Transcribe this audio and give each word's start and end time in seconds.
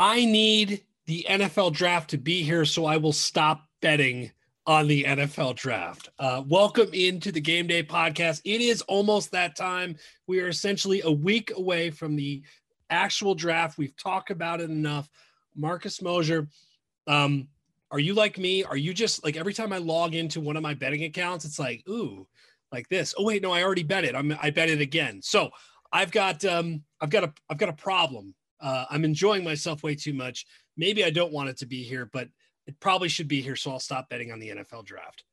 I 0.00 0.24
need 0.24 0.84
the 1.06 1.26
NFL 1.28 1.72
draft 1.72 2.10
to 2.10 2.18
be 2.18 2.44
here, 2.44 2.64
so 2.64 2.86
I 2.86 2.98
will 2.98 3.12
stop 3.12 3.66
betting 3.82 4.30
on 4.64 4.86
the 4.86 5.02
NFL 5.02 5.56
draft. 5.56 6.08
Uh, 6.20 6.44
welcome 6.46 6.88
into 6.92 7.32
the 7.32 7.40
Game 7.40 7.66
Day 7.66 7.82
podcast. 7.82 8.40
It 8.44 8.60
is 8.60 8.80
almost 8.82 9.32
that 9.32 9.56
time. 9.56 9.96
We 10.28 10.38
are 10.38 10.46
essentially 10.46 11.00
a 11.00 11.10
week 11.10 11.50
away 11.56 11.90
from 11.90 12.14
the 12.14 12.44
actual 12.90 13.34
draft. 13.34 13.76
We've 13.76 13.96
talked 13.96 14.30
about 14.30 14.60
it 14.60 14.70
enough. 14.70 15.10
Marcus 15.56 16.00
Mosher, 16.00 16.46
um, 17.08 17.48
are 17.90 17.98
you 17.98 18.14
like 18.14 18.38
me? 18.38 18.62
Are 18.62 18.76
you 18.76 18.94
just 18.94 19.24
like 19.24 19.36
every 19.36 19.52
time 19.52 19.72
I 19.72 19.78
log 19.78 20.14
into 20.14 20.40
one 20.40 20.56
of 20.56 20.62
my 20.62 20.74
betting 20.74 21.02
accounts, 21.02 21.44
it's 21.44 21.58
like, 21.58 21.82
ooh, 21.88 22.24
like 22.70 22.88
this. 22.88 23.16
Oh 23.18 23.24
wait, 23.24 23.42
no, 23.42 23.50
I 23.50 23.64
already 23.64 23.82
bet 23.82 24.04
it. 24.04 24.14
I'm 24.14 24.32
I 24.40 24.50
bet 24.50 24.70
it 24.70 24.80
again. 24.80 25.22
So 25.22 25.50
I've 25.92 26.12
got 26.12 26.44
um 26.44 26.84
I've 27.00 27.10
got 27.10 27.24
a 27.24 27.32
I've 27.50 27.58
got 27.58 27.70
a 27.70 27.72
problem. 27.72 28.34
Uh, 28.60 28.84
I'm 28.90 29.04
enjoying 29.04 29.44
myself 29.44 29.82
way 29.82 29.94
too 29.94 30.12
much. 30.12 30.46
Maybe 30.76 31.04
I 31.04 31.10
don't 31.10 31.32
want 31.32 31.48
it 31.48 31.58
to 31.58 31.66
be 31.66 31.82
here, 31.82 32.08
but 32.12 32.28
it 32.66 32.78
probably 32.80 33.08
should 33.08 33.28
be 33.28 33.40
here. 33.40 33.56
So 33.56 33.70
I'll 33.70 33.80
stop 33.80 34.08
betting 34.08 34.32
on 34.32 34.38
the 34.38 34.50
NFL 34.50 34.84
draft. 34.84 35.24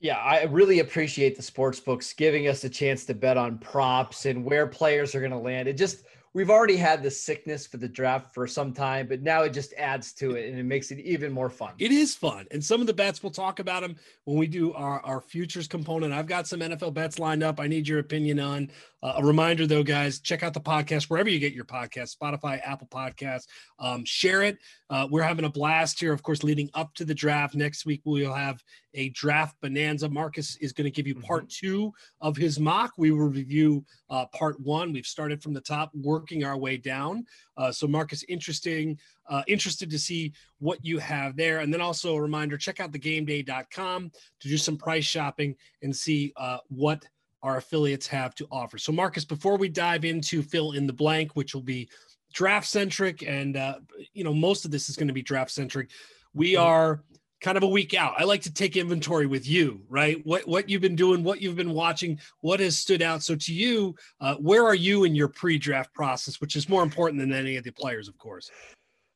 Yeah, 0.00 0.18
I 0.18 0.44
really 0.44 0.78
appreciate 0.78 1.36
the 1.36 1.42
sports 1.42 1.80
books 1.80 2.12
giving 2.12 2.46
us 2.46 2.62
a 2.62 2.68
chance 2.68 3.04
to 3.06 3.14
bet 3.14 3.36
on 3.36 3.58
props 3.58 4.26
and 4.26 4.44
where 4.44 4.66
players 4.66 5.14
are 5.14 5.20
going 5.20 5.32
to 5.32 5.38
land. 5.38 5.66
It 5.66 5.76
just 5.76 6.04
we've 6.34 6.50
already 6.50 6.76
had 6.76 7.02
the 7.02 7.10
sickness 7.10 7.66
for 7.66 7.78
the 7.78 7.88
draft 7.88 8.32
for 8.32 8.46
some 8.46 8.72
time, 8.72 9.08
but 9.08 9.22
now 9.22 9.42
it 9.42 9.52
just 9.52 9.72
adds 9.74 10.12
to 10.12 10.36
it 10.36 10.48
and 10.48 10.56
it 10.56 10.64
makes 10.64 10.92
it 10.92 10.98
even 11.00 11.32
more 11.32 11.50
fun. 11.50 11.72
It 11.78 11.90
is 11.90 12.14
fun. 12.14 12.46
And 12.52 12.64
some 12.64 12.80
of 12.80 12.86
the 12.86 12.92
bets, 12.92 13.24
we'll 13.24 13.32
talk 13.32 13.58
about 13.58 13.82
them 13.82 13.96
when 14.24 14.38
we 14.38 14.46
do 14.46 14.72
our, 14.72 15.00
our 15.00 15.20
futures 15.20 15.66
component. 15.66 16.12
I've 16.12 16.28
got 16.28 16.46
some 16.46 16.60
NFL 16.60 16.94
bets 16.94 17.18
lined 17.18 17.42
up. 17.42 17.58
I 17.58 17.66
need 17.66 17.88
your 17.88 17.98
opinion 17.98 18.38
on. 18.38 18.70
Uh, 19.02 19.14
a 19.16 19.24
reminder, 19.24 19.66
though, 19.66 19.82
guys, 19.82 20.20
check 20.20 20.42
out 20.42 20.54
the 20.54 20.60
podcast 20.60 21.04
wherever 21.04 21.28
you 21.28 21.38
get 21.38 21.52
your 21.52 21.64
podcast 21.64 22.16
Spotify, 22.16 22.60
Apple 22.64 22.88
Podcasts. 22.88 23.46
Um, 23.78 24.04
share 24.04 24.42
it. 24.42 24.58
Uh, 24.90 25.06
we're 25.10 25.22
having 25.22 25.44
a 25.44 25.50
blast 25.50 26.00
here, 26.00 26.12
of 26.12 26.22
course, 26.22 26.42
leading 26.42 26.68
up 26.74 26.94
to 26.94 27.04
the 27.04 27.14
draft. 27.14 27.54
Next 27.54 27.86
week, 27.86 28.00
we'll 28.04 28.32
have 28.32 28.62
a 28.94 29.10
draft 29.10 29.56
bonanza. 29.60 30.08
Marcus 30.08 30.56
is 30.56 30.72
going 30.72 30.86
to 30.86 30.90
give 30.90 31.06
you 31.06 31.14
part 31.14 31.44
mm-hmm. 31.44 31.66
two 31.66 31.92
of 32.20 32.36
his 32.36 32.58
mock. 32.58 32.92
We 32.98 33.12
will 33.12 33.28
review 33.28 33.84
uh, 34.10 34.26
part 34.26 34.58
one. 34.60 34.92
We've 34.92 35.06
started 35.06 35.42
from 35.42 35.54
the 35.54 35.60
top, 35.60 35.90
working 35.94 36.44
our 36.44 36.56
way 36.56 36.76
down. 36.76 37.24
Uh, 37.56 37.70
so, 37.70 37.86
Marcus, 37.86 38.24
interesting, 38.28 38.98
uh, 39.28 39.42
interested 39.46 39.90
to 39.90 39.98
see 39.98 40.32
what 40.58 40.84
you 40.84 40.98
have 40.98 41.36
there. 41.36 41.60
And 41.60 41.72
then 41.72 41.80
also 41.80 42.16
a 42.16 42.20
reminder 42.20 42.56
check 42.56 42.80
out 42.80 42.92
thegameday.com 42.92 44.10
to 44.40 44.48
do 44.48 44.56
some 44.56 44.76
price 44.76 45.04
shopping 45.04 45.54
and 45.82 45.94
see 45.94 46.32
uh, 46.36 46.58
what 46.68 47.04
our 47.42 47.58
affiliates 47.58 48.06
have 48.06 48.34
to 48.36 48.46
offer. 48.50 48.78
So, 48.78 48.92
Marcus, 48.92 49.24
before 49.24 49.56
we 49.56 49.68
dive 49.68 50.04
into 50.04 50.42
fill 50.42 50.72
in 50.72 50.86
the 50.86 50.92
blank, 50.92 51.36
which 51.36 51.54
will 51.54 51.62
be 51.62 51.88
draft 52.32 52.66
centric, 52.66 53.22
and 53.22 53.56
uh, 53.56 53.76
you 54.12 54.24
know 54.24 54.34
most 54.34 54.64
of 54.64 54.70
this 54.70 54.88
is 54.88 54.96
going 54.96 55.08
to 55.08 55.14
be 55.14 55.22
draft 55.22 55.50
centric, 55.50 55.90
we 56.34 56.52
mm-hmm. 56.52 56.64
are 56.64 57.04
kind 57.40 57.56
of 57.56 57.62
a 57.62 57.68
week 57.68 57.94
out. 57.94 58.14
I 58.18 58.24
like 58.24 58.42
to 58.42 58.52
take 58.52 58.76
inventory 58.76 59.26
with 59.26 59.48
you, 59.48 59.80
right? 59.88 60.20
What 60.24 60.46
what 60.46 60.68
you've 60.68 60.82
been 60.82 60.96
doing, 60.96 61.22
what 61.22 61.40
you've 61.40 61.56
been 61.56 61.72
watching, 61.72 62.18
what 62.40 62.60
has 62.60 62.76
stood 62.76 63.02
out. 63.02 63.22
So, 63.22 63.36
to 63.36 63.54
you, 63.54 63.94
uh, 64.20 64.34
where 64.36 64.64
are 64.64 64.74
you 64.74 65.04
in 65.04 65.14
your 65.14 65.28
pre-draft 65.28 65.94
process, 65.94 66.40
which 66.40 66.56
is 66.56 66.68
more 66.68 66.82
important 66.82 67.20
than 67.20 67.32
any 67.32 67.56
of 67.56 67.64
the 67.64 67.70
players, 67.72 68.08
of 68.08 68.18
course. 68.18 68.50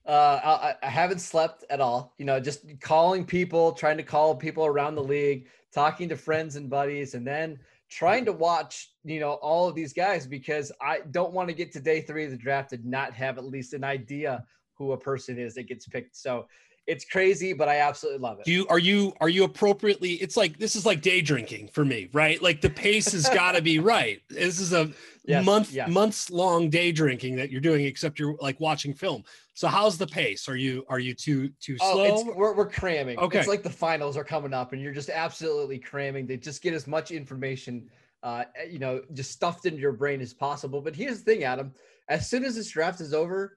Uh, 0.04 0.40
I, 0.42 0.74
I 0.84 0.90
haven't 0.90 1.20
slept 1.20 1.64
at 1.70 1.80
all. 1.80 2.14
You 2.18 2.24
know, 2.24 2.40
just 2.40 2.64
calling 2.80 3.24
people, 3.24 3.72
trying 3.72 3.96
to 3.98 4.02
call 4.02 4.34
people 4.34 4.66
around 4.66 4.96
the 4.96 5.02
league, 5.02 5.46
talking 5.72 6.08
to 6.08 6.16
friends 6.16 6.56
and 6.56 6.68
buddies, 6.68 7.14
and 7.14 7.26
then 7.26 7.58
trying 7.92 8.24
to 8.24 8.32
watch, 8.32 8.90
you 9.04 9.20
know, 9.20 9.32
all 9.34 9.68
of 9.68 9.74
these 9.74 9.92
guys 9.92 10.26
because 10.26 10.72
I 10.80 11.00
don't 11.10 11.34
want 11.34 11.48
to 11.48 11.54
get 11.54 11.72
to 11.72 11.80
day 11.80 12.00
three 12.00 12.24
of 12.24 12.30
the 12.30 12.38
draft 12.38 12.72
and 12.72 12.84
not 12.86 13.12
have 13.12 13.36
at 13.36 13.44
least 13.44 13.74
an 13.74 13.84
idea 13.84 14.44
who 14.78 14.92
a 14.92 14.98
person 14.98 15.38
is 15.38 15.54
that 15.54 15.68
gets 15.68 15.86
picked. 15.86 16.16
So 16.16 16.46
it's 16.92 17.06
crazy, 17.06 17.54
but 17.54 17.68
I 17.68 17.78
absolutely 17.78 18.20
love 18.20 18.38
it. 18.38 18.44
Do 18.44 18.52
you 18.52 18.66
are 18.68 18.78
you 18.78 19.14
are 19.20 19.28
you 19.28 19.44
appropriately? 19.44 20.12
It's 20.14 20.36
like 20.36 20.58
this 20.58 20.76
is 20.76 20.84
like 20.84 21.00
day 21.00 21.22
drinking 21.22 21.68
for 21.68 21.84
me, 21.84 22.10
right? 22.12 22.40
Like 22.42 22.60
the 22.60 22.68
pace 22.70 23.12
has 23.12 23.28
got 23.34 23.52
to 23.52 23.62
be 23.62 23.78
right. 23.78 24.20
This 24.28 24.60
is 24.60 24.74
a 24.74 24.92
yes, 25.24 25.44
month 25.44 25.72
yes. 25.72 25.88
months 25.88 26.30
long 26.30 26.68
day 26.68 26.92
drinking 26.92 27.36
that 27.36 27.50
you're 27.50 27.62
doing, 27.62 27.86
except 27.86 28.18
you're 28.18 28.36
like 28.40 28.60
watching 28.60 28.92
film. 28.92 29.24
So 29.54 29.68
how's 29.68 29.96
the 29.96 30.06
pace? 30.06 30.48
Are 30.48 30.56
you 30.56 30.84
are 30.88 30.98
you 30.98 31.14
too 31.14 31.48
too 31.60 31.78
oh, 31.80 31.94
slow? 31.94 32.32
Oh, 32.32 32.34
we're 32.36 32.54
we're 32.54 32.68
cramming. 32.68 33.18
Okay, 33.18 33.38
it's 33.38 33.48
like 33.48 33.62
the 33.62 33.70
finals 33.70 34.16
are 34.18 34.24
coming 34.24 34.52
up, 34.52 34.74
and 34.74 34.82
you're 34.82 34.92
just 34.92 35.08
absolutely 35.10 35.78
cramming 35.78 36.28
to 36.28 36.36
just 36.36 36.62
get 36.62 36.74
as 36.74 36.86
much 36.86 37.10
information, 37.10 37.88
uh, 38.22 38.44
you 38.70 38.78
know, 38.78 39.00
just 39.14 39.30
stuffed 39.30 39.64
into 39.64 39.80
your 39.80 39.92
brain 39.92 40.20
as 40.20 40.34
possible. 40.34 40.82
But 40.82 40.94
here's 40.94 41.22
the 41.22 41.32
thing, 41.32 41.44
Adam. 41.44 41.72
As 42.08 42.28
soon 42.28 42.44
as 42.44 42.54
this 42.54 42.68
draft 42.68 43.00
is 43.00 43.14
over, 43.14 43.56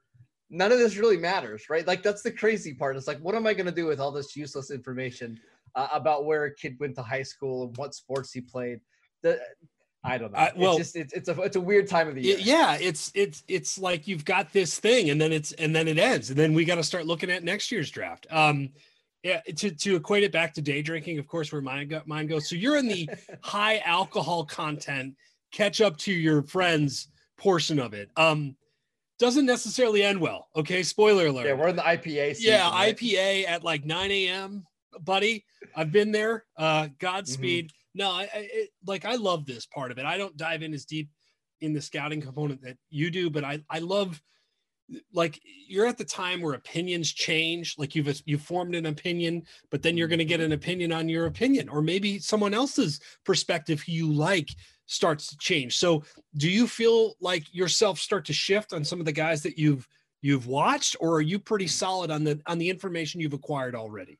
none 0.50 0.72
of 0.72 0.78
this 0.78 0.97
really 0.97 1.17
matters, 1.17 1.69
right? 1.69 1.85
Like 1.85 2.03
that's 2.03 2.22
the 2.22 2.31
crazy 2.31 2.73
part. 2.73 2.95
It's 2.95 3.07
like, 3.07 3.19
what 3.19 3.35
am 3.35 3.47
I 3.47 3.53
going 3.53 3.66
to 3.66 3.72
do 3.72 3.85
with 3.85 4.00
all 4.00 4.11
this 4.11 4.35
useless 4.35 4.72
information 4.72 5.39
uh, 5.75 5.88
about 5.91 6.25
where 6.25 6.45
a 6.45 6.53
kid 6.53 6.78
went 6.79 6.95
to 6.95 7.01
high 7.01 7.23
school 7.23 7.67
and 7.67 7.78
what 7.78 7.95
sports 7.95 8.31
he 8.31 8.41
played? 8.41 8.79
The, 9.23 9.39
I 10.03 10.17
don't 10.17 10.31
know. 10.31 10.38
Uh, 10.38 10.51
well, 10.56 10.78
it's 10.78 10.94
just 10.94 10.95
it's, 10.95 11.13
it's 11.13 11.29
a 11.29 11.41
it's 11.41 11.56
a 11.56 11.61
weird 11.61 11.88
time 11.88 12.07
of 12.07 12.16
the 12.16 12.22
year. 12.22 12.38
Yeah, 12.39 12.78
it's 12.79 13.11
it's 13.16 13.44
it's 13.47 13.79
like 13.79 14.07
you've 14.07 14.23
got 14.23 14.53
this 14.53 14.79
thing 14.79 15.09
and 15.09 15.19
then 15.19 15.31
it's 15.31 15.51
and 15.53 15.75
then 15.75 15.88
it 15.88 15.97
ends 15.97 16.29
and 16.29 16.38
then 16.38 16.53
we 16.53 16.63
got 16.63 16.75
to 16.75 16.83
start 16.83 17.07
looking 17.07 17.31
at 17.31 17.44
next 17.44 17.72
year's 17.72 17.89
draft. 17.89 18.27
Um, 18.29 18.69
yeah, 19.23 19.41
to 19.41 19.72
to 19.72 19.95
equate 19.95 20.23
it 20.23 20.31
back 20.31 20.53
to 20.53 20.62
day 20.62 20.83
drinking, 20.83 21.17
of 21.17 21.27
course, 21.27 21.51
where 21.51 21.62
mine 21.62 21.88
go, 21.88 22.03
mine 22.06 22.27
goes. 22.27 22.47
So 22.47 22.56
you're 22.56 22.77
in 22.77 22.88
the 22.88 23.09
high 23.41 23.79
alcohol 23.79 24.45
content, 24.45 25.16
catch 25.51 25.81
up 25.81 25.97
to 25.97 26.13
your 26.13 26.44
friends 26.44 27.07
portion 27.38 27.79
of 27.79 27.95
it. 27.95 28.12
Um, 28.16 28.56
doesn't 29.20 29.46
necessarily 29.46 30.03
end 30.03 30.20
well. 30.20 30.50
Okay, 30.56 30.84
spoiler 30.84 31.28
alert. 31.28 31.48
Yeah, 31.48 31.53
we're 31.53 31.70
in 31.70 31.76
the 31.76 31.81
IPA. 31.81 32.36
Season, 32.36 32.52
yeah, 32.52 32.70
right? 32.70 32.96
IPA 32.96 33.48
at 33.48 33.64
like 33.64 33.86
9 33.86 34.12
a.m. 34.12 34.66
Buddy, 35.02 35.46
I've 35.76 35.92
been 35.92 36.12
there. 36.12 36.46
Uh, 36.58 36.90
Godspeed. 37.00 37.68
Mm-hmm. 37.68 37.98
No, 37.98 38.12
I, 38.12 38.22
I 38.24 38.30
it, 38.34 38.70
like 38.86 39.06
I 39.06 39.16
love 39.16 39.46
this 39.46 39.66
part 39.66 39.92
of 39.92 39.98
it. 39.98 40.06
I 40.06 40.18
don't 40.18 40.36
dive 40.36 40.64
in 40.64 40.74
as 40.74 40.86
deep 40.86 41.09
in 41.62 41.74
the 41.74 41.81
scouting 41.81 42.22
component 42.22 42.62
that 42.64 42.78
you 42.90 43.09
do, 43.09 43.30
but 43.30 43.44
I 43.44 43.62
I 43.70 43.80
love 43.80 44.22
like 45.14 45.40
you're 45.68 45.88
at 45.88 45.98
the 45.98 46.06
time 46.06 46.42
where 46.42 46.54
opinions 46.54 47.12
change 47.12 47.75
like 47.78 47.96
you've 47.96 48.22
you've 48.25 48.42
formed 48.42 48.75
an 48.75 48.86
opinion 48.86 49.42
but 49.72 49.81
then 49.81 49.98
you're 49.98 50.08
going 50.08 50.20
to 50.20 50.25
get 50.25 50.40
an 50.40 50.52
opinion 50.52 50.92
on 50.92 51.09
your 51.09 51.25
opinion 51.25 51.68
or 51.70 51.81
maybe 51.81 52.20
someone 52.20 52.54
else's 52.54 53.00
perspective 53.25 53.81
who 53.81 53.92
you 53.92 54.14
like 54.14 54.50
starts 54.85 55.28
to 55.28 55.38
change. 55.38 55.78
So 55.78 56.03
do 56.38 56.50
you 56.50 56.68
feel 56.68 57.16
like 57.19 57.53
yourself 57.53 58.00
start 58.00 58.25
to 58.25 58.34
shift 58.34 58.73
on 58.73 58.84
some 58.84 59.00
of 59.00 59.06
the 59.06 59.12
guys 59.12 59.41
that 59.44 59.57
you've 59.57 59.88
you've 60.22 60.47
watched, 60.47 60.96
or 61.00 61.16
are 61.16 61.22
you 61.22 61.40
pretty 61.40 61.68
solid 61.68 62.12
on 62.12 62.23
the 62.23 62.40
on 62.47 62.57
the 62.57 62.69
information 62.69 63.22
you've 63.22 63.34
acquired 63.34 63.75
already? 63.75 64.19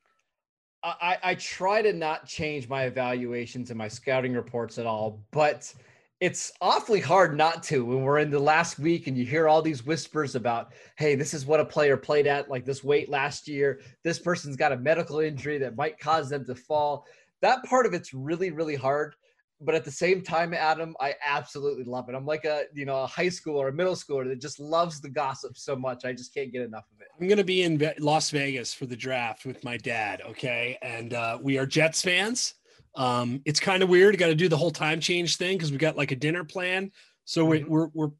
I, 0.82 1.18
I 1.22 1.34
try 1.34 1.82
to 1.82 1.92
not 1.92 2.26
change 2.28 2.68
my 2.68 2.84
evaluations 2.84 3.70
and 3.70 3.78
my 3.78 3.88
scouting 3.88 4.34
reports 4.34 4.78
at 4.78 4.86
all, 4.86 5.20
but 5.32 5.72
it's 6.20 6.52
awfully 6.60 7.00
hard 7.00 7.36
not 7.36 7.62
to 7.64 7.84
when 7.84 8.02
we're 8.02 8.20
in 8.20 8.30
the 8.30 8.38
last 8.38 8.78
week 8.78 9.06
and 9.06 9.18
you 9.18 9.24
hear 9.24 9.48
all 9.48 9.60
these 9.60 9.84
whispers 9.84 10.34
about, 10.34 10.72
hey, 10.96 11.14
this 11.14 11.34
is 11.34 11.44
what 11.44 11.60
a 11.60 11.64
player 11.64 11.96
played 11.96 12.26
at 12.26 12.48
like 12.48 12.64
this 12.64 12.84
weight 12.84 13.10
last 13.10 13.48
year. 13.48 13.80
This 14.04 14.18
person's 14.18 14.56
got 14.56 14.72
a 14.72 14.78
medical 14.78 15.18
injury 15.18 15.58
that 15.58 15.76
might 15.76 15.98
cause 15.98 16.30
them 16.30 16.44
to 16.46 16.54
fall. 16.54 17.04
That 17.42 17.64
part 17.64 17.84
of 17.84 17.92
it's 17.92 18.14
really, 18.14 18.50
really 18.50 18.76
hard 18.76 19.16
but 19.60 19.74
at 19.74 19.84
the 19.84 19.90
same 19.90 20.22
time, 20.22 20.52
Adam, 20.52 20.94
I 21.00 21.14
absolutely 21.24 21.84
love 21.84 22.08
it. 22.08 22.14
I'm 22.14 22.26
like 22.26 22.44
a 22.44 22.64
you 22.74 22.84
know 22.84 23.02
a 23.02 23.06
high 23.06 23.28
school 23.28 23.56
or 23.56 23.68
a 23.68 23.72
middle 23.72 23.94
schooler 23.94 24.28
that 24.28 24.40
just 24.40 24.60
loves 24.60 25.00
the 25.00 25.08
gossip 25.08 25.56
so 25.56 25.74
much. 25.76 26.04
I 26.04 26.12
just 26.12 26.34
can't 26.34 26.52
get 26.52 26.62
enough 26.62 26.84
of 26.94 27.00
it. 27.00 27.08
I'm 27.20 27.28
gonna 27.28 27.44
be 27.44 27.62
in 27.62 27.80
Las 27.98 28.30
Vegas 28.30 28.74
for 28.74 28.86
the 28.86 28.96
draft 28.96 29.46
with 29.46 29.64
my 29.64 29.76
dad. 29.76 30.22
Okay, 30.28 30.78
and 30.82 31.14
uh, 31.14 31.38
we 31.40 31.58
are 31.58 31.66
Jets 31.66 32.02
fans. 32.02 32.54
Um, 32.96 33.42
it's 33.44 33.60
kind 33.60 33.82
of 33.82 33.88
weird. 33.88 34.18
Got 34.18 34.28
to 34.28 34.34
do 34.34 34.48
the 34.48 34.56
whole 34.56 34.70
time 34.70 35.00
change 35.00 35.36
thing 35.36 35.56
because 35.56 35.70
we 35.70 35.78
got 35.78 35.96
like 35.96 36.12
a 36.12 36.16
dinner 36.16 36.44
plan. 36.44 36.90
So 37.24 37.46
mm-hmm. 37.46 37.70
we're, 37.70 37.88
we're 37.92 38.10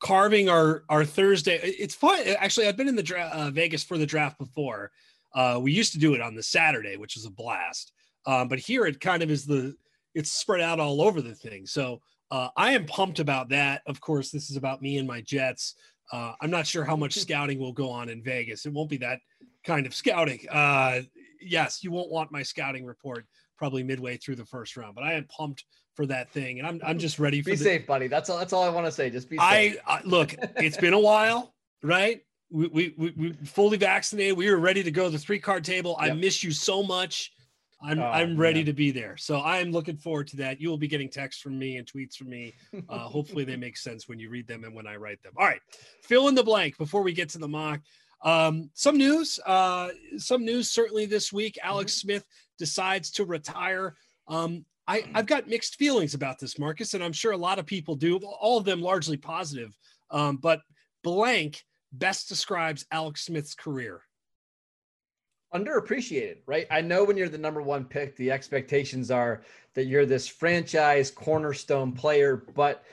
carving 0.00 0.48
our 0.48 0.84
our 0.88 1.04
Thursday. 1.04 1.58
It's 1.62 1.94
fun. 1.94 2.20
Actually, 2.38 2.68
I've 2.68 2.76
been 2.76 2.88
in 2.88 2.96
the 2.96 3.02
dra- 3.02 3.30
uh, 3.32 3.50
Vegas 3.50 3.84
for 3.84 3.96
the 3.96 4.06
draft 4.06 4.38
before. 4.38 4.90
Uh, 5.34 5.58
we 5.60 5.72
used 5.72 5.92
to 5.92 5.98
do 5.98 6.14
it 6.14 6.20
on 6.20 6.34
the 6.34 6.42
Saturday, 6.42 6.96
which 6.96 7.14
was 7.14 7.26
a 7.26 7.30
blast. 7.30 7.92
Um, 8.26 8.48
but 8.48 8.58
here 8.58 8.86
it 8.86 9.00
kind 9.00 9.22
of 9.22 9.30
is 9.30 9.46
the 9.46 9.74
it's 10.18 10.32
spread 10.32 10.60
out 10.60 10.80
all 10.80 11.00
over 11.00 11.22
the 11.22 11.34
thing. 11.34 11.64
So 11.64 12.00
uh, 12.32 12.48
I 12.56 12.72
am 12.72 12.86
pumped 12.86 13.20
about 13.20 13.48
that. 13.50 13.82
Of 13.86 14.00
course, 14.00 14.30
this 14.32 14.50
is 14.50 14.56
about 14.56 14.82
me 14.82 14.98
and 14.98 15.06
my 15.06 15.20
Jets. 15.20 15.76
Uh, 16.12 16.32
I'm 16.40 16.50
not 16.50 16.66
sure 16.66 16.84
how 16.84 16.96
much 16.96 17.14
scouting 17.14 17.60
will 17.60 17.72
go 17.72 17.88
on 17.88 18.08
in 18.08 18.20
Vegas. 18.20 18.66
It 18.66 18.72
won't 18.72 18.90
be 18.90 18.96
that 18.96 19.20
kind 19.62 19.86
of 19.86 19.94
scouting. 19.94 20.40
Uh, 20.50 21.02
yes, 21.40 21.84
you 21.84 21.92
won't 21.92 22.10
want 22.10 22.32
my 22.32 22.42
scouting 22.42 22.84
report 22.84 23.26
probably 23.56 23.84
midway 23.84 24.16
through 24.16 24.34
the 24.34 24.44
first 24.44 24.76
round, 24.76 24.96
but 24.96 25.04
I 25.04 25.12
am 25.12 25.24
pumped 25.26 25.64
for 25.94 26.04
that 26.06 26.30
thing, 26.30 26.58
and 26.58 26.66
I'm 26.66 26.80
I'm 26.84 26.98
just 26.98 27.20
ready 27.20 27.40
for. 27.40 27.50
Be 27.50 27.56
the, 27.56 27.64
safe, 27.64 27.86
buddy. 27.86 28.08
That's 28.08 28.28
all. 28.28 28.38
That's 28.38 28.52
all 28.52 28.64
I 28.64 28.70
want 28.70 28.86
to 28.86 28.92
say. 28.92 29.10
Just 29.10 29.30
be. 29.30 29.36
Safe. 29.36 29.78
I, 29.86 29.98
I 29.98 30.00
look. 30.04 30.34
It's 30.56 30.76
been 30.76 30.94
a 30.94 30.98
while, 30.98 31.54
right? 31.82 32.22
We, 32.50 32.66
we, 32.68 32.94
we, 32.96 33.14
we 33.16 33.32
fully 33.44 33.76
vaccinated. 33.76 34.36
We 34.36 34.50
were 34.50 34.58
ready 34.58 34.82
to 34.82 34.90
go 34.90 35.04
to 35.04 35.10
the 35.10 35.18
three 35.18 35.38
card 35.38 35.64
table. 35.64 35.96
Yep. 36.00 36.10
I 36.10 36.14
miss 36.14 36.42
you 36.42 36.50
so 36.50 36.82
much. 36.82 37.32
I'm 37.80 38.00
oh, 38.00 38.06
I'm 38.06 38.36
ready 38.36 38.64
to 38.64 38.72
be 38.72 38.90
there. 38.90 39.16
So 39.16 39.40
I'm 39.40 39.70
looking 39.70 39.96
forward 39.96 40.26
to 40.28 40.36
that. 40.38 40.60
You 40.60 40.68
will 40.68 40.78
be 40.78 40.88
getting 40.88 41.08
texts 41.08 41.40
from 41.40 41.58
me 41.58 41.76
and 41.76 41.86
tweets 41.86 42.16
from 42.16 42.28
me. 42.28 42.54
Uh, 42.88 42.98
hopefully 43.00 43.44
they 43.44 43.56
make 43.56 43.76
sense 43.76 44.08
when 44.08 44.18
you 44.18 44.30
read 44.30 44.46
them 44.46 44.64
and 44.64 44.74
when 44.74 44.86
I 44.86 44.96
write 44.96 45.22
them. 45.22 45.32
All 45.36 45.46
right, 45.46 45.60
fill 46.02 46.28
in 46.28 46.34
the 46.34 46.42
blank 46.42 46.78
before 46.78 47.02
we 47.02 47.12
get 47.12 47.28
to 47.30 47.38
the 47.38 47.48
mock. 47.48 47.80
Um, 48.22 48.70
some 48.74 48.96
news, 48.96 49.38
uh, 49.46 49.90
some 50.16 50.44
news 50.44 50.70
certainly 50.70 51.06
this 51.06 51.32
week. 51.32 51.58
Alex 51.62 51.92
mm-hmm. 51.92 52.08
Smith 52.08 52.24
decides 52.58 53.10
to 53.12 53.24
retire. 53.24 53.94
Um, 54.26 54.64
I, 54.86 55.04
I've 55.14 55.26
got 55.26 55.48
mixed 55.48 55.76
feelings 55.76 56.14
about 56.14 56.38
this, 56.38 56.58
Marcus, 56.58 56.94
and 56.94 57.04
I'm 57.04 57.12
sure 57.12 57.32
a 57.32 57.36
lot 57.36 57.58
of 57.58 57.66
people 57.66 57.94
do. 57.94 58.16
All 58.18 58.58
of 58.58 58.64
them 58.64 58.80
largely 58.80 59.18
positive. 59.18 59.76
Um, 60.10 60.38
but 60.38 60.60
blank 61.04 61.62
best 61.92 62.28
describes 62.28 62.86
Alex 62.90 63.26
Smith's 63.26 63.54
career 63.54 64.02
underappreciated, 65.54 66.38
right? 66.46 66.66
I 66.70 66.80
know 66.80 67.04
when 67.04 67.16
you're 67.16 67.28
the 67.28 67.38
number 67.38 67.62
one 67.62 67.84
pick, 67.84 68.16
the 68.16 68.30
expectations 68.30 69.10
are 69.10 69.42
that 69.74 69.86
you're 69.86 70.06
this 70.06 70.28
franchise 70.28 71.10
cornerstone 71.10 71.92
player, 71.92 72.44
but 72.54 72.84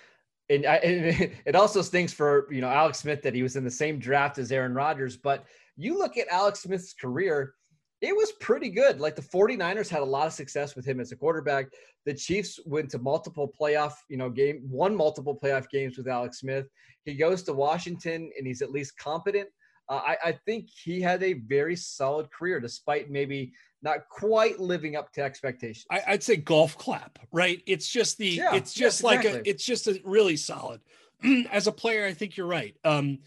and, 0.50 0.66
I, 0.66 0.76
and 0.78 1.32
it 1.46 1.56
also 1.56 1.82
stinks 1.82 2.14
for 2.14 2.48
you 2.52 2.62
know 2.62 2.70
Alex 2.70 3.00
Smith 3.00 3.22
that 3.24 3.34
he 3.34 3.44
was 3.44 3.56
in 3.56 3.64
the 3.64 3.72
same 3.72 4.00
draft 4.00 4.38
as 4.38 4.52
Aaron 4.52 4.74
Rodgers. 4.74 5.18
But 5.18 5.46
you 5.76 5.98
look 5.98 6.18
at 6.18 6.28
Alex 6.30 6.62
Smith's 6.62 6.94
career, 6.94 7.56
it 8.02 8.16
was 8.16 8.32
pretty 8.34 8.70
good. 8.70 9.00
Like 9.00 9.16
the 9.16 9.22
49ers 9.22 9.90
had 9.90 10.02
a 10.02 10.06
lot 10.06 10.28
of 10.28 10.34
success 10.34 10.76
with 10.76 10.86
him 10.86 11.00
as 11.00 11.12
a 11.12 11.16
quarterback. 11.16 11.68
The 12.06 12.14
Chiefs 12.14 12.60
went 12.66 12.90
to 12.92 13.00
multiple 13.00 13.52
playoff, 13.60 13.94
you 14.10 14.18
know, 14.18 14.30
game, 14.30 14.62
won 14.70 14.96
multiple 14.96 15.38
playoff 15.42 15.70
games 15.70 15.98
with 15.98 16.08
Alex 16.08 16.40
Smith. 16.40 16.68
He 17.04 17.16
goes 17.16 17.44
to 17.44 17.54
Washington 17.54 18.30
and 18.38 18.46
he's 18.46 18.62
at 18.62 18.72
least 18.72 18.98
competent. 18.98 19.50
Uh, 19.88 19.96
I, 19.96 20.18
I 20.26 20.40
think 20.46 20.70
he 20.70 21.02
had 21.02 21.22
a 21.24 21.34
very 21.34 21.76
solid 21.76 22.32
career, 22.32 22.60
despite 22.60 23.10
maybe 23.10 23.54
not 23.82 24.10
quite 24.10 24.60
living 24.60 24.96
up 24.96 25.14
to 25.14 25.22
expectations. 25.22 25.86
I, 25.92 26.02
would 26.10 26.24
say 26.24 26.38
golf 26.38 26.78
clap, 26.78 27.20
right? 27.32 27.62
It's 27.68 27.88
just 27.88 28.18
the, 28.18 28.30
yeah, 28.30 28.56
it's 28.56 28.74
just 28.74 29.00
yes, 29.00 29.04
like 29.04 29.20
exactly. 29.20 29.50
a, 29.50 29.54
it's 29.54 29.64
just 29.64 29.88
a 29.88 30.02
really 30.04 30.38
solid. 30.38 30.82
As 31.52 31.68
a 31.68 31.72
player, 31.72 32.06
I 32.06 32.14
think 32.14 32.36
you're 32.36 32.48
right. 32.48 32.76
Um, 32.84 33.20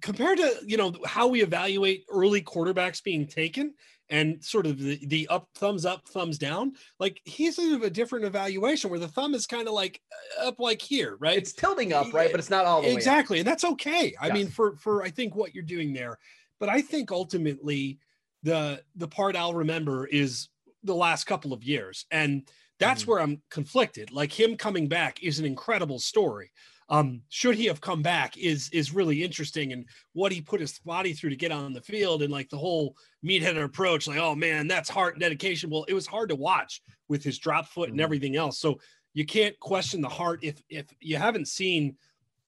compared 0.00 0.38
to 0.38 0.56
you 0.64 0.76
know 0.76 0.94
how 1.04 1.28
we 1.28 1.42
evaluate 1.42 2.04
early 2.10 2.42
quarterbacks 2.42 3.02
being 3.02 3.26
taken, 3.26 3.74
and 4.10 4.42
sort 4.44 4.66
of 4.66 4.78
the, 4.78 4.98
the 5.06 5.26
up 5.28 5.48
thumbs 5.54 5.86
up 5.86 6.06
thumbs 6.08 6.36
down 6.36 6.72
like 6.98 7.20
he's 7.24 7.56
sort 7.56 7.72
of 7.72 7.82
a 7.82 7.90
different 7.90 8.24
evaluation 8.24 8.90
where 8.90 8.98
the 8.98 9.08
thumb 9.08 9.34
is 9.34 9.46
kind 9.46 9.68
of 9.68 9.74
like 9.74 10.00
uh, 10.40 10.48
up 10.48 10.58
like 10.58 10.82
here 10.82 11.16
right? 11.20 11.38
It's 11.38 11.52
tilting 11.52 11.92
up 11.92 12.12
right? 12.12 12.30
But 12.30 12.40
it's 12.40 12.50
not 12.50 12.64
all 12.64 12.84
exactly 12.84 13.38
and 13.38 13.46
that's 13.46 13.64
okay. 13.64 14.14
I 14.20 14.26
yes. 14.26 14.34
mean 14.34 14.48
for 14.48 14.76
for 14.76 15.02
i 15.02 15.10
think 15.10 15.34
what 15.34 15.54
you're 15.54 15.64
doing 15.64 15.92
there. 15.92 16.18
But 16.58 16.68
i 16.68 16.82
think 16.82 17.10
ultimately 17.10 17.98
the 18.42 18.82
the 18.96 19.08
part 19.08 19.36
i'll 19.36 19.54
remember 19.54 20.06
is 20.06 20.48
the 20.82 20.94
last 20.94 21.24
couple 21.24 21.52
of 21.52 21.62
years 21.62 22.06
and 22.10 22.48
that's 22.78 23.02
mm-hmm. 23.02 23.10
where 23.10 23.20
i'm 23.20 23.42
conflicted. 23.50 24.10
Like 24.10 24.32
him 24.32 24.56
coming 24.56 24.88
back 24.88 25.22
is 25.22 25.38
an 25.38 25.46
incredible 25.46 25.98
story 25.98 26.50
um, 26.90 27.22
should 27.28 27.54
he 27.54 27.66
have 27.66 27.80
come 27.80 28.02
back 28.02 28.36
is 28.36 28.68
is 28.70 28.92
really 28.92 29.22
interesting 29.22 29.72
and 29.72 29.86
what 30.12 30.32
he 30.32 30.40
put 30.40 30.60
his 30.60 30.78
body 30.80 31.12
through 31.12 31.30
to 31.30 31.36
get 31.36 31.52
on 31.52 31.72
the 31.72 31.80
field 31.80 32.22
and 32.22 32.32
like 32.32 32.50
the 32.50 32.58
whole 32.58 32.96
meathead 33.24 33.62
approach 33.62 34.08
like 34.08 34.18
oh 34.18 34.34
man 34.34 34.66
that's 34.66 34.90
heart 34.90 35.14
and 35.14 35.22
dedication 35.22 35.70
well 35.70 35.84
it 35.88 35.94
was 35.94 36.06
hard 36.06 36.28
to 36.28 36.36
watch 36.36 36.82
with 37.08 37.22
his 37.22 37.38
drop 37.38 37.66
foot 37.66 37.88
and 37.88 37.96
mm-hmm. 37.98 38.04
everything 38.04 38.36
else 38.36 38.58
so 38.58 38.78
you 39.14 39.24
can't 39.24 39.58
question 39.60 40.00
the 40.00 40.08
heart 40.08 40.40
if 40.42 40.60
if 40.68 40.86
you 41.00 41.16
haven't 41.16 41.46
seen 41.46 41.96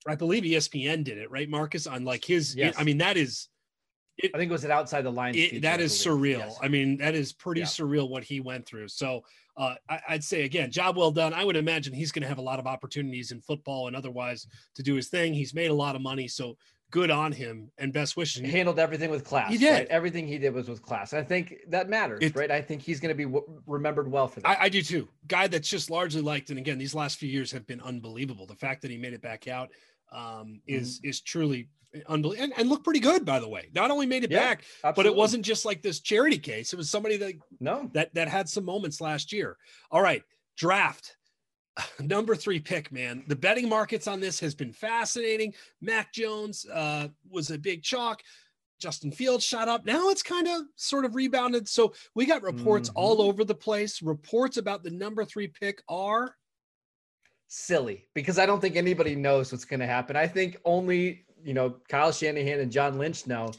i 0.09 0.15
believe 0.15 0.43
espn 0.43 1.05
did 1.05 1.19
it 1.19 1.31
right 1.31 1.49
marcus 1.49 1.87
on 1.87 2.05
like 2.05 2.25
his 2.25 2.57
yes. 2.57 2.75
i 2.77 2.85
mean 2.85 2.99
that 2.99 3.17
is 3.17 3.49
it, 4.19 4.31
I 4.35 4.39
think 4.39 4.51
it 4.51 4.53
was 4.53 4.65
an 4.65 4.71
outside 4.71 5.03
the 5.03 5.11
line. 5.11 5.35
that 5.63 5.81
is 5.81 5.93
surreal. 5.93 6.41
Yes. 6.41 6.59
I 6.63 6.69
mean, 6.69 6.99
that 6.99 7.15
is 7.15 7.33
pretty 7.33 7.63
yeah. 7.63 7.67
surreal 7.67 8.11
what 8.11 8.23
he 8.23 8.41
went 8.41 8.67
through. 8.67 8.89
So 8.89 9.25
uh, 9.57 9.75
I, 9.89 10.01
would 10.13 10.25
say 10.25 10.45
again, 10.45 10.71
job 10.71 10.97
well 10.97 11.11
done. 11.11 11.35
I 11.35 11.45
would 11.45 11.57
imagine 11.57 11.93
he's 11.93 12.13
going 12.13 12.23
to 12.23 12.29
have 12.29 12.39
a 12.39 12.43
lot 12.43 12.59
of 12.59 12.67
opportunities 12.67 13.33
in 13.33 13.41
football 13.41 13.87
and 13.87 13.95
otherwise 13.95 14.47
to 14.75 14.83
do 14.83 14.95
his 14.95 15.09
thing. 15.09 15.35
He's 15.35 15.55
made 15.55 15.71
a 15.71 15.75
lot 15.75 15.95
of 15.95 16.03
money, 16.03 16.27
so 16.27 16.57
good 16.91 17.11
on 17.11 17.33
him 17.33 17.71
and 17.79 17.93
best 17.93 18.17
wishes. 18.17 18.43
He 18.43 18.51
handled 18.51 18.79
everything 18.79 19.11
with 19.11 19.25
class. 19.25 19.51
He 19.51 19.59
did. 19.59 19.73
Right? 19.73 19.89
Everything 19.89 20.27
he 20.27 20.39
did 20.39 20.55
was 20.55 20.69
with 20.69 20.83
class. 20.83 21.13
I 21.13 21.23
think 21.23 21.57
that 21.69 21.89
matters, 21.89 22.21
it, 22.23 22.37
right? 22.37 22.51
I 22.51 22.61
think 22.63 22.83
he's 22.83 23.01
going 23.01 23.09
to 23.09 23.15
be 23.17 23.25
w- 23.25 23.45
remembered 23.67 24.11
well 24.11 24.29
for 24.29 24.41
that. 24.41 24.49
I, 24.49 24.65
I, 24.65 24.69
do 24.69 24.83
too. 24.83 25.09
Guy 25.27 25.49
that's 25.49 25.69
just 25.69 25.91
largely 25.91 26.21
liked, 26.21 26.51
and 26.51 26.59
again, 26.59 26.79
these 26.79 26.95
last 26.95 27.19
few 27.19 27.29
years 27.29 27.51
have 27.53 27.67
been 27.67 27.81
unbelievable. 27.81 28.47
The 28.47 28.55
fact 28.55 28.83
that 28.83 28.91
he 28.91 28.99
made 28.99 29.15
it 29.15 29.23
back 29.23 29.49
out 29.49 29.71
um, 30.13 30.61
is 30.67 30.99
mm-hmm. 30.99 31.09
is 31.09 31.21
truly 31.21 31.69
unbelievable 32.09 32.45
and, 32.45 32.53
and 32.57 32.69
looked 32.69 32.85
pretty 32.85 33.01
good 33.01 33.25
by 33.25 33.39
the 33.39 33.49
way 33.49 33.69
not 33.75 33.91
only 33.91 34.07
made 34.07 34.25
it 34.25 34.31
yeah, 34.31 34.39
back 34.39 34.65
absolutely. 34.85 34.93
but 34.97 35.07
it 35.07 35.17
wasn't 35.17 35.45
just 35.45 35.65
like 35.65 35.83
this 35.83 36.01
charity 36.01 36.39
case 36.39 36.73
it 36.73 36.77
was 36.77 36.89
somebody 36.89 37.17
that 37.17 37.35
no 37.61 37.91
that 37.93 38.13
that 38.15 38.29
had 38.29 38.49
some 38.49 38.65
moments 38.65 39.01
last 39.01 39.33
year 39.33 39.57
all 39.91 40.03
right 40.03 40.23
draft 40.57 41.17
number 42.01 42.35
three 42.35 42.59
pick 42.59 42.91
man 42.93 43.23
the 43.29 43.37
betting 43.37 43.69
markets 43.69 44.07
on 44.07 44.21
this 44.21 44.41
has 44.41 44.55
been 44.55 44.73
fascinating 44.73 45.53
mac 45.81 46.13
jones 46.13 46.67
uh, 46.73 47.09
was 47.31 47.51
a 47.51 47.59
big 47.59 47.83
chalk 47.83 48.23
Justin 48.81 49.13
Fields 49.13 49.45
shot 49.45 49.69
up. 49.69 49.87
Now 49.87 50.09
it's 50.09 50.25
kind 50.25 50.49
of 50.49 50.63
sort 50.75 51.05
of 51.05 51.15
rebounded. 51.15 51.69
So 51.69 51.95
we 52.17 52.27
got 52.27 52.43
reports 52.43 52.89
mm-hmm. 52.89 52.99
all 52.99 53.23
over 53.23 53.45
the 53.45 53.55
place. 53.55 54.03
Reports 54.03 54.57
about 54.57 54.83
the 54.83 54.91
number 54.91 55.25
three 55.25 55.47
pick 55.47 55.81
are 55.89 56.35
silly 57.47 58.09
because 58.13 58.39
I 58.39 58.47
don't 58.47 58.61
think 58.61 58.75
anybody 58.77 59.15
knows 59.15 59.53
what's 59.53 59.65
going 59.65 59.81
to 59.81 59.87
happen. 59.87 60.17
I 60.17 60.27
think 60.27 60.57
only 60.65 61.27
you 61.45 61.55
know 61.55 61.77
Kyle 61.89 62.13
Shanahan 62.13 62.61
and 62.61 62.73
John 62.73 62.99
Lynch 62.99 63.27
know. 63.27 63.53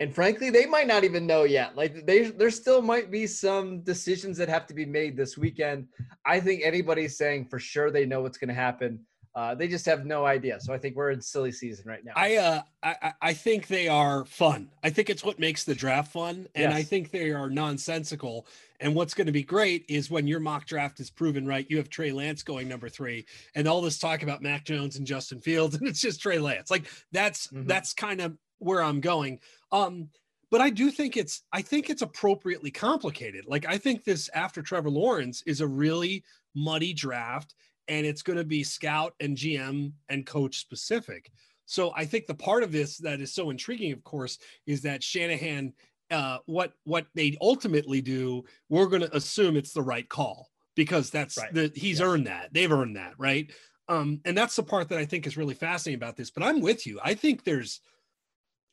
And 0.00 0.14
frankly, 0.14 0.48
they 0.48 0.64
might 0.64 0.86
not 0.86 1.04
even 1.04 1.26
know 1.26 1.44
yet. 1.44 1.76
Like 1.76 2.06
they, 2.06 2.22
there 2.22 2.50
still 2.50 2.80
might 2.80 3.10
be 3.10 3.26
some 3.26 3.82
decisions 3.82 4.38
that 4.38 4.48
have 4.48 4.66
to 4.68 4.74
be 4.74 4.86
made 4.86 5.14
this 5.14 5.36
weekend. 5.36 5.88
I 6.24 6.40
think 6.40 6.62
anybody 6.64 7.06
saying 7.06 7.48
for 7.50 7.58
sure 7.58 7.90
they 7.90 8.06
know 8.06 8.22
what's 8.22 8.38
going 8.38 8.48
to 8.48 8.54
happen. 8.54 9.00
Uh, 9.34 9.54
they 9.54 9.68
just 9.68 9.86
have 9.86 10.04
no 10.04 10.26
idea. 10.26 10.58
So 10.60 10.74
I 10.74 10.78
think 10.78 10.96
we're 10.96 11.10
in 11.10 11.20
silly 11.20 11.52
season 11.52 11.84
right 11.86 12.04
now. 12.04 12.12
I 12.16 12.36
uh, 12.36 12.62
I, 12.82 13.12
I 13.22 13.32
think 13.32 13.68
they 13.68 13.86
are 13.86 14.24
fun. 14.24 14.70
I 14.82 14.90
think 14.90 15.08
it's 15.08 15.22
what 15.22 15.38
makes 15.38 15.62
the 15.62 15.74
draft 15.74 16.12
fun, 16.12 16.48
and 16.56 16.72
yes. 16.72 16.74
I 16.74 16.82
think 16.82 17.10
they 17.10 17.30
are 17.30 17.48
nonsensical. 17.48 18.46
And 18.80 18.94
what's 18.94 19.14
going 19.14 19.26
to 19.26 19.32
be 19.32 19.42
great 19.42 19.84
is 19.88 20.10
when 20.10 20.26
your 20.26 20.40
mock 20.40 20.66
draft 20.66 20.98
is 21.00 21.10
proven 21.10 21.46
right, 21.46 21.66
you 21.68 21.76
have 21.76 21.90
Trey 21.90 22.12
Lance 22.12 22.42
going 22.42 22.66
number 22.66 22.88
three, 22.88 23.24
and 23.54 23.68
all 23.68 23.80
this 23.80 23.98
talk 23.98 24.22
about 24.24 24.42
Mac 24.42 24.64
Jones 24.64 24.96
and 24.96 25.06
Justin 25.06 25.40
Fields, 25.40 25.74
and 25.80 25.86
it's 25.86 26.00
just 26.00 26.20
Trey 26.20 26.38
Lance. 26.38 26.70
Like 26.70 26.86
that's 27.12 27.46
mm-hmm. 27.46 27.66
that's 27.66 27.92
kind 27.92 28.20
of 28.20 28.36
where 28.58 28.82
I'm 28.82 29.00
going. 29.00 29.38
Um, 29.70 30.08
but 30.50 30.60
I 30.60 30.70
do 30.70 30.90
think 30.90 31.16
it's 31.16 31.42
I 31.52 31.62
think 31.62 31.88
it's 31.88 32.02
appropriately 32.02 32.72
complicated. 32.72 33.44
Like 33.46 33.64
I 33.66 33.78
think 33.78 34.02
this 34.02 34.28
after 34.34 34.60
Trevor 34.60 34.90
Lawrence 34.90 35.44
is 35.46 35.60
a 35.60 35.68
really 35.68 36.24
muddy 36.54 36.92
draft 36.92 37.54
and 37.90 38.06
it's 38.06 38.22
going 38.22 38.38
to 38.38 38.44
be 38.44 38.62
scout 38.62 39.14
and 39.20 39.36
GM 39.36 39.92
and 40.08 40.24
coach 40.24 40.60
specific. 40.60 41.30
So 41.66 41.92
I 41.94 42.04
think 42.04 42.26
the 42.26 42.34
part 42.34 42.62
of 42.62 42.72
this 42.72 42.96
that 42.98 43.20
is 43.20 43.34
so 43.34 43.50
intriguing, 43.50 43.92
of 43.92 44.02
course, 44.04 44.38
is 44.66 44.80
that 44.82 45.02
Shanahan, 45.02 45.74
uh, 46.10 46.38
what 46.46 46.72
what 46.84 47.06
they 47.14 47.36
ultimately 47.40 48.00
do, 48.00 48.44
we're 48.68 48.86
going 48.86 49.02
to 49.02 49.14
assume 49.14 49.56
it's 49.56 49.72
the 49.72 49.82
right 49.82 50.08
call 50.08 50.48
because 50.76 51.10
that's 51.10 51.36
right. 51.36 51.52
the 51.52 51.72
he's 51.74 51.98
yes. 51.98 52.08
earned 52.08 52.26
that 52.28 52.48
they've 52.52 52.72
earned 52.72 52.96
that 52.96 53.14
right. 53.18 53.52
Um, 53.88 54.20
and 54.24 54.38
that's 54.38 54.54
the 54.54 54.62
part 54.62 54.88
that 54.90 54.98
I 54.98 55.04
think 55.04 55.26
is 55.26 55.36
really 55.36 55.54
fascinating 55.54 56.00
about 56.00 56.16
this. 56.16 56.30
But 56.30 56.44
I'm 56.44 56.60
with 56.60 56.86
you. 56.86 57.00
I 57.02 57.14
think 57.14 57.42
there's, 57.42 57.80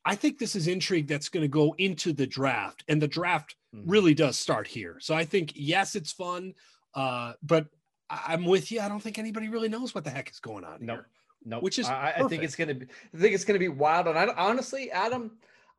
I 0.05 0.13
think 0.13 0.38
this 0.38 0.55
is 0.55 0.67
intrigue 0.67 1.07
that's 1.07 1.29
going 1.29 1.41
to 1.41 1.47
go 1.47 1.74
into 1.79 2.13
the 2.13 2.27
draft, 2.27 2.83
and 2.88 3.01
the 3.01 3.07
draft 3.07 3.55
mm-hmm. 3.75 3.89
really 3.89 4.13
does 4.13 4.38
start 4.38 4.67
here. 4.67 4.97
So 5.00 5.15
I 5.15 5.25
think 5.25 5.53
yes, 5.55 5.95
it's 5.95 6.12
fun, 6.12 6.53
uh, 6.93 7.33
but 7.41 7.65
I'm 8.09 8.45
with 8.45 8.71
you. 8.71 8.79
I 8.79 8.87
don't 8.87 9.01
think 9.01 9.19
anybody 9.19 9.49
really 9.49 9.69
knows 9.69 9.93
what 9.93 10.03
the 10.03 10.09
heck 10.09 10.29
is 10.29 10.39
going 10.39 10.63
on. 10.63 10.77
No, 10.79 10.95
nope. 10.95 11.05
no, 11.45 11.55
nope. 11.55 11.63
which 11.63 11.79
is 11.79 11.87
I, 11.87 12.13
I, 12.17 12.27
think 12.27 12.43
it's 12.43 12.55
gonna 12.55 12.75
be. 12.75 12.85
I 13.13 13.17
think 13.17 13.33
it's 13.33 13.43
gonna 13.43 13.59
be 13.59 13.67
wild. 13.67 14.07
And 14.07 14.17
I 14.17 14.27
honestly, 14.37 14.91
Adam, 14.91 15.31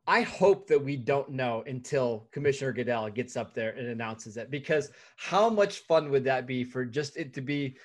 I 0.07 0.21
hope 0.21 0.67
that 0.67 0.83
we 0.83 0.95
don't 0.95 1.29
know 1.29 1.63
until 1.67 2.27
Commissioner 2.31 2.71
Goodell 2.71 3.09
gets 3.09 3.35
up 3.35 3.53
there 3.53 3.71
and 3.71 3.87
announces 3.87 4.37
it 4.37 4.51
because 4.51 4.91
how 5.17 5.49
much 5.49 5.79
fun 5.79 6.09
would 6.11 6.23
that 6.23 6.45
be 6.45 6.63
for 6.63 6.85
just 6.85 7.17
it 7.17 7.33
to 7.33 7.41
be 7.41 7.75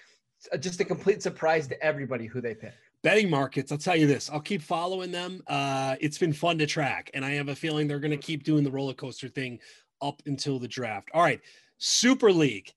just 0.60 0.80
a 0.80 0.84
complete 0.84 1.22
surprise 1.22 1.66
to 1.68 1.82
everybody 1.82 2.26
who 2.26 2.40
they 2.40 2.54
pick. 2.54 2.72
Betting 3.02 3.28
markets, 3.28 3.70
I'll 3.70 3.78
tell 3.78 3.96
you 3.96 4.06
this. 4.06 4.30
I'll 4.30 4.40
keep 4.40 4.62
following 4.62 5.10
them. 5.12 5.42
Uh, 5.46 5.96
it's 6.00 6.16
been 6.16 6.32
fun 6.32 6.56
to 6.58 6.66
track, 6.66 7.10
and 7.12 7.24
I 7.24 7.32
have 7.32 7.48
a 7.48 7.54
feeling 7.54 7.86
they're 7.86 8.00
going 8.00 8.10
to 8.10 8.16
keep 8.16 8.44
doing 8.44 8.64
the 8.64 8.70
roller 8.70 8.94
coaster 8.94 9.28
thing 9.28 9.58
up 10.00 10.22
until 10.26 10.58
the 10.58 10.68
draft. 10.68 11.10
All 11.12 11.22
right, 11.22 11.40
Super 11.78 12.32
League. 12.32 12.72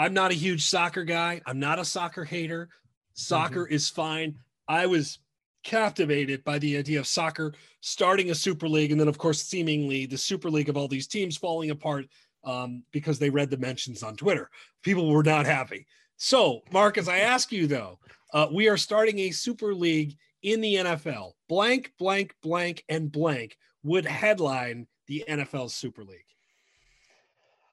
I'm 0.00 0.14
not 0.14 0.30
a 0.30 0.34
huge 0.34 0.64
soccer 0.64 1.04
guy. 1.04 1.42
I'm 1.44 1.58
not 1.58 1.78
a 1.78 1.84
soccer 1.84 2.24
hater. 2.24 2.70
Soccer 3.12 3.64
mm-hmm. 3.66 3.74
is 3.74 3.90
fine. 3.90 4.34
I 4.66 4.86
was 4.86 5.18
captivated 5.62 6.42
by 6.42 6.58
the 6.58 6.78
idea 6.78 6.98
of 6.98 7.06
soccer 7.06 7.52
starting 7.82 8.30
a 8.30 8.34
super 8.34 8.66
league 8.66 8.92
and 8.92 8.98
then 8.98 9.08
of 9.08 9.18
course 9.18 9.42
seemingly 9.42 10.06
the 10.06 10.16
super 10.16 10.50
league 10.50 10.70
of 10.70 10.76
all 10.78 10.88
these 10.88 11.06
teams 11.06 11.36
falling 11.36 11.68
apart 11.68 12.06
um, 12.44 12.82
because 12.92 13.18
they 13.18 13.28
read 13.28 13.50
the 13.50 13.58
mentions 13.58 14.02
on 14.02 14.16
twitter 14.16 14.48
people 14.82 15.10
were 15.10 15.22
not 15.22 15.44
happy 15.44 15.84
so 16.16 16.62
marcus 16.72 17.08
i 17.08 17.18
ask 17.18 17.52
you 17.52 17.66
though 17.66 17.98
uh, 18.32 18.46
we 18.50 18.70
are 18.70 18.78
starting 18.78 19.18
a 19.18 19.30
super 19.30 19.74
league 19.74 20.16
in 20.42 20.62
the 20.62 20.76
nfl 20.76 21.32
blank 21.46 21.92
blank 21.98 22.34
blank 22.42 22.82
and 22.88 23.12
blank 23.12 23.54
would 23.82 24.06
headline 24.06 24.86
the 25.08 25.22
nfl 25.28 25.70
super 25.70 26.02
league 26.04 26.24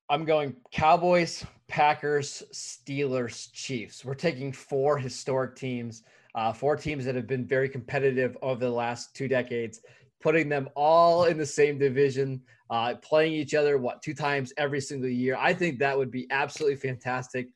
I'm 0.09 0.23
going 0.23 0.55
Cowboys, 0.71 1.45
Packers, 1.67 2.43
Steelers, 2.53 3.51
Chiefs. 3.51 4.05
We're 4.05 4.15
taking 4.15 4.51
four 4.51 4.97
historic 4.97 5.55
teams, 5.55 6.03
uh, 6.35 6.53
four 6.53 6.75
teams 6.75 7.05
that 7.05 7.15
have 7.15 7.27
been 7.27 7.45
very 7.45 7.69
competitive 7.69 8.37
over 8.41 8.59
the 8.59 8.71
last 8.71 9.15
two 9.15 9.27
decades. 9.27 9.81
putting 10.19 10.49
them 10.49 10.67
all 10.75 11.25
in 11.25 11.37
the 11.37 11.45
same 11.45 11.77
division, 11.77 12.41
uh, 12.71 12.95
playing 13.03 13.33
each 13.33 13.53
other 13.53 13.77
what 13.77 14.01
two 14.01 14.15
times 14.15 14.51
every 14.57 14.81
single 14.81 15.07
year. 15.07 15.37
I 15.39 15.53
think 15.53 15.77
that 15.77 15.95
would 15.95 16.09
be 16.09 16.25
absolutely 16.31 16.77
fantastic. 16.77 17.47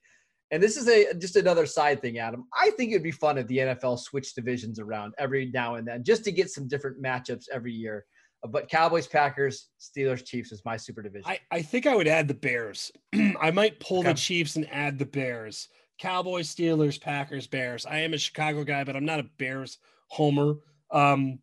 And 0.52 0.62
this 0.62 0.78
is 0.78 0.88
a 0.88 1.14
just 1.16 1.38
another 1.38 1.66
side 1.66 2.02
thing, 2.02 2.20
Adam. 2.20 2.46
I 2.54 2.70
think 2.72 2.92
it'd 2.92 3.02
be 3.02 3.12
fun 3.12 3.38
if 3.40 3.48
the 3.48 3.58
NFL 3.58 3.98
switched 4.00 4.36
divisions 4.36 4.80
around 4.80 5.14
every 5.18 5.50
now 5.52 5.76
and 5.76 5.88
then, 5.88 6.04
just 6.04 6.24
to 6.26 6.32
get 6.32 6.52
some 6.52 6.68
different 6.68 7.02
matchups 7.02 7.46
every 7.52 7.74
year. 7.74 8.06
But 8.48 8.70
Cowboys, 8.70 9.08
Packers, 9.08 9.68
Steelers, 9.80 10.26
Chiefs 10.26 10.52
is 10.52 10.64
my 10.66 10.76
super 10.76 11.02
division. 11.02 11.30
I, 11.30 11.40
I 11.52 11.62
think 11.62 11.86
I 11.86 11.96
would 11.96 12.08
add 12.08 12.28
the 12.28 12.34
Bears. 12.34 12.92
I 13.40 13.52
might 13.52 13.80
pull 13.80 14.00
okay. 14.00 14.10
the 14.10 14.16
Chiefs 14.16 14.56
and 14.56 14.68
add 14.72 14.98
the 14.98 15.06
Bears. 15.06 15.70
Cowboys, 16.00 16.54
Steelers, 16.54 17.00
Packers, 17.00 17.46
Bears. 17.46 17.86
I 17.86 18.00
am 18.00 18.16
a 18.16 18.18
Chicago 18.18 18.64
guy, 18.64 18.84
but 18.84 18.96
I'm 18.96 19.06
not 19.06 19.20
a 19.20 19.30
Bears 19.38 19.78
homer. 20.08 20.56
Um, 20.90 21.40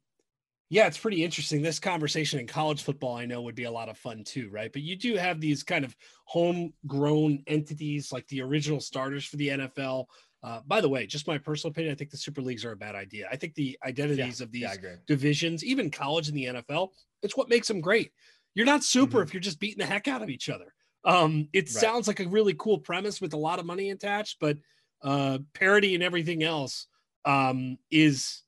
yeah, 0.70 0.86
it's 0.86 0.98
pretty 0.98 1.24
interesting. 1.24 1.62
This 1.62 1.78
conversation 1.78 2.40
in 2.40 2.46
college 2.46 2.82
football, 2.82 3.16
I 3.16 3.24
know, 3.24 3.40
would 3.42 3.54
be 3.54 3.64
a 3.64 3.70
lot 3.70 3.88
of 3.88 3.96
fun 3.96 4.22
too, 4.24 4.50
right? 4.50 4.70
But 4.70 4.82
you 4.82 4.96
do 4.96 5.16
have 5.16 5.40
these 5.40 5.62
kind 5.62 5.84
of 5.84 5.96
homegrown 6.24 7.44
entities 7.46 8.12
like 8.12 8.26
the 8.28 8.42
original 8.42 8.80
starters 8.80 9.24
for 9.24 9.36
the 9.36 9.48
NFL. 9.48 10.06
Uh, 10.42 10.60
by 10.66 10.80
the 10.80 10.88
way, 10.88 11.06
just 11.06 11.26
my 11.26 11.36
personal 11.36 11.72
opinion, 11.72 11.92
I 11.92 11.96
think 11.96 12.10
the 12.10 12.16
super 12.16 12.40
leagues 12.40 12.64
are 12.64 12.72
a 12.72 12.76
bad 12.76 12.94
idea. 12.94 13.28
I 13.30 13.36
think 13.36 13.54
the 13.54 13.76
identities 13.84 14.40
yeah, 14.40 14.44
of 14.44 14.52
these 14.52 14.62
yeah, 14.62 14.94
divisions, 15.06 15.64
even 15.64 15.90
college 15.90 16.28
and 16.28 16.36
the 16.36 16.44
NFL, 16.44 16.90
it's 17.22 17.36
what 17.36 17.48
makes 17.48 17.66
them 17.66 17.80
great. 17.80 18.12
You're 18.54 18.66
not 18.66 18.84
super 18.84 19.18
mm-hmm. 19.18 19.22
if 19.24 19.34
you're 19.34 19.40
just 19.40 19.58
beating 19.58 19.78
the 19.78 19.86
heck 19.86 20.06
out 20.06 20.22
of 20.22 20.28
each 20.28 20.48
other. 20.48 20.72
Um, 21.04 21.48
it 21.52 21.64
right. 21.64 21.68
sounds 21.68 22.06
like 22.06 22.20
a 22.20 22.28
really 22.28 22.54
cool 22.54 22.78
premise 22.78 23.20
with 23.20 23.32
a 23.34 23.38
lot 23.38 23.58
of 23.58 23.66
money 23.66 23.90
attached, 23.90 24.38
but 24.40 24.58
uh, 25.02 25.38
parity 25.54 25.94
and 25.94 26.02
everything 26.02 26.42
else 26.42 26.86
um, 27.24 27.78
is 27.90 28.42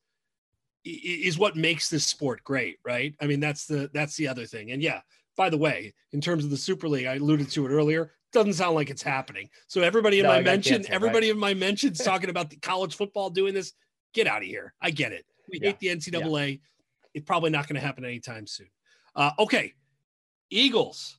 is 0.84 1.38
what 1.38 1.56
makes 1.56 1.90
this 1.90 2.06
sport 2.06 2.42
great, 2.42 2.78
right? 2.84 3.14
I 3.20 3.26
mean, 3.26 3.40
that's 3.40 3.66
the 3.66 3.90
that's 3.92 4.16
the 4.16 4.28
other 4.28 4.46
thing. 4.46 4.70
And 4.70 4.82
yeah, 4.82 5.00
by 5.36 5.50
the 5.50 5.58
way, 5.58 5.94
in 6.12 6.20
terms 6.20 6.44
of 6.44 6.50
the 6.50 6.56
Super 6.56 6.88
League, 6.88 7.06
I 7.06 7.16
alluded 7.16 7.50
to 7.50 7.66
it 7.66 7.70
earlier. 7.70 8.12
Doesn't 8.32 8.54
sound 8.54 8.74
like 8.74 8.90
it's 8.90 9.02
happening. 9.02 9.48
So 9.66 9.82
everybody 9.82 10.20
in 10.20 10.24
no, 10.24 10.30
my 10.30 10.40
mention, 10.40 10.84
everybody 10.88 11.26
right? 11.26 11.34
in 11.34 11.38
my 11.38 11.54
mentions 11.66 11.98
talking 11.98 12.30
about 12.30 12.50
the 12.50 12.56
college 12.56 12.94
football 12.94 13.30
doing 13.30 13.54
this. 13.54 13.72
Get 14.14 14.26
out 14.26 14.42
of 14.42 14.48
here. 14.48 14.74
I 14.80 14.90
get 14.90 15.12
it. 15.12 15.24
We 15.50 15.60
yeah. 15.60 15.68
hate 15.68 15.78
the 15.78 15.88
NCAA. 15.88 16.50
Yeah. 16.50 16.56
It's 17.14 17.26
probably 17.26 17.50
not 17.50 17.66
going 17.66 17.80
to 17.80 17.86
happen 17.86 18.04
anytime 18.04 18.46
soon. 18.46 18.68
Uh, 19.14 19.30
okay, 19.38 19.74
Eagles. 20.50 21.18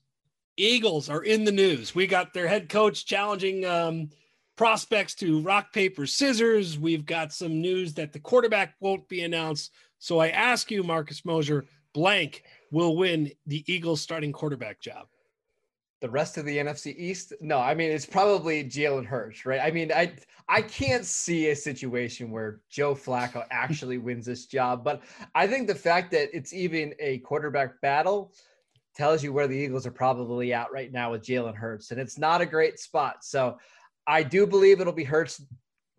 Eagles 0.58 1.10
are 1.10 1.24
in 1.24 1.44
the 1.44 1.52
news. 1.52 1.96
We 1.96 2.08
got 2.08 2.34
their 2.34 2.48
head 2.48 2.70
coach 2.70 3.06
challenging 3.06 3.66
um, 3.66 4.10
prospects 4.56 5.16
to 5.16 5.42
rock, 5.42 5.74
paper, 5.74 6.06
scissors. 6.06 6.78
We've 6.78 7.06
got 7.06 7.34
some 7.34 7.62
news 7.62 7.94
that 7.96 8.14
the 8.14 8.20
quarterback 8.20 8.76
won't 8.80 9.08
be 9.08 9.24
announced. 9.24 9.72
So 10.00 10.20
I 10.20 10.30
ask 10.30 10.70
you, 10.70 10.84
Marcus 10.84 11.26
Mosher, 11.26 11.66
blank 11.94 12.44
will 12.72 12.96
win 12.96 13.32
the 13.46 13.64
Eagles 13.72 14.02
starting 14.02 14.32
quarterback 14.32 14.80
job. 14.80 15.08
The 16.02 16.10
rest 16.10 16.38
of 16.38 16.46
the 16.46 16.58
NFC 16.58 16.96
East? 16.98 17.34
No, 17.42 17.60
I 17.60 17.74
mean 17.74 17.92
it's 17.92 18.06
probably 18.06 18.64
Jalen 18.64 19.06
Hurts, 19.06 19.46
right? 19.46 19.62
I 19.62 19.72
mean, 19.72 19.92
I 19.92 20.14
I 20.50 20.62
can't 20.62 21.06
see 21.06 21.50
a 21.50 21.56
situation 21.56 22.32
where 22.32 22.60
Joe 22.70 22.96
Flacco 22.96 23.46
actually 23.52 23.98
wins 23.98 24.26
this 24.26 24.48
job, 24.48 24.84
but 24.84 25.04
I 25.36 25.48
think 25.48 25.68
the 25.68 25.76
fact 25.76 26.12
that 26.12 26.30
it's 26.34 26.54
even 26.54 26.94
a 27.00 27.20
quarterback 27.20 27.80
battle 27.82 28.34
tells 28.96 29.24
you 29.24 29.32
where 29.32 29.48
the 29.48 29.56
Eagles 29.56 29.86
are 29.86 29.92
probably 29.92 30.52
at 30.54 30.72
right 30.72 30.92
now 30.92 31.12
with 31.12 31.22
Jalen 31.22 31.56
Hurts, 31.56 31.92
and 31.92 32.02
it's 32.02 32.18
not 32.18 32.42
a 32.42 32.46
great 32.46 32.80
spot. 32.80 33.24
So 33.24 33.58
I 34.08 34.24
do 34.24 34.46
believe 34.46 34.82
it'll 34.82 34.94
be 34.94 35.04
Hurts 35.04 35.42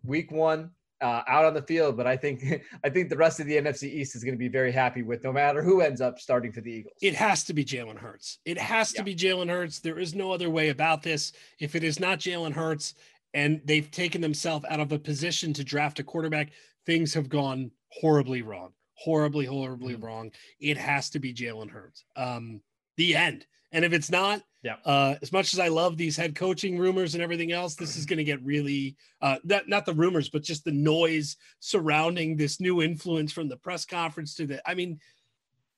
week 0.03 0.31
one 0.31 0.71
uh, 1.03 1.21
out 1.27 1.43
on 1.43 1.53
the 1.53 1.61
field, 1.61 1.97
but 1.97 2.07
I 2.07 2.15
think 2.15 2.43
I 2.83 2.89
think 2.89 3.09
the 3.09 3.17
rest 3.17 3.39
of 3.39 3.45
the 3.45 3.57
NFC 3.57 3.83
East 3.83 4.15
is 4.15 4.23
going 4.23 4.33
to 4.33 4.39
be 4.39 4.47
very 4.47 4.71
happy 4.71 5.03
with 5.03 5.23
no 5.23 5.33
matter 5.33 5.61
who 5.61 5.81
ends 5.81 6.01
up 6.01 6.19
starting 6.19 6.51
for 6.51 6.61
the 6.61 6.71
Eagles. 6.71 6.95
It 7.01 7.13
has 7.15 7.43
to 7.45 7.53
be 7.53 7.65
Jalen 7.65 7.97
Hurts. 7.97 8.39
It 8.45 8.57
has 8.57 8.93
to 8.93 9.03
be 9.03 9.15
Jalen 9.15 9.49
Hurts. 9.49 9.79
There 9.79 9.99
is 9.99 10.15
no 10.15 10.31
other 10.31 10.49
way 10.49 10.69
about 10.69 11.03
this. 11.03 11.33
If 11.59 11.75
it 11.75 11.83
is 11.83 11.99
not 11.99 12.19
Jalen 12.19 12.53
Hurts 12.53 12.95
and 13.33 13.61
they've 13.65 13.89
taken 13.91 14.21
themselves 14.21 14.65
out 14.69 14.79
of 14.79 14.91
a 14.91 14.99
position 14.99 15.53
to 15.53 15.63
draft 15.63 15.99
a 15.99 16.03
quarterback, 16.03 16.51
things 16.85 17.13
have 17.13 17.29
gone 17.29 17.71
horribly 17.89 18.41
wrong. 18.41 18.71
Horribly, 18.95 19.45
horribly 19.45 19.95
mm-hmm. 19.95 20.05
wrong. 20.05 20.31
It 20.59 20.77
has 20.77 21.09
to 21.11 21.19
be 21.19 21.33
Jalen 21.33 21.69
Hurts. 21.69 22.05
Um, 22.15 22.61
the 22.95 23.15
end. 23.15 23.45
And 23.73 23.83
if 23.83 23.91
it's 23.91 24.11
not, 24.11 24.41
yeah. 24.63 24.77
Uh, 24.85 25.15
as 25.21 25.33
much 25.33 25.53
as 25.53 25.59
I 25.59 25.67
love 25.67 25.97
these 25.97 26.15
head 26.15 26.35
coaching 26.35 26.77
rumors 26.77 27.15
and 27.15 27.23
everything 27.23 27.51
else, 27.51 27.75
this 27.75 27.97
is 27.97 28.05
going 28.05 28.17
to 28.17 28.23
get 28.23 28.41
really 28.43 28.95
uh, 29.21 29.37
not 29.43 29.67
not 29.67 29.85
the 29.85 29.93
rumors, 29.93 30.29
but 30.29 30.41
just 30.41 30.63
the 30.63 30.71
noise 30.71 31.35
surrounding 31.59 32.37
this 32.37 32.61
new 32.61 32.81
influence 32.81 33.33
from 33.33 33.49
the 33.49 33.57
press 33.57 33.85
conference 33.85 34.35
to 34.35 34.47
the. 34.47 34.69
I 34.69 34.73
mean, 34.73 34.99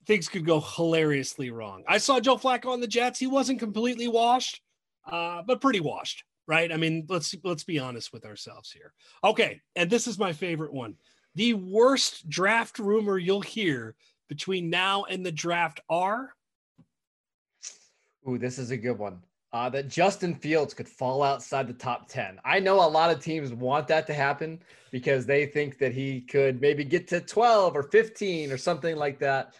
things 0.06 0.30
could 0.30 0.46
go 0.46 0.60
hilariously 0.60 1.50
wrong. 1.50 1.84
I 1.88 1.98
saw 1.98 2.20
Joe 2.20 2.38
Flacco 2.38 2.68
on 2.68 2.80
the 2.80 2.88
Jets; 2.88 3.20
he 3.20 3.26
wasn't 3.26 3.60
completely 3.60 4.08
washed, 4.08 4.62
uh, 5.10 5.42
but 5.42 5.62
pretty 5.62 5.80
washed, 5.80 6.24
right? 6.46 6.72
I 6.72 6.78
mean, 6.78 7.08
let's 7.10 7.34
let's 7.44 7.64
be 7.64 7.80
honest 7.80 8.14
with 8.14 8.24
ourselves 8.24 8.72
here. 8.72 8.94
Okay, 9.24 9.62
and 9.76 9.90
this 9.90 10.06
is 10.06 10.20
my 10.20 10.32
favorite 10.32 10.74
one: 10.74 10.96
the 11.34 11.56
worst 11.56 12.30
draft 12.30 12.78
rumor 12.78 13.18
you'll 13.18 13.42
hear 13.42 13.96
between 14.30 14.70
now 14.70 15.06
and 15.06 15.26
the 15.26 15.32
draft 15.32 15.80
are 15.90 16.36
Ooh, 18.28 18.38
this 18.38 18.58
is 18.58 18.72
a 18.72 18.78
good 18.78 18.98
one. 18.98 19.22
Uh, 19.54 19.70
that 19.70 19.88
Justin 19.88 20.36
Fields 20.36 20.74
could 20.74 20.88
fall 20.88 21.24
outside 21.24 21.68
the 21.68 21.74
top 21.74 22.10
10. 22.10 22.40
I 22.44 22.60
know 22.60 22.76
a 22.76 22.88
lot 22.88 23.10
of 23.10 23.24
teams 23.24 23.54
want 23.54 23.88
that 23.88 24.06
to 24.08 24.14
happen 24.14 24.60
because 24.92 25.26
they 25.26 25.46
think 25.46 25.78
that 25.78 25.94
he 25.94 26.22
could 26.22 26.60
maybe 26.60 26.84
get 26.84 27.08
to 27.10 27.22
12 27.22 27.76
or 27.76 27.84
15 27.84 28.52
or 28.52 28.58
something 28.58 28.98
like 28.98 29.18
that. 29.20 29.54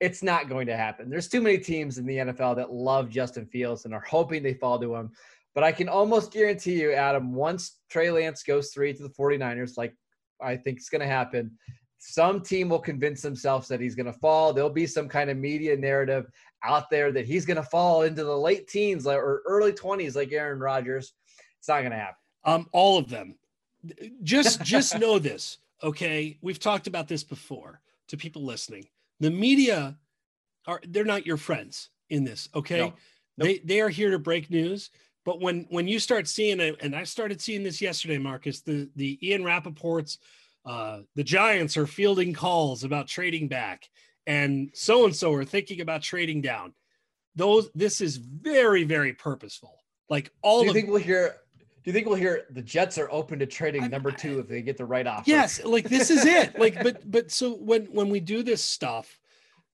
It's 0.00 0.22
not 0.22 0.48
going 0.48 0.66
to 0.66 0.76
happen. 0.76 1.08
There's 1.08 1.28
too 1.28 1.40
many 1.40 1.58
teams 1.58 1.98
in 1.98 2.06
the 2.06 2.16
NFL 2.16 2.56
that 2.56 2.72
love 2.72 3.10
Justin 3.10 3.46
Fields 3.46 3.84
and 3.84 3.94
are 3.94 4.04
hoping 4.08 4.42
they 4.42 4.54
fall 4.54 4.80
to 4.80 4.94
him. 4.94 5.12
But 5.54 5.62
I 5.64 5.72
can 5.72 5.88
almost 5.88 6.32
guarantee 6.32 6.80
you, 6.80 6.92
Adam, 6.92 7.32
once 7.32 7.78
Trey 7.90 8.10
Lance 8.10 8.42
goes 8.42 8.70
three 8.70 8.92
to 8.92 9.02
the 9.02 9.10
49ers, 9.10 9.76
like 9.76 9.94
I 10.40 10.56
think 10.56 10.78
it's 10.78 10.88
going 10.88 11.00
to 11.00 11.06
happen, 11.06 11.52
some 11.98 12.40
team 12.40 12.68
will 12.68 12.78
convince 12.78 13.22
themselves 13.22 13.68
that 13.68 13.80
he's 13.80 13.94
going 13.94 14.06
to 14.06 14.12
fall. 14.12 14.52
There'll 14.52 14.70
be 14.70 14.86
some 14.86 15.08
kind 15.08 15.30
of 15.30 15.36
media 15.36 15.76
narrative 15.76 16.26
out 16.64 16.90
there 16.90 17.12
that 17.12 17.26
he's 17.26 17.46
going 17.46 17.56
to 17.56 17.62
fall 17.62 18.02
into 18.02 18.24
the 18.24 18.36
late 18.36 18.68
teens 18.68 19.06
or 19.06 19.42
early 19.46 19.72
20s 19.72 20.16
like 20.16 20.32
Aaron 20.32 20.58
Rodgers. 20.58 21.12
It's 21.58 21.68
not 21.68 21.80
going 21.80 21.92
to 21.92 21.98
happen. 21.98 22.16
Um, 22.44 22.66
all 22.72 22.98
of 22.98 23.08
them. 23.08 23.36
Just 24.24 24.62
just 24.62 24.98
know 24.98 25.20
this, 25.20 25.58
okay? 25.84 26.36
We've 26.42 26.58
talked 26.58 26.88
about 26.88 27.06
this 27.06 27.22
before 27.22 27.80
to 28.08 28.16
people 28.16 28.44
listening. 28.44 28.88
The 29.20 29.30
media 29.30 29.96
are 30.66 30.80
they're 30.88 31.04
not 31.04 31.26
your 31.26 31.36
friends 31.36 31.90
in 32.10 32.24
this, 32.24 32.48
okay? 32.54 32.78
No. 32.78 32.84
Nope. 32.84 33.46
They 33.46 33.58
they 33.58 33.80
are 33.80 33.88
here 33.88 34.10
to 34.10 34.18
break 34.18 34.50
news. 34.50 34.90
But 35.24 35.40
when 35.40 35.66
when 35.70 35.86
you 35.86 36.00
start 36.00 36.26
seeing 36.26 36.58
it, 36.58 36.76
and 36.80 36.96
I 36.96 37.04
started 37.04 37.40
seeing 37.40 37.62
this 37.62 37.80
yesterday, 37.80 38.18
Marcus, 38.18 38.62
the 38.62 38.88
the 38.96 39.18
Ian 39.22 39.44
Rapoport's 39.44 40.18
uh, 40.64 41.00
the 41.14 41.24
Giants 41.24 41.76
are 41.76 41.86
fielding 41.86 42.32
calls 42.32 42.82
about 42.82 43.06
trading 43.06 43.46
back 43.46 43.88
and 44.28 44.70
so 44.74 45.06
and 45.06 45.16
so 45.16 45.32
are 45.32 45.44
thinking 45.44 45.80
about 45.80 46.02
trading 46.02 46.42
down. 46.42 46.74
Those 47.34 47.70
this 47.74 48.00
is 48.00 48.18
very 48.18 48.84
very 48.84 49.14
purposeful. 49.14 49.74
Like 50.08 50.30
all. 50.42 50.60
Do 50.60 50.66
you 50.66 50.70
of, 50.70 50.74
think 50.74 50.88
we'll 50.88 50.98
hear? 50.98 51.36
Do 51.56 51.90
you 51.90 51.92
think 51.92 52.06
we'll 52.06 52.16
hear 52.16 52.44
the 52.50 52.62
Jets 52.62 52.98
are 52.98 53.10
open 53.10 53.38
to 53.38 53.46
trading 53.46 53.84
I, 53.84 53.88
number 53.88 54.12
two 54.12 54.38
if 54.38 54.46
they 54.46 54.60
get 54.60 54.76
the 54.76 54.84
right 54.84 55.06
offer? 55.06 55.24
Yes, 55.26 55.64
like 55.64 55.88
this 55.88 56.10
is 56.10 56.26
it. 56.26 56.58
Like, 56.58 56.74
but 56.82 57.10
but 57.10 57.30
so 57.30 57.54
when 57.54 57.86
when 57.86 58.10
we 58.10 58.20
do 58.20 58.42
this 58.42 58.62
stuff, 58.62 59.18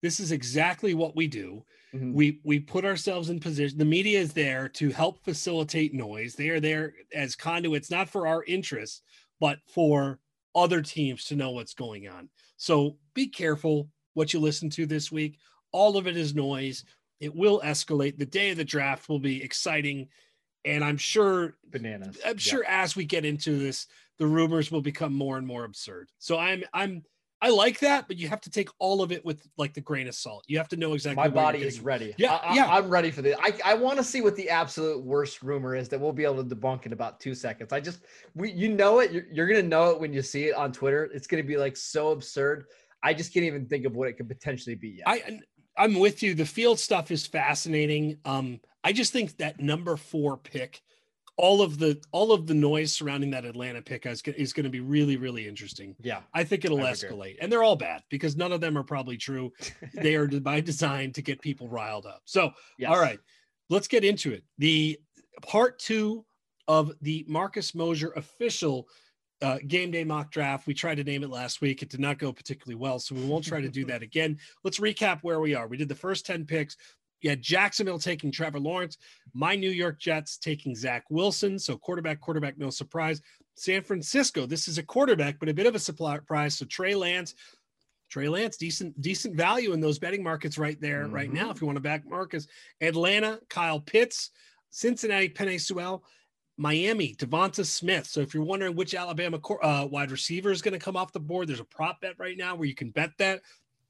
this 0.02 0.20
is 0.20 0.30
exactly 0.30 0.94
what 0.94 1.16
we 1.16 1.26
do. 1.26 1.64
Mm-hmm. 1.92 2.12
We 2.12 2.40
we 2.44 2.60
put 2.60 2.84
ourselves 2.84 3.30
in 3.30 3.40
position. 3.40 3.78
The 3.78 3.84
media 3.84 4.20
is 4.20 4.32
there 4.32 4.68
to 4.70 4.90
help 4.90 5.24
facilitate 5.24 5.94
noise. 5.94 6.34
They 6.34 6.50
are 6.50 6.60
there 6.60 6.94
as 7.12 7.34
conduits, 7.34 7.90
not 7.90 8.08
for 8.08 8.28
our 8.28 8.44
interests, 8.44 9.02
but 9.40 9.58
for 9.66 10.20
other 10.54 10.80
teams 10.80 11.24
to 11.24 11.34
know 11.34 11.50
what's 11.50 11.74
going 11.74 12.06
on. 12.06 12.28
So 12.56 12.98
be 13.14 13.26
careful 13.26 13.88
what 14.14 14.32
you 14.32 14.40
listen 14.40 14.70
to 14.70 14.86
this 14.86 15.12
week. 15.12 15.38
All 15.72 15.96
of 15.96 16.06
it 16.06 16.16
is 16.16 16.34
noise. 16.34 16.84
It 17.20 17.34
will 17.34 17.60
escalate. 17.64 18.18
The 18.18 18.26
day 18.26 18.50
of 18.50 18.56
the 18.56 18.64
draft 18.64 19.08
will 19.08 19.18
be 19.18 19.42
exciting. 19.42 20.08
And 20.64 20.82
I'm 20.82 20.96
sure 20.96 21.56
bananas. 21.70 22.18
I'm 22.24 22.38
sure 22.38 22.64
as 22.64 22.96
we 22.96 23.04
get 23.04 23.24
into 23.24 23.58
this, 23.58 23.86
the 24.18 24.26
rumors 24.26 24.70
will 24.70 24.80
become 24.80 25.12
more 25.12 25.36
and 25.36 25.46
more 25.46 25.64
absurd. 25.64 26.10
So 26.18 26.38
I'm 26.38 26.64
I'm 26.72 27.02
I 27.44 27.50
like 27.50 27.80
that, 27.80 28.08
but 28.08 28.16
you 28.16 28.26
have 28.28 28.40
to 28.42 28.50
take 28.50 28.70
all 28.78 29.02
of 29.02 29.12
it 29.12 29.22
with 29.22 29.46
like 29.58 29.74
the 29.74 29.80
grain 29.82 30.08
of 30.08 30.14
salt. 30.14 30.44
You 30.46 30.56
have 30.56 30.68
to 30.68 30.76
know 30.76 30.94
exactly. 30.94 31.22
My 31.22 31.28
body 31.28 31.58
is 31.58 31.80
ready. 31.80 32.14
Yeah, 32.16 32.36
I, 32.36 32.54
yeah. 32.54 32.66
I'm 32.66 32.88
ready 32.88 33.10
for 33.10 33.20
this. 33.20 33.36
I, 33.38 33.52
I 33.62 33.74
want 33.74 33.98
to 33.98 34.04
see 34.04 34.22
what 34.22 34.34
the 34.34 34.48
absolute 34.48 35.04
worst 35.04 35.42
rumor 35.42 35.76
is 35.76 35.90
that 35.90 36.00
we'll 36.00 36.14
be 36.14 36.24
able 36.24 36.42
to 36.42 36.56
debunk 36.56 36.86
in 36.86 36.94
about 36.94 37.20
two 37.20 37.34
seconds. 37.34 37.70
I 37.70 37.80
just 37.80 38.00
we 38.34 38.50
you 38.52 38.70
know 38.70 39.00
it. 39.00 39.12
You're, 39.12 39.26
you're 39.30 39.46
gonna 39.46 39.62
know 39.62 39.90
it 39.90 40.00
when 40.00 40.10
you 40.12 40.22
see 40.22 40.44
it 40.44 40.54
on 40.54 40.72
Twitter. 40.72 41.10
It's 41.12 41.26
gonna 41.26 41.42
be 41.42 41.58
like 41.58 41.76
so 41.76 42.12
absurd. 42.12 42.64
I 43.04 43.14
just 43.14 43.32
can't 43.32 43.44
even 43.44 43.66
think 43.66 43.84
of 43.84 43.94
what 43.94 44.08
it 44.08 44.14
could 44.14 44.28
potentially 44.28 44.74
be 44.74 44.88
yet. 44.98 45.06
I 45.06 45.40
I'm 45.76 45.98
with 45.98 46.22
you. 46.22 46.34
The 46.34 46.46
field 46.46 46.78
stuff 46.78 47.10
is 47.10 47.26
fascinating. 47.26 48.18
Um, 48.24 48.60
I 48.82 48.92
just 48.92 49.12
think 49.12 49.36
that 49.38 49.60
number 49.60 49.96
four 49.96 50.36
pick 50.36 50.80
all 51.36 51.62
of 51.62 51.78
the 51.78 52.00
all 52.12 52.32
of 52.32 52.46
the 52.46 52.54
noise 52.54 52.92
surrounding 52.94 53.30
that 53.30 53.44
Atlanta 53.44 53.82
pick 53.82 54.06
is, 54.06 54.22
is 54.22 54.52
going 54.52 54.64
to 54.64 54.70
be 54.70 54.80
really 54.80 55.16
really 55.16 55.48
interesting. 55.48 55.96
Yeah, 56.00 56.20
I 56.32 56.44
think 56.44 56.64
it'll 56.64 56.80
I 56.80 56.92
escalate, 56.92 57.36
and 57.40 57.50
they're 57.50 57.62
all 57.62 57.76
bad 57.76 58.02
because 58.08 58.36
none 58.36 58.52
of 58.52 58.60
them 58.60 58.78
are 58.78 58.84
probably 58.84 59.16
true. 59.16 59.52
they 59.94 60.14
are 60.14 60.28
by 60.28 60.60
design 60.60 61.12
to 61.12 61.22
get 61.22 61.40
people 61.40 61.68
riled 61.68 62.06
up. 62.06 62.22
So, 62.24 62.52
yes. 62.78 62.90
all 62.90 63.00
right, 63.00 63.18
let's 63.68 63.88
get 63.88 64.04
into 64.04 64.32
it. 64.32 64.44
The 64.58 64.98
part 65.42 65.78
two 65.78 66.24
of 66.68 66.92
the 67.02 67.24
Marcus 67.28 67.74
Mosher 67.74 68.12
official 68.16 68.86
uh, 69.42 69.58
game 69.66 69.90
day 69.90 70.04
mock 70.04 70.30
draft. 70.30 70.66
We 70.66 70.74
tried 70.74 70.96
to 70.96 71.04
name 71.04 71.22
it 71.22 71.30
last 71.30 71.60
week. 71.60 71.82
It 71.82 71.90
did 71.90 72.00
not 72.00 72.18
go 72.18 72.32
particularly 72.32 72.76
well, 72.76 72.98
so 72.98 73.14
we 73.14 73.24
won't 73.24 73.44
try 73.44 73.60
to 73.60 73.68
do 73.68 73.84
that 73.86 74.02
again. 74.02 74.38
Let's 74.62 74.80
recap 74.80 75.20
where 75.22 75.40
we 75.40 75.54
are. 75.54 75.66
We 75.66 75.76
did 75.76 75.88
the 75.88 75.94
first 75.94 76.26
10 76.26 76.44
picks. 76.44 76.76
You 77.20 77.30
had 77.30 77.40
Jacksonville 77.40 77.98
taking 77.98 78.30
Trevor 78.30 78.60
Lawrence, 78.60 78.98
my 79.32 79.56
New 79.56 79.70
York 79.70 79.98
Jets 79.98 80.36
taking 80.36 80.74
Zach 80.74 81.04
Wilson. 81.08 81.58
So 81.58 81.78
quarterback, 81.78 82.20
quarterback, 82.20 82.58
no 82.58 82.68
surprise. 82.68 83.22
San 83.54 83.82
Francisco, 83.82 84.46
this 84.46 84.68
is 84.68 84.78
a 84.78 84.82
quarterback, 84.82 85.38
but 85.38 85.48
a 85.48 85.54
bit 85.54 85.66
of 85.66 85.74
a 85.74 85.78
surprise. 85.78 86.58
So 86.58 86.66
Trey 86.66 86.94
Lance, 86.94 87.34
Trey 88.10 88.28
Lance, 88.28 88.56
decent, 88.56 89.00
decent 89.00 89.36
value 89.36 89.72
in 89.72 89.80
those 89.80 89.98
betting 89.98 90.22
markets 90.22 90.58
right 90.58 90.78
there, 90.80 91.04
mm-hmm. 91.04 91.14
right 91.14 91.32
now, 91.32 91.50
if 91.50 91.60
you 91.60 91.66
want 91.66 91.76
to 91.76 91.82
back 91.82 92.04
Marcus. 92.06 92.46
Atlanta, 92.82 93.40
Kyle 93.48 93.80
Pitts, 93.80 94.30
Cincinnati, 94.70 95.28
Penei 95.28 95.60
Sewell, 95.60 96.04
Miami, 96.56 97.14
DeVonta 97.14 97.64
Smith. 97.64 98.06
So 98.06 98.20
if 98.20 98.32
you're 98.32 98.44
wondering 98.44 98.76
which 98.76 98.94
Alabama 98.94 99.40
uh, 99.62 99.86
wide 99.90 100.10
receiver 100.10 100.50
is 100.50 100.62
going 100.62 100.72
to 100.72 100.84
come 100.84 100.96
off 100.96 101.12
the 101.12 101.20
board, 101.20 101.48
there's 101.48 101.60
a 101.60 101.64
prop 101.64 102.00
bet 102.00 102.14
right 102.18 102.36
now 102.36 102.54
where 102.54 102.68
you 102.68 102.74
can 102.74 102.90
bet 102.90 103.10
that 103.18 103.42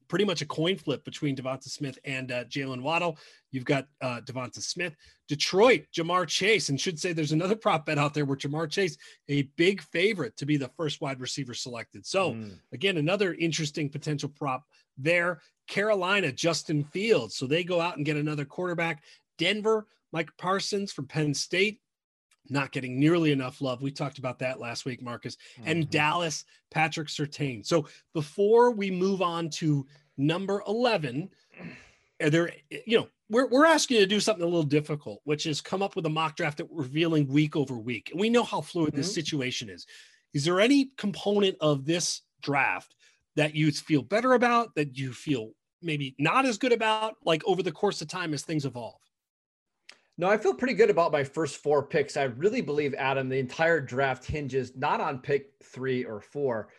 pretty 0.07 0.25
much 0.25 0.41
a 0.41 0.45
coin 0.45 0.77
flip 0.77 1.03
between 1.03 1.35
DeVonta 1.35 1.69
Smith 1.69 1.97
and 2.05 2.31
uh, 2.31 2.43
Jaylen 2.45 2.81
Waddle. 2.81 3.17
You've 3.51 3.65
got 3.65 3.87
uh, 4.01 4.21
DeVonta 4.21 4.61
Smith, 4.61 4.95
Detroit, 5.27 5.85
Ja'Marr 5.95 6.27
Chase, 6.27 6.69
and 6.69 6.79
should 6.79 6.99
say 6.99 7.13
there's 7.13 7.31
another 7.31 7.55
prop 7.55 7.85
bet 7.85 7.97
out 7.97 8.13
there 8.13 8.25
where 8.25 8.37
Ja'Marr 8.37 8.69
Chase, 8.69 8.97
a 9.29 9.43
big 9.55 9.81
favorite 9.81 10.37
to 10.37 10.45
be 10.45 10.57
the 10.57 10.71
first 10.77 11.01
wide 11.01 11.19
receiver 11.19 11.53
selected. 11.53 12.05
So 12.05 12.33
mm. 12.33 12.59
again, 12.71 12.97
another 12.97 13.33
interesting 13.33 13.89
potential 13.89 14.29
prop 14.29 14.63
there. 14.97 15.41
Carolina, 15.67 16.31
Justin 16.31 16.83
Fields. 16.83 17.35
So 17.35 17.47
they 17.47 17.63
go 17.63 17.81
out 17.81 17.97
and 17.97 18.05
get 18.05 18.17
another 18.17 18.45
quarterback. 18.45 19.03
Denver, 19.37 19.87
Micah 20.11 20.31
Parsons 20.37 20.91
from 20.91 21.07
Penn 21.07 21.33
State 21.33 21.79
not 22.49 22.71
getting 22.71 22.99
nearly 22.99 23.31
enough 23.31 23.61
love. 23.61 23.81
We 23.81 23.91
talked 23.91 24.17
about 24.17 24.39
that 24.39 24.59
last 24.59 24.85
week, 24.85 25.01
Marcus. 25.01 25.37
Mm-hmm. 25.59 25.69
And 25.69 25.89
Dallas, 25.89 26.45
Patrick 26.71 27.07
Surtain. 27.07 27.65
So 27.65 27.87
before 28.13 28.71
we 28.71 28.91
move 28.91 29.21
on 29.21 29.49
to 29.51 29.85
number 30.17 30.63
11, 30.67 31.29
are 32.21 32.29
there, 32.29 32.51
you 32.85 32.99
know, 32.99 33.07
we're, 33.29 33.47
we're 33.47 33.65
asking 33.65 33.97
you 33.97 34.03
to 34.03 34.07
do 34.07 34.19
something 34.19 34.43
a 34.43 34.47
little 34.47 34.63
difficult, 34.63 35.21
which 35.23 35.45
is 35.45 35.61
come 35.61 35.81
up 35.81 35.95
with 35.95 36.05
a 36.05 36.09
mock 36.09 36.35
draft 36.35 36.57
that 36.57 36.71
we're 36.71 36.83
revealing 36.83 37.27
week 37.27 37.55
over 37.55 37.77
week. 37.77 38.11
And 38.11 38.19
we 38.19 38.29
know 38.29 38.43
how 38.43 38.61
fluid 38.61 38.89
mm-hmm. 38.89 38.97
this 38.97 39.13
situation 39.13 39.69
is. 39.69 39.85
Is 40.33 40.45
there 40.45 40.59
any 40.59 40.91
component 40.97 41.57
of 41.61 41.85
this 41.85 42.21
draft 42.41 42.93
that 43.35 43.55
you 43.55 43.71
feel 43.71 44.01
better 44.01 44.33
about, 44.33 44.75
that 44.75 44.97
you 44.97 45.13
feel 45.13 45.51
maybe 45.81 46.15
not 46.19 46.45
as 46.45 46.57
good 46.57 46.71
about, 46.71 47.15
like 47.25 47.43
over 47.45 47.63
the 47.63 47.71
course 47.71 48.01
of 48.01 48.07
time 48.07 48.33
as 48.33 48.43
things 48.43 48.65
evolve? 48.65 49.01
No, 50.17 50.29
I 50.29 50.37
feel 50.37 50.53
pretty 50.53 50.75
good 50.75 50.89
about 50.89 51.11
my 51.11 51.25
first 51.25 51.57
four 51.57 51.83
picks. 51.83 52.15
I 52.15 52.23
really 52.23 52.61
believe, 52.61 52.93
Adam, 52.93 53.27
the 53.27 53.37
entire 53.37 53.81
draft 53.81 54.25
hinges 54.25 54.75
not 54.77 55.01
on 55.01 55.19
pick 55.19 55.51
three 55.61 56.05
or 56.05 56.21
four, 56.21 56.69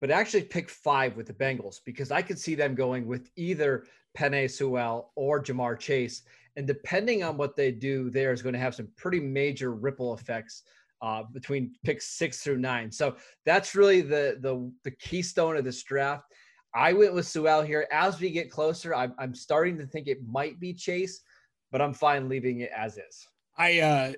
but 0.00 0.12
actually 0.12 0.44
pick 0.44 0.70
five 0.70 1.16
with 1.16 1.26
the 1.26 1.32
Bengals 1.32 1.80
because 1.84 2.12
I 2.12 2.22
could 2.22 2.38
see 2.38 2.54
them 2.54 2.76
going 2.76 3.06
with 3.06 3.30
either 3.34 3.84
Penei 4.16 4.48
Sewell 4.48 5.10
or 5.16 5.42
Ja'Marr 5.42 5.78
Chase. 5.78 6.22
And 6.56 6.68
depending 6.68 7.24
on 7.24 7.36
what 7.36 7.56
they 7.56 7.72
do, 7.72 8.10
there 8.10 8.32
is 8.32 8.42
going 8.42 8.52
to 8.52 8.60
have 8.60 8.76
some 8.76 8.88
pretty 8.96 9.18
major 9.18 9.72
ripple 9.72 10.14
effects 10.14 10.62
uh, 11.02 11.24
between 11.32 11.74
picks 11.84 12.06
six 12.06 12.44
through 12.44 12.58
nine. 12.58 12.92
So 12.92 13.16
that's 13.44 13.74
really 13.74 14.02
the, 14.02 14.38
the 14.40 14.70
the 14.84 14.92
keystone 14.92 15.56
of 15.56 15.64
this 15.64 15.82
draft. 15.82 16.32
I 16.76 16.92
went 16.92 17.12
with 17.12 17.26
Sewell 17.26 17.62
here. 17.62 17.88
As 17.92 18.20
we 18.20 18.30
get 18.30 18.52
closer, 18.52 18.94
I'm, 18.94 19.14
I'm 19.18 19.34
starting 19.34 19.76
to 19.78 19.86
think 19.86 20.06
it 20.06 20.26
might 20.26 20.60
be 20.60 20.72
Chase 20.72 21.22
but 21.70 21.80
I'm 21.80 21.94
fine 21.94 22.28
leaving 22.28 22.60
it 22.60 22.70
as 22.74 22.98
is. 22.98 23.28
I 23.56 23.80
uh, 23.80 24.12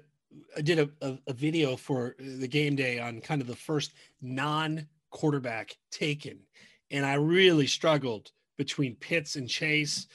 did 0.62 0.78
a, 0.78 0.90
a, 1.00 1.18
a 1.28 1.32
video 1.32 1.76
for 1.76 2.16
the 2.18 2.48
game 2.48 2.76
day 2.76 2.98
on 2.98 3.20
kind 3.20 3.40
of 3.40 3.46
the 3.46 3.56
first 3.56 3.92
non 4.20 4.87
quarterback 5.11 5.76
taken, 5.90 6.38
and 6.90 7.04
I 7.04 7.14
really 7.14 7.66
struggled 7.66 8.30
between 8.56 8.96
Pitts 8.96 9.37
and 9.37 9.48
Chase. 9.48 10.06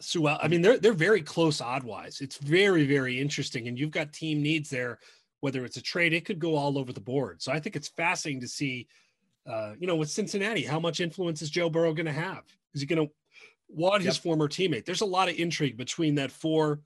Sewell. 0.00 0.38
I 0.40 0.46
mean, 0.46 0.62
they're 0.62 0.78
they're 0.78 0.92
very 0.92 1.22
close 1.22 1.60
odd 1.60 1.82
wise. 1.82 2.20
It's 2.20 2.36
very 2.36 2.86
very 2.86 3.20
interesting, 3.20 3.66
and 3.66 3.76
you've 3.76 3.90
got 3.90 4.12
team 4.12 4.42
needs 4.42 4.70
there. 4.70 5.00
Whether 5.40 5.64
it's 5.64 5.76
a 5.76 5.82
trade, 5.82 6.12
it 6.12 6.24
could 6.24 6.38
go 6.38 6.54
all 6.56 6.78
over 6.78 6.92
the 6.92 7.00
board. 7.00 7.42
So 7.42 7.52
I 7.52 7.60
think 7.60 7.76
it's 7.76 7.88
fascinating 7.88 8.40
to 8.40 8.48
see, 8.48 8.88
uh, 9.46 9.72
you 9.78 9.86
know, 9.86 9.96
with 9.96 10.10
Cincinnati, 10.10 10.62
how 10.62 10.80
much 10.80 11.00
influence 11.00 11.42
is 11.42 11.50
Joe 11.50 11.68
Burrow 11.70 11.94
going 11.94 12.06
to 12.06 12.12
have? 12.12 12.44
Is 12.74 12.80
he 12.80 12.86
going 12.86 13.06
to 13.06 13.12
Watt, 13.68 14.02
his 14.02 14.16
yep. 14.16 14.22
former 14.22 14.48
teammate. 14.48 14.84
There's 14.84 15.02
a 15.02 15.06
lot 15.06 15.28
of 15.28 15.38
intrigue 15.38 15.76
between 15.76 16.14
that 16.16 16.32
four 16.32 16.80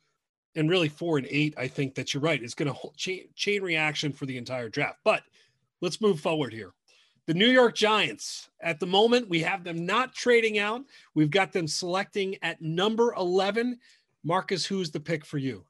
and 0.55 0.69
really 0.69 0.89
four 0.89 1.19
and 1.19 1.27
eight. 1.31 1.55
I 1.57 1.69
think 1.69 1.95
that 1.95 2.13
you're 2.13 2.23
right. 2.23 2.43
It's 2.43 2.55
going 2.55 2.73
to 2.73 2.79
chain, 2.97 3.29
chain 3.35 3.63
reaction 3.63 4.13
for 4.13 4.27
the 4.27 4.37
entire 4.37 4.69
draft. 4.69 4.99
But 5.05 5.23
let's 5.81 6.01
move 6.01 6.21
forward 6.21 6.53
here. 6.53 6.73
The 7.27 7.35
New 7.35 7.49
York 7.49 7.77
Giants, 7.77 8.51
at 8.61 8.81
the 8.81 8.87
moment, 8.87 9.29
we 9.29 9.41
have 9.43 9.63
them 9.63 9.87
not 9.87 10.13
trading 10.13 10.59
out. 10.59 10.83
We've 11.15 11.31
got 11.31 11.53
them 11.53 11.69
selecting 11.69 12.37
at 12.43 12.61
number 12.61 13.15
11. 13.15 13.79
Marcus, 14.25 14.67
who's 14.67 14.91
the 14.91 15.01
pick 15.01 15.25
for 15.25 15.39
you? 15.39 15.65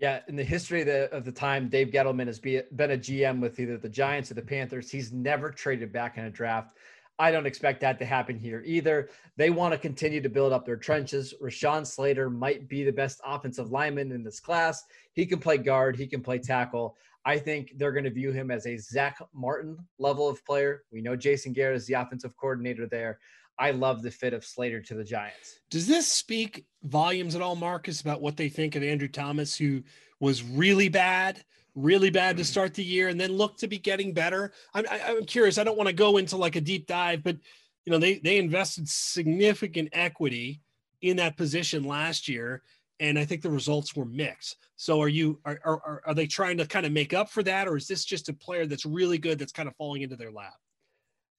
Yeah, 0.00 0.20
in 0.28 0.36
the 0.36 0.44
history 0.44 0.80
of 0.80 0.86
the, 0.86 1.12
of 1.12 1.24
the 1.24 1.32
time, 1.32 1.68
Dave 1.68 1.88
Gettleman 1.88 2.26
has 2.26 2.38
be, 2.38 2.60
been 2.74 2.92
a 2.92 2.98
GM 2.98 3.40
with 3.40 3.58
either 3.58 3.76
the 3.76 3.88
Giants 3.88 4.30
or 4.30 4.34
the 4.34 4.42
Panthers. 4.42 4.90
He's 4.90 5.12
never 5.12 5.50
traded 5.50 5.92
back 5.92 6.18
in 6.18 6.24
a 6.24 6.30
draft. 6.30 6.76
I 7.18 7.30
don't 7.30 7.46
expect 7.46 7.80
that 7.80 7.98
to 7.98 8.04
happen 8.04 8.38
here 8.38 8.62
either. 8.64 9.08
They 9.36 9.50
want 9.50 9.72
to 9.72 9.78
continue 9.78 10.20
to 10.20 10.28
build 10.28 10.52
up 10.52 10.64
their 10.64 10.76
trenches. 10.76 11.34
Rashawn 11.42 11.86
Slater 11.86 12.30
might 12.30 12.68
be 12.68 12.84
the 12.84 12.92
best 12.92 13.20
offensive 13.24 13.70
lineman 13.70 14.12
in 14.12 14.22
this 14.22 14.38
class. 14.38 14.84
He 15.14 15.26
can 15.26 15.40
play 15.40 15.58
guard, 15.58 15.96
he 15.96 16.06
can 16.06 16.22
play 16.22 16.38
tackle. 16.38 16.96
I 17.24 17.38
think 17.38 17.72
they're 17.76 17.92
going 17.92 18.04
to 18.04 18.10
view 18.10 18.32
him 18.32 18.50
as 18.50 18.66
a 18.66 18.78
Zack 18.78 19.18
Martin 19.34 19.76
level 19.98 20.28
of 20.28 20.44
player. 20.46 20.84
We 20.92 21.02
know 21.02 21.16
Jason 21.16 21.52
Garrett 21.52 21.76
is 21.76 21.86
the 21.86 21.94
offensive 21.94 22.36
coordinator 22.36 22.86
there. 22.86 23.18
I 23.58 23.72
love 23.72 24.02
the 24.02 24.10
fit 24.10 24.34
of 24.34 24.44
Slater 24.44 24.80
to 24.82 24.94
the 24.94 25.02
Giants. 25.02 25.58
Does 25.68 25.88
this 25.88 26.06
speak 26.06 26.66
volumes 26.84 27.34
at 27.34 27.42
all, 27.42 27.56
Marcus, 27.56 28.00
about 28.00 28.22
what 28.22 28.36
they 28.36 28.48
think 28.48 28.76
of 28.76 28.84
Andrew 28.84 29.08
Thomas, 29.08 29.56
who 29.56 29.82
was 30.20 30.42
really 30.42 30.88
bad 30.88 31.44
really 31.78 32.10
bad 32.10 32.36
to 32.36 32.42
mm-hmm. 32.42 32.48
start 32.48 32.74
the 32.74 32.84
year 32.84 33.08
and 33.08 33.20
then 33.20 33.32
look 33.32 33.56
to 33.58 33.68
be 33.68 33.78
getting 33.78 34.12
better. 34.12 34.52
I'm, 34.74 34.84
I'm 34.90 35.24
curious. 35.24 35.58
I 35.58 35.64
don't 35.64 35.76
want 35.76 35.88
to 35.88 35.94
go 35.94 36.16
into 36.16 36.36
like 36.36 36.56
a 36.56 36.60
deep 36.60 36.86
dive, 36.86 37.22
but 37.22 37.36
you 37.84 37.92
know, 37.92 37.98
they, 37.98 38.18
they 38.18 38.38
invested 38.38 38.88
significant 38.88 39.88
equity 39.92 40.60
in 41.00 41.16
that 41.16 41.36
position 41.36 41.84
last 41.84 42.28
year. 42.28 42.62
And 43.00 43.18
I 43.18 43.24
think 43.24 43.42
the 43.42 43.50
results 43.50 43.94
were 43.94 44.04
mixed. 44.04 44.56
So 44.76 45.00
are 45.00 45.08
you, 45.08 45.38
are, 45.44 45.60
are, 45.64 46.02
are 46.04 46.14
they 46.14 46.26
trying 46.26 46.58
to 46.58 46.66
kind 46.66 46.84
of 46.84 46.90
make 46.90 47.14
up 47.14 47.30
for 47.30 47.44
that? 47.44 47.68
Or 47.68 47.76
is 47.76 47.86
this 47.86 48.04
just 48.04 48.28
a 48.28 48.32
player 48.32 48.66
that's 48.66 48.84
really 48.84 49.18
good 49.18 49.38
that's 49.38 49.52
kind 49.52 49.68
of 49.68 49.76
falling 49.76 50.02
into 50.02 50.16
their 50.16 50.32
lap? 50.32 50.54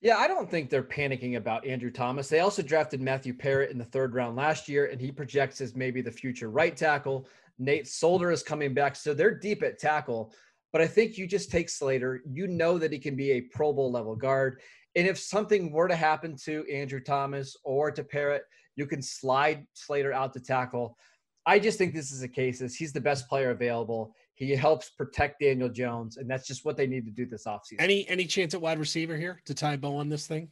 Yeah, 0.01 0.15
I 0.15 0.29
don't 0.29 0.49
think 0.49 0.69
they're 0.69 0.81
panicking 0.81 1.35
about 1.35 1.67
Andrew 1.67 1.91
Thomas. 1.91 2.29
They 2.29 2.39
also 2.39 2.61
drafted 2.61 3.01
Matthew 3.01 3.33
Peart 3.33 3.69
in 3.69 3.77
the 3.77 3.83
third 3.83 4.13
round 4.15 4.37
last 4.37 4.69
year, 4.69 4.85
and 4.85 5.01
he 5.01 5.11
projects 5.11 5.59
as 5.59 5.75
maybe 5.75 6.01
the 6.01 6.09
future 6.09 6.49
right 6.49 6.75
tackle. 6.75 7.27
Nate 7.59 7.87
Solder 7.87 8.31
is 8.31 8.41
coming 8.41 8.73
back. 8.73 8.95
So 8.95 9.13
they're 9.13 9.37
deep 9.37 9.61
at 9.61 9.77
tackle. 9.77 10.33
But 10.71 10.81
I 10.81 10.87
think 10.87 11.17
you 11.17 11.27
just 11.27 11.51
take 11.51 11.69
Slater. 11.69 12.21
You 12.25 12.47
know 12.47 12.77
that 12.77 12.91
he 12.91 12.99
can 12.99 13.15
be 13.15 13.31
a 13.31 13.41
Pro 13.41 13.73
Bowl 13.73 13.91
level 13.91 14.15
guard. 14.15 14.61
And 14.95 15.07
if 15.07 15.19
something 15.19 15.71
were 15.71 15.87
to 15.87 15.95
happen 15.95 16.35
to 16.45 16.65
Andrew 16.71 16.99
Thomas 16.99 17.55
or 17.63 17.91
to 17.91 18.03
Peart, 18.03 18.43
you 18.75 18.85
can 18.85 19.01
slide 19.01 19.65
Slater 19.73 20.13
out 20.13 20.33
to 20.33 20.39
tackle. 20.39 20.97
I 21.45 21.59
just 21.59 21.77
think 21.77 21.93
this 21.93 22.11
is 22.11 22.21
a 22.21 22.27
case 22.27 22.61
is 22.61 22.75
he's 22.75 22.93
the 22.93 23.01
best 23.01 23.27
player 23.27 23.51
available. 23.51 24.13
He 24.35 24.51
helps 24.51 24.89
protect 24.91 25.39
Daniel 25.41 25.69
Jones, 25.69 26.17
and 26.17 26.29
that's 26.29 26.47
just 26.47 26.63
what 26.63 26.77
they 26.77 26.87
need 26.87 27.05
to 27.05 27.11
do 27.11 27.25
this 27.25 27.45
offseason. 27.45 27.79
Any 27.79 28.07
any 28.07 28.25
chance 28.25 28.53
at 28.53 28.61
wide 28.61 28.79
receiver 28.79 29.17
here 29.17 29.41
to 29.45 29.53
tie 29.53 29.75
bow 29.75 29.95
on 29.95 30.09
this 30.09 30.27
thing? 30.27 30.49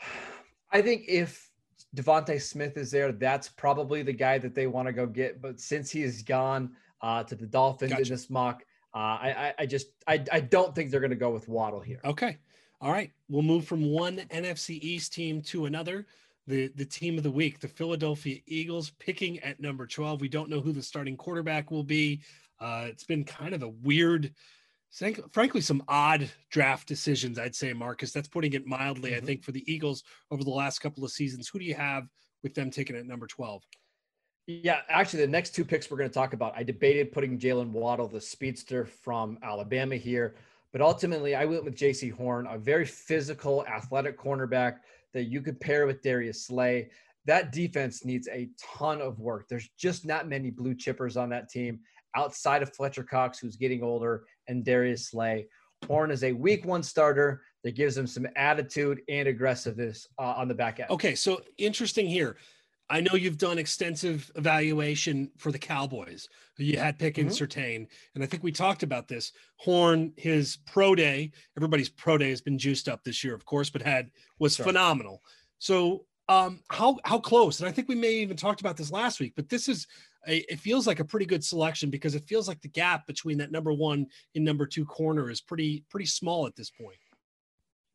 I 0.72 0.82
think 0.82 1.04
if 1.08 1.47
DeVonta 1.96 2.40
Smith 2.40 2.76
is 2.76 2.90
there. 2.90 3.12
That's 3.12 3.48
probably 3.48 4.02
the 4.02 4.12
guy 4.12 4.38
that 4.38 4.54
they 4.54 4.66
want 4.66 4.86
to 4.88 4.92
go 4.92 5.06
get. 5.06 5.40
But 5.40 5.60
since 5.60 5.90
he 5.90 6.02
is 6.02 6.22
gone 6.22 6.72
uh, 7.00 7.24
to 7.24 7.34
the 7.34 7.46
Dolphins 7.46 7.92
gotcha. 7.92 8.02
in 8.02 8.08
this 8.08 8.30
mock, 8.30 8.64
uh, 8.94 8.98
I, 8.98 9.54
I 9.58 9.66
just 9.66 9.88
I, 10.06 10.24
I 10.32 10.40
don't 10.40 10.74
think 10.74 10.90
they're 10.90 11.00
going 11.00 11.10
to 11.10 11.16
go 11.16 11.30
with 11.30 11.48
Waddle 11.48 11.80
here. 11.80 12.00
Okay, 12.04 12.38
all 12.80 12.92
right. 12.92 13.12
We'll 13.28 13.42
move 13.42 13.66
from 13.66 13.90
one 13.90 14.18
NFC 14.30 14.78
East 14.82 15.12
team 15.12 15.40
to 15.42 15.66
another. 15.66 16.06
The 16.46 16.68
the 16.74 16.84
team 16.84 17.16
of 17.16 17.22
the 17.22 17.30
week, 17.30 17.60
the 17.60 17.68
Philadelphia 17.68 18.40
Eagles, 18.46 18.90
picking 18.98 19.38
at 19.40 19.60
number 19.60 19.86
twelve. 19.86 20.20
We 20.20 20.28
don't 20.28 20.48
know 20.48 20.60
who 20.60 20.72
the 20.72 20.82
starting 20.82 21.16
quarterback 21.16 21.70
will 21.70 21.84
be. 21.84 22.20
Uh, 22.60 22.86
it's 22.86 23.04
been 23.04 23.24
kind 23.24 23.54
of 23.54 23.62
a 23.62 23.68
weird 23.68 24.32
frankly, 25.32 25.60
some 25.60 25.82
odd 25.88 26.30
draft 26.50 26.88
decisions, 26.88 27.38
I'd 27.38 27.54
say, 27.54 27.72
Marcus. 27.72 28.12
That's 28.12 28.28
putting 28.28 28.52
it 28.52 28.66
mildly, 28.66 29.10
mm-hmm. 29.10 29.22
I 29.22 29.26
think, 29.26 29.44
for 29.44 29.52
the 29.52 29.64
Eagles 29.72 30.02
over 30.30 30.44
the 30.44 30.50
last 30.50 30.80
couple 30.80 31.04
of 31.04 31.10
seasons. 31.10 31.48
Who 31.48 31.58
do 31.58 31.64
you 31.64 31.74
have 31.74 32.08
with 32.42 32.54
them 32.54 32.70
taking 32.70 32.96
at 32.96 33.06
number 33.06 33.26
12? 33.26 33.62
Yeah, 34.46 34.80
actually, 34.88 35.26
the 35.26 35.30
next 35.30 35.54
two 35.54 35.64
picks 35.64 35.90
we're 35.90 35.98
going 35.98 36.08
to 36.08 36.14
talk 36.14 36.32
about, 36.32 36.54
I 36.56 36.62
debated 36.62 37.12
putting 37.12 37.38
Jaylen 37.38 37.70
Waddle, 37.70 38.08
the 38.08 38.20
speedster 38.20 38.86
from 38.86 39.38
Alabama, 39.42 39.96
here, 39.96 40.36
but 40.72 40.80
ultimately 40.80 41.34
I 41.34 41.44
went 41.44 41.64
with 41.64 41.76
Jaycee 41.76 42.12
Horn, 42.12 42.46
a 42.46 42.56
very 42.56 42.86
physical, 42.86 43.66
athletic 43.66 44.18
cornerback 44.18 44.78
that 45.12 45.24
you 45.24 45.42
could 45.42 45.60
pair 45.60 45.86
with 45.86 46.00
Darius 46.00 46.46
Slay. 46.46 46.88
That 47.26 47.52
defense 47.52 48.06
needs 48.06 48.26
a 48.28 48.48
ton 48.58 49.02
of 49.02 49.20
work. 49.20 49.48
There's 49.48 49.68
just 49.76 50.06
not 50.06 50.30
many 50.30 50.50
blue 50.50 50.74
chippers 50.74 51.20
on 51.20 51.28
that 51.28 51.50
team 51.50 51.80
outside 52.16 52.62
of 52.62 52.74
Fletcher 52.74 53.04
Cox, 53.04 53.38
who's 53.38 53.56
getting 53.56 53.82
older, 53.82 54.24
and 54.48 54.64
Darius 54.64 55.10
Slay. 55.10 55.46
Horn 55.86 56.10
is 56.10 56.24
a 56.24 56.32
week 56.32 56.64
one 56.64 56.82
starter 56.82 57.42
that 57.62 57.76
gives 57.76 57.96
him 57.96 58.06
some 58.06 58.26
attitude 58.36 59.00
and 59.08 59.28
aggressiveness 59.28 60.06
uh, 60.18 60.34
on 60.36 60.48
the 60.48 60.54
back 60.54 60.80
end. 60.80 60.90
Okay, 60.90 61.14
so 61.14 61.40
interesting 61.56 62.06
here. 62.06 62.36
I 62.90 63.00
know 63.00 63.14
you've 63.14 63.38
done 63.38 63.58
extensive 63.58 64.30
evaluation 64.34 65.30
for 65.36 65.52
the 65.52 65.58
Cowboys. 65.58 66.26
You 66.56 66.78
had 66.78 66.98
Pickens, 66.98 67.38
mm-hmm. 67.38 67.44
Surtain, 67.44 67.86
and 68.14 68.24
I 68.24 68.26
think 68.26 68.42
we 68.42 68.50
talked 68.50 68.82
about 68.82 69.08
this. 69.08 69.32
Horn, 69.56 70.12
his 70.16 70.58
pro 70.66 70.94
day, 70.94 71.32
everybody's 71.56 71.90
pro 71.90 72.16
day 72.16 72.30
has 72.30 72.40
been 72.40 72.58
juiced 72.58 72.88
up 72.88 73.04
this 73.04 73.22
year, 73.22 73.34
of 73.34 73.44
course, 73.44 73.68
but 73.68 73.82
had 73.82 74.10
was 74.38 74.56
sure. 74.56 74.64
phenomenal. 74.64 75.20
So, 75.58 76.06
um, 76.30 76.60
how 76.70 76.98
how 77.04 77.18
close? 77.18 77.60
And 77.60 77.68
I 77.68 77.72
think 77.72 77.88
we 77.88 77.94
may 77.94 78.14
even 78.14 78.36
talked 78.36 78.60
about 78.60 78.76
this 78.76 78.90
last 78.90 79.20
week, 79.20 79.34
but 79.36 79.48
this 79.48 79.68
is 79.68 79.86
it 80.28 80.60
feels 80.60 80.86
like 80.86 81.00
a 81.00 81.04
pretty 81.04 81.26
good 81.26 81.44
selection 81.44 81.90
because 81.90 82.14
it 82.14 82.24
feels 82.26 82.48
like 82.48 82.60
the 82.60 82.68
gap 82.68 83.06
between 83.06 83.38
that 83.38 83.50
number 83.50 83.72
one 83.72 84.06
and 84.34 84.44
number 84.44 84.66
two 84.66 84.84
corner 84.84 85.30
is 85.30 85.40
pretty 85.40 85.84
pretty 85.90 86.06
small 86.06 86.46
at 86.46 86.54
this 86.54 86.70
point. 86.70 86.98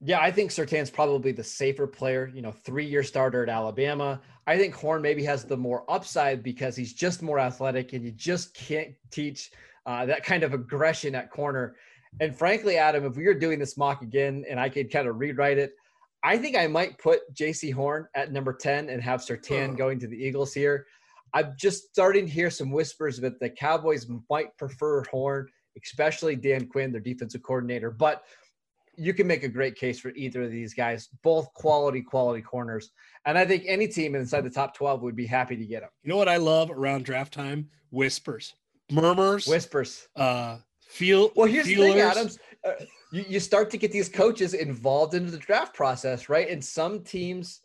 Yeah, 0.05 0.19
I 0.19 0.31
think 0.31 0.51
Surtain's 0.51 0.89
probably 0.89 1.31
the 1.31 1.43
safer 1.43 1.87
player. 1.87 2.29
You 2.33 2.41
know, 2.41 2.51
three-year 2.51 3.03
starter 3.03 3.43
at 3.43 3.49
Alabama. 3.49 4.19
I 4.45 4.57
think 4.57 4.73
Horn 4.73 5.01
maybe 5.01 5.23
has 5.23 5.45
the 5.45 5.55
more 5.55 5.89
upside 5.89 6.43
because 6.43 6.75
he's 6.75 6.93
just 6.93 7.21
more 7.21 7.39
athletic, 7.39 7.93
and 7.93 8.03
you 8.03 8.11
just 8.11 8.53
can't 8.53 8.93
teach 9.11 9.51
uh, 9.85 10.05
that 10.05 10.25
kind 10.25 10.43
of 10.43 10.53
aggression 10.53 11.15
at 11.15 11.31
corner. 11.31 11.75
And 12.19 12.35
frankly, 12.35 12.77
Adam, 12.77 13.05
if 13.05 13.15
we 13.15 13.25
were 13.25 13.33
doing 13.33 13.59
this 13.59 13.77
mock 13.77 14.01
again, 14.01 14.43
and 14.49 14.59
I 14.59 14.67
could 14.67 14.91
kind 14.91 15.07
of 15.07 15.19
rewrite 15.19 15.57
it, 15.57 15.73
I 16.21 16.37
think 16.37 16.57
I 16.57 16.67
might 16.67 16.97
put 16.97 17.33
Jaycee 17.33 17.73
Horn 17.73 18.07
at 18.13 18.31
number 18.31 18.53
ten 18.53 18.89
and 18.89 19.01
have 19.01 19.21
Surtain 19.21 19.71
oh. 19.71 19.75
going 19.75 19.99
to 19.99 20.07
the 20.07 20.17
Eagles 20.17 20.53
here. 20.53 20.85
I'm 21.33 21.55
just 21.57 21.89
starting 21.89 22.25
to 22.25 22.31
hear 22.31 22.49
some 22.49 22.71
whispers 22.71 23.19
that 23.19 23.39
the 23.39 23.49
Cowboys 23.49 24.07
might 24.29 24.55
prefer 24.57 25.03
Horn, 25.05 25.47
especially 25.81 26.35
Dan 26.35 26.67
Quinn, 26.67 26.91
their 26.91 27.01
defensive 27.01 27.41
coordinator. 27.41 27.89
But 27.89 28.23
you 28.95 29.13
can 29.13 29.25
make 29.25 29.43
a 29.43 29.47
great 29.47 29.75
case 29.75 29.99
for 29.99 30.09
either 30.09 30.43
of 30.43 30.51
these 30.51 30.73
guys, 30.73 31.09
both 31.23 31.51
quality, 31.53 32.01
quality 32.01 32.41
corners. 32.41 32.91
And 33.25 33.37
I 33.37 33.45
think 33.45 33.63
any 33.67 33.87
team 33.87 34.15
inside 34.15 34.41
the 34.41 34.49
top 34.49 34.75
12 34.75 35.01
would 35.01 35.15
be 35.15 35.25
happy 35.25 35.55
to 35.55 35.65
get 35.65 35.81
them. 35.81 35.89
You 36.03 36.09
know 36.09 36.17
what 36.17 36.29
I 36.29 36.37
love 36.37 36.69
around 36.69 37.05
draft 37.05 37.33
time? 37.33 37.69
Whispers, 37.89 38.53
murmurs, 38.91 39.47
whispers. 39.47 40.07
Uh, 40.15 40.57
feel 40.81 41.31
well. 41.35 41.47
Here's 41.47 41.65
feelers. 41.65 41.93
the 41.93 41.93
thing, 41.93 42.01
Adams. 42.01 42.39
Uh, 42.65 42.85
you, 43.11 43.25
you 43.27 43.39
start 43.39 43.69
to 43.71 43.77
get 43.77 43.91
these 43.91 44.09
coaches 44.09 44.53
involved 44.53 45.13
into 45.15 45.31
the 45.31 45.37
draft 45.37 45.75
process, 45.75 46.29
right? 46.29 46.49
And 46.49 46.63
some 46.63 47.03
teams 47.03 47.61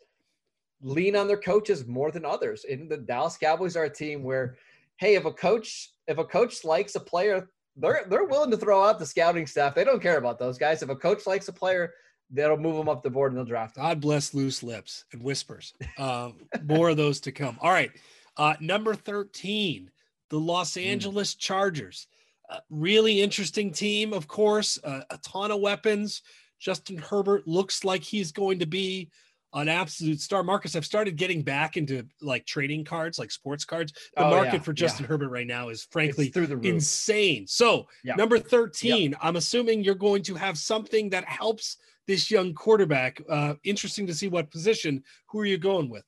lean 0.81 1.15
on 1.15 1.27
their 1.27 1.39
coaches 1.39 1.87
more 1.87 2.11
than 2.11 2.25
others. 2.25 2.65
And 2.69 2.89
the 2.89 2.97
Dallas 2.97 3.37
Cowboys 3.37 3.75
are 3.75 3.85
a 3.85 3.89
team 3.89 4.23
where, 4.23 4.57
hey, 4.97 5.15
if 5.15 5.25
a 5.25 5.33
coach 5.33 5.91
if 6.07 6.17
a 6.17 6.25
coach 6.25 6.65
likes 6.65 6.95
a 6.95 6.99
player 6.99 7.49
they're 7.79 8.05
they're 8.09 8.25
willing 8.25 8.51
to 8.51 8.57
throw 8.57 8.83
out 8.83 8.99
the 8.99 9.05
scouting 9.05 9.47
staff. 9.47 9.73
They 9.73 9.83
don't 9.83 10.01
care 10.01 10.17
about 10.17 10.37
those 10.37 10.57
guys. 10.57 10.83
If 10.83 10.89
a 10.89 10.95
coach 10.95 11.25
likes 11.25 11.47
a 11.47 11.53
player, 11.53 11.93
that'll 12.29 12.57
move 12.57 12.75
them 12.75 12.89
up 12.89 13.01
the 13.01 13.09
board 13.09 13.31
and 13.31 13.37
they'll 13.37 13.45
draft. 13.45 13.75
Them. 13.75 13.85
God 13.85 14.01
bless 14.01 14.33
loose 14.33 14.61
lips 14.61 15.05
and 15.13 15.23
whispers. 15.23 15.73
Uh, 15.97 16.31
more 16.63 16.89
of 16.89 16.97
those 16.97 17.19
to 17.21 17.31
come. 17.31 17.57
All 17.61 17.71
right, 17.71 17.91
uh, 18.37 18.55
number 18.59 18.93
thirteen, 18.93 19.89
the 20.29 20.39
Los 20.39 20.75
hmm. 20.75 20.81
Angeles 20.81 21.33
mm. 21.35 21.39
Chargers. 21.39 22.07
Uh, 22.49 22.59
really 22.69 23.21
interesting 23.21 23.71
team, 23.71 24.11
of 24.11 24.27
course. 24.27 24.79
Uh, 24.83 25.01
a 25.11 25.17
ton 25.19 25.51
of 25.51 25.61
weapons. 25.61 26.23
Justin 26.59 26.97
Herbert 26.97 27.47
looks 27.47 27.83
like 27.83 28.01
he's 28.03 28.31
going 28.31 28.59
to 28.59 28.65
be 28.65 29.11
an 29.53 29.67
absolute 29.67 30.21
star. 30.21 30.43
Marcus, 30.43 30.75
I've 30.75 30.85
started 30.85 31.15
getting 31.15 31.41
back 31.41 31.77
into 31.77 32.05
like 32.21 32.45
trading 32.45 32.83
cards, 32.83 33.17
like 33.17 33.31
sports 33.31 33.65
cards. 33.65 33.93
The 34.15 34.25
oh, 34.25 34.29
market 34.29 34.53
yeah, 34.53 34.59
for 34.59 34.73
Justin 34.73 35.03
yeah. 35.03 35.09
Herbert 35.09 35.29
right 35.29 35.47
now 35.47 35.69
is 35.69 35.87
frankly 35.91 36.25
it's 36.25 36.33
through 36.33 36.47
the 36.47 36.57
roof. 36.57 36.65
insane. 36.65 37.47
So, 37.47 37.87
yeah. 38.03 38.15
number 38.15 38.39
13, 38.39 39.15
I'm 39.21 39.35
assuming 39.35 39.83
you're 39.83 39.95
going 39.95 40.23
to 40.23 40.35
have 40.35 40.57
something 40.57 41.09
that 41.09 41.25
helps 41.25 41.77
this 42.07 42.29
young 42.29 42.53
quarterback. 42.53 43.21
Uh, 43.29 43.55
interesting 43.63 44.07
to 44.07 44.13
see 44.13 44.27
what 44.27 44.51
position. 44.51 45.03
Who 45.27 45.39
are 45.39 45.45
you 45.45 45.57
going 45.57 45.89
with? 45.89 46.03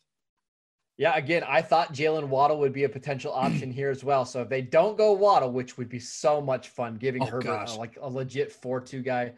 Yeah, 0.98 1.16
again, 1.16 1.44
I 1.48 1.64
thought 1.64 1.94
Jaylen 1.94 2.28
Waddle 2.28 2.60
would 2.60 2.74
be 2.74 2.84
a 2.84 2.90
potential 2.90 3.34
option 3.34 3.72
here 3.74 3.90
as 3.90 4.04
well. 4.04 4.24
So 4.24 4.42
if 4.42 4.50
they 4.50 4.62
don't 4.62 4.98
go 4.98 5.14
Waddle, 5.14 5.52
which 5.52 5.78
would 5.78 5.90
be 5.90 6.00
so 6.00 6.42
much 6.42 6.70
fun, 6.70 6.98
giving 6.98 7.24
oh, 7.24 7.26
Herbert 7.26 7.70
a, 7.70 7.76
like 7.76 7.98
a 8.00 8.08
legit 8.08 8.52
four-two 8.52 9.02
guy 9.02 9.34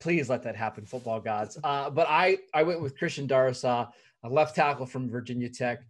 Please 0.00 0.28
let 0.28 0.42
that 0.44 0.56
happen, 0.56 0.86
football 0.86 1.20
gods. 1.20 1.58
Uh, 1.64 1.90
but 1.90 2.06
I, 2.08 2.38
I 2.54 2.62
went 2.62 2.80
with 2.80 2.96
Christian 2.96 3.26
Darrisaw, 3.26 3.88
a 4.24 4.28
left 4.28 4.54
tackle 4.54 4.86
from 4.86 5.10
Virginia 5.10 5.48
Tech. 5.48 5.80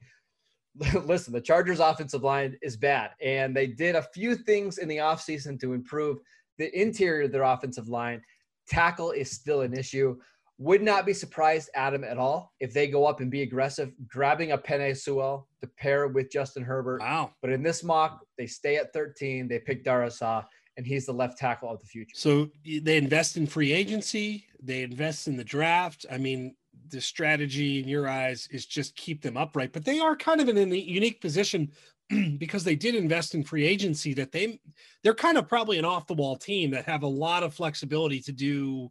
Listen, 1.04 1.32
the 1.32 1.40
Chargers' 1.40 1.80
offensive 1.80 2.22
line 2.22 2.56
is 2.62 2.76
bad, 2.76 3.10
and 3.20 3.54
they 3.54 3.66
did 3.66 3.96
a 3.96 4.02
few 4.02 4.34
things 4.34 4.78
in 4.78 4.88
the 4.88 4.98
offseason 4.98 5.60
to 5.60 5.74
improve 5.74 6.18
the 6.56 6.78
interior 6.78 7.24
of 7.24 7.32
their 7.32 7.42
offensive 7.42 7.88
line. 7.88 8.22
Tackle 8.68 9.12
is 9.12 9.30
still 9.30 9.62
an 9.62 9.74
issue. 9.74 10.16
Would 10.58 10.82
not 10.82 11.06
be 11.06 11.12
surprised, 11.12 11.70
Adam, 11.74 12.02
at 12.02 12.18
all 12.18 12.52
if 12.60 12.72
they 12.72 12.88
go 12.88 13.06
up 13.06 13.20
and 13.20 13.30
be 13.30 13.42
aggressive, 13.42 13.92
grabbing 14.08 14.52
a 14.52 14.58
Penei 14.58 14.96
Sewell 14.96 15.46
to 15.60 15.68
pair 15.78 16.08
with 16.08 16.32
Justin 16.32 16.64
Herbert. 16.64 17.00
Wow. 17.00 17.30
But 17.40 17.52
in 17.52 17.62
this 17.62 17.84
mock, 17.84 18.20
they 18.36 18.46
stay 18.46 18.76
at 18.76 18.92
13. 18.92 19.46
They 19.46 19.60
pick 19.60 19.84
Darrisaw 19.84 20.44
and 20.78 20.86
he's 20.86 21.04
the 21.04 21.12
left 21.12 21.36
tackle 21.36 21.68
of 21.68 21.80
the 21.80 21.86
future. 21.86 22.14
So 22.14 22.48
they 22.64 22.96
invest 22.96 23.36
in 23.36 23.48
free 23.48 23.72
agency, 23.72 24.46
they 24.62 24.82
invest 24.82 25.26
in 25.26 25.36
the 25.36 25.44
draft. 25.44 26.06
I 26.10 26.18
mean, 26.18 26.54
the 26.88 27.00
strategy 27.00 27.82
in 27.82 27.88
your 27.88 28.08
eyes 28.08 28.48
is 28.52 28.64
just 28.64 28.94
keep 28.94 29.20
them 29.20 29.36
upright, 29.36 29.72
but 29.72 29.84
they 29.84 29.98
are 29.98 30.16
kind 30.16 30.40
of 30.40 30.48
in 30.48 30.56
a 30.56 30.76
unique 30.76 31.20
position 31.20 31.72
because 32.38 32.62
they 32.62 32.76
did 32.76 32.94
invest 32.94 33.34
in 33.34 33.42
free 33.42 33.66
agency 33.66 34.14
that 34.14 34.30
they 34.30 34.60
they're 35.02 35.14
kind 35.14 35.36
of 35.36 35.48
probably 35.48 35.78
an 35.78 35.84
off 35.84 36.06
the 36.06 36.14
wall 36.14 36.36
team 36.36 36.70
that 36.70 36.84
have 36.84 37.02
a 37.02 37.08
lot 37.08 37.42
of 37.42 37.52
flexibility 37.52 38.20
to 38.20 38.32
do 38.32 38.88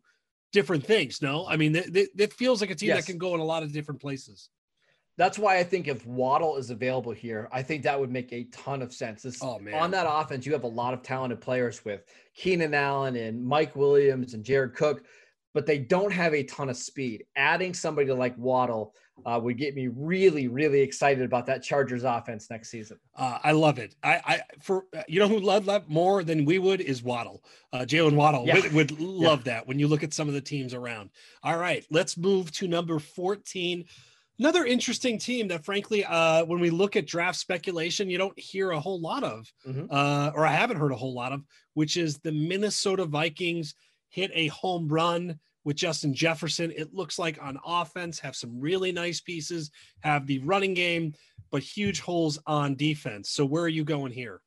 different 0.52 0.86
things. 0.86 1.22
No, 1.22 1.48
I 1.48 1.56
mean, 1.56 1.74
it 1.74 2.34
feels 2.34 2.60
like 2.60 2.70
a 2.70 2.76
team 2.76 2.90
yes. 2.90 3.06
that 3.06 3.12
can 3.12 3.18
go 3.18 3.34
in 3.34 3.40
a 3.40 3.46
lot 3.46 3.64
of 3.64 3.72
different 3.72 4.02
places. 4.02 4.50
That's 5.18 5.40
why 5.40 5.58
I 5.58 5.64
think 5.64 5.88
if 5.88 6.06
Waddle 6.06 6.58
is 6.58 6.70
available 6.70 7.12
here, 7.12 7.50
I 7.52 7.64
think 7.64 7.84
that 7.84 8.00
would 8.00 8.12
make 8.12 8.32
a 8.32 8.44
ton 8.46 8.84
of 8.84 8.94
sense. 8.94 9.24
This, 9.24 9.42
oh. 9.42 9.60
On 9.74 9.92
that 9.92 10.06
offense, 10.08 10.46
you 10.46 10.54
have 10.54 10.64
a 10.64 10.68
lot 10.68 10.94
of 10.94 11.02
talented 11.02 11.42
players 11.42 11.84
with 11.84 12.04
Keenan 12.36 12.76
Allen 12.76 13.16
and 13.16 13.44
Mike 13.44 13.76
Williams 13.76 14.36
and 14.36 14.44
Jared 14.44 14.76
Cook, 14.76 15.04
but 15.56 15.66
they 15.66 15.80
don't 15.80 16.14
have 16.14 16.36
a 16.36 16.44
ton 16.44 16.70
of 16.70 16.78
speed. 16.78 17.24
Adding 17.36 17.74
somebody 17.74 18.12
like 18.12 18.38
Waddle 18.38 18.94
uh, 19.26 19.40
would 19.42 19.58
get 19.58 19.76
me 19.76 19.88
really, 19.88 20.48
really 20.48 20.82
excited 20.82 21.24
about 21.24 21.48
that 21.48 21.64
Chargers 21.64 22.04
offense 22.04 22.52
next 22.52 22.70
season. 22.70 23.00
Uh, 23.16 23.40
I 23.44 23.54
love 23.54 23.80
it. 23.80 23.96
I, 24.04 24.22
I 24.24 24.42
for 24.62 24.86
you 25.08 25.20
know 25.20 25.28
who 25.28 25.40
loved 25.40 25.66
that 25.66 25.90
more 25.90 26.24
than 26.24 26.46
we 26.46 26.60
would 26.60 26.80
is 26.80 27.02
Waddle. 27.02 27.44
Uh, 27.74 27.80
Jaylen 27.80 28.14
Waddle 28.14 28.46
yeah. 28.46 28.56
would, 28.56 28.74
would 28.74 28.92
love 29.00 29.48
yeah. 29.48 29.54
that 29.54 29.68
when 29.68 29.80
you 29.80 29.88
look 29.88 30.04
at 30.04 30.14
some 30.14 30.28
of 30.28 30.36
the 30.36 30.42
teams 30.42 30.76
around. 30.76 31.10
All 31.42 31.58
right, 31.58 31.84
let's 31.90 32.18
move 32.18 32.52
to 32.52 32.68
number 32.68 33.00
fourteen. 33.00 33.86
Another 34.40 34.66
interesting 34.66 35.18
team 35.18 35.48
that, 35.48 35.66
frankly, 35.66 36.06
uh, 36.06 36.46
when 36.46 36.60
we 36.60 36.70
look 36.70 36.96
at 36.96 37.08
draft 37.08 37.40
speculation, 37.40 38.10
you 38.10 38.20
don't 38.20 38.38
hear 38.38 38.70
a 38.70 38.80
whole 38.80 39.02
lot 39.02 39.24
of, 39.24 39.52
mm-hmm. 39.68 39.86
uh, 39.90 40.32
or 40.36 40.46
I 40.46 40.52
haven't 40.52 40.78
heard 40.78 40.92
a 40.92 40.96
whole 40.96 41.14
lot 41.14 41.32
of, 41.32 41.42
which 41.74 41.98
is 41.98 42.20
the 42.20 42.32
Minnesota 42.32 43.06
Vikings 43.06 43.74
hit 44.10 44.30
a 44.36 44.48
home 44.48 44.88
run 44.88 45.40
with 45.64 45.76
Justin 45.76 46.14
Jefferson. 46.14 46.72
It 46.76 46.94
looks 46.94 47.18
like 47.18 47.42
on 47.42 47.58
offense, 47.66 48.20
have 48.20 48.36
some 48.36 48.60
really 48.60 48.92
nice 48.92 49.20
pieces, 49.22 49.72
have 50.02 50.28
the 50.28 50.40
running 50.40 50.76
game, 50.76 51.14
but 51.52 51.64
huge 51.64 52.00
holes 52.00 52.38
on 52.46 52.76
defense. 52.76 53.32
So, 53.32 53.44
where 53.44 53.64
are 53.64 53.68
you 53.68 53.84
going 53.84 54.12
here? 54.12 54.42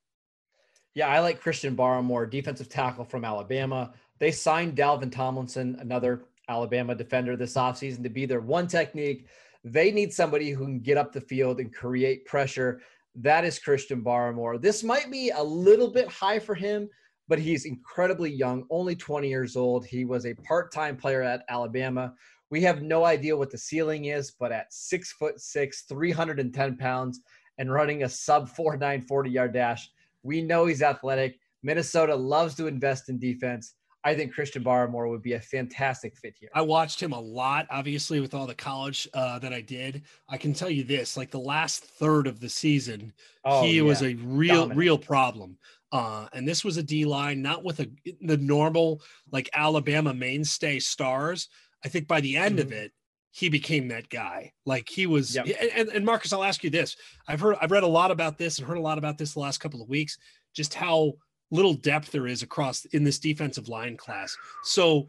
Yeah, 0.94 1.08
I 1.08 1.20
like 1.20 1.40
Christian 1.40 1.76
Barmore, 1.76 2.30
defensive 2.30 2.68
tackle 2.68 3.04
from 3.04 3.24
Alabama. 3.24 3.92
They 4.18 4.30
signed 4.30 4.76
Dalvin 4.76 5.10
Tomlinson, 5.10 5.76
another 5.80 6.22
Alabama 6.48 6.94
defender, 6.94 7.36
this 7.36 7.54
offseason 7.54 8.02
to 8.02 8.08
be 8.08 8.26
their 8.26 8.40
one 8.40 8.66
technique 8.66 9.26
they 9.64 9.90
need 9.90 10.12
somebody 10.12 10.50
who 10.50 10.64
can 10.64 10.80
get 10.80 10.96
up 10.98 11.12
the 11.12 11.20
field 11.20 11.60
and 11.60 11.74
create 11.74 12.24
pressure. 12.24 12.80
That 13.14 13.44
is 13.44 13.58
Christian 13.58 14.02
Barmore. 14.02 14.60
This 14.60 14.82
might 14.82 15.10
be 15.10 15.30
a 15.30 15.42
little 15.42 15.90
bit 15.90 16.08
high 16.08 16.38
for 16.38 16.54
him, 16.54 16.88
but 17.28 17.38
he's 17.38 17.66
incredibly 17.66 18.30
young, 18.30 18.64
only 18.70 18.96
20 18.96 19.28
years 19.28 19.56
old. 19.56 19.84
He 19.84 20.04
was 20.04 20.26
a 20.26 20.34
part 20.34 20.72
time 20.72 20.96
player 20.96 21.22
at 21.22 21.44
Alabama. 21.48 22.14
We 22.50 22.62
have 22.62 22.82
no 22.82 23.04
idea 23.04 23.36
what 23.36 23.50
the 23.50 23.58
ceiling 23.58 24.06
is, 24.06 24.32
but 24.32 24.50
at 24.50 24.72
six 24.72 25.12
foot 25.12 25.40
six, 25.40 25.82
310 25.82 26.76
pounds, 26.76 27.20
and 27.58 27.72
running 27.72 28.02
a 28.02 28.08
sub 28.08 28.50
4.9 28.50 29.06
40 29.06 29.30
yard 29.30 29.52
dash, 29.52 29.90
we 30.22 30.42
know 30.42 30.66
he's 30.66 30.82
athletic. 30.82 31.38
Minnesota 31.62 32.14
loves 32.14 32.54
to 32.56 32.66
invest 32.66 33.08
in 33.08 33.18
defense. 33.18 33.74
I 34.02 34.14
think 34.14 34.32
Christian 34.32 34.64
Barmore 34.64 35.10
would 35.10 35.22
be 35.22 35.34
a 35.34 35.40
fantastic 35.40 36.16
fit 36.16 36.34
here. 36.38 36.48
I 36.54 36.62
watched 36.62 37.02
him 37.02 37.12
a 37.12 37.20
lot, 37.20 37.66
obviously, 37.70 38.20
with 38.20 38.32
all 38.32 38.46
the 38.46 38.54
college 38.54 39.06
uh, 39.12 39.38
that 39.40 39.52
I 39.52 39.60
did. 39.60 40.02
I 40.28 40.38
can 40.38 40.54
tell 40.54 40.70
you 40.70 40.84
this: 40.84 41.16
like 41.16 41.30
the 41.30 41.38
last 41.38 41.84
third 41.84 42.26
of 42.26 42.40
the 42.40 42.48
season, 42.48 43.12
oh, 43.44 43.62
he 43.62 43.76
yeah. 43.76 43.82
was 43.82 44.02
a 44.02 44.14
real, 44.14 44.54
Dominant. 44.54 44.78
real 44.78 44.98
problem. 44.98 45.58
Uh, 45.92 46.26
and 46.32 46.46
this 46.48 46.64
was 46.64 46.76
a 46.76 46.82
D 46.82 47.04
line, 47.04 47.42
not 47.42 47.62
with 47.62 47.80
a 47.80 47.90
the 48.22 48.38
normal 48.38 49.02
like 49.32 49.50
Alabama 49.54 50.14
mainstay 50.14 50.78
stars. 50.78 51.48
I 51.84 51.88
think 51.88 52.08
by 52.08 52.20
the 52.20 52.36
end 52.36 52.58
mm-hmm. 52.58 52.68
of 52.68 52.72
it, 52.72 52.92
he 53.32 53.48
became 53.48 53.88
that 53.88 54.08
guy. 54.08 54.52
Like 54.64 54.88
he 54.88 55.06
was. 55.06 55.34
Yep. 55.34 55.46
And, 55.76 55.88
and 55.90 56.04
Marcus, 56.06 56.32
I'll 56.32 56.44
ask 56.44 56.64
you 56.64 56.70
this: 56.70 56.96
I've 57.28 57.40
heard, 57.40 57.56
I've 57.60 57.70
read 57.70 57.82
a 57.82 57.88
lot 57.88 58.10
about 58.10 58.38
this 58.38 58.58
and 58.58 58.66
heard 58.66 58.78
a 58.78 58.82
lot 58.82 58.98
about 58.98 59.18
this 59.18 59.34
the 59.34 59.40
last 59.40 59.58
couple 59.58 59.82
of 59.82 59.88
weeks. 59.88 60.16
Just 60.54 60.74
how 60.74 61.14
little 61.50 61.74
depth 61.74 62.12
there 62.12 62.26
is 62.26 62.42
across 62.42 62.84
in 62.86 63.04
this 63.04 63.18
defensive 63.18 63.68
line 63.68 63.96
class. 63.96 64.36
So, 64.64 65.08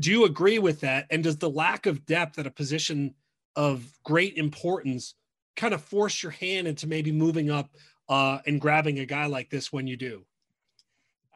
do 0.00 0.10
you 0.10 0.24
agree 0.24 0.58
with 0.58 0.80
that? 0.80 1.06
And 1.10 1.22
does 1.22 1.36
the 1.36 1.50
lack 1.50 1.84
of 1.86 2.06
depth 2.06 2.38
at 2.38 2.46
a 2.46 2.50
position 2.50 3.14
of 3.56 3.86
great 4.04 4.36
importance 4.38 5.14
kind 5.54 5.74
of 5.74 5.82
force 5.82 6.22
your 6.22 6.32
hand 6.32 6.66
into 6.66 6.86
maybe 6.86 7.12
moving 7.12 7.50
up 7.50 7.68
uh, 8.08 8.38
and 8.46 8.60
grabbing 8.60 9.00
a 9.00 9.06
guy 9.06 9.26
like 9.26 9.50
this 9.50 9.72
when 9.72 9.86
you 9.86 9.96
do? 9.96 10.24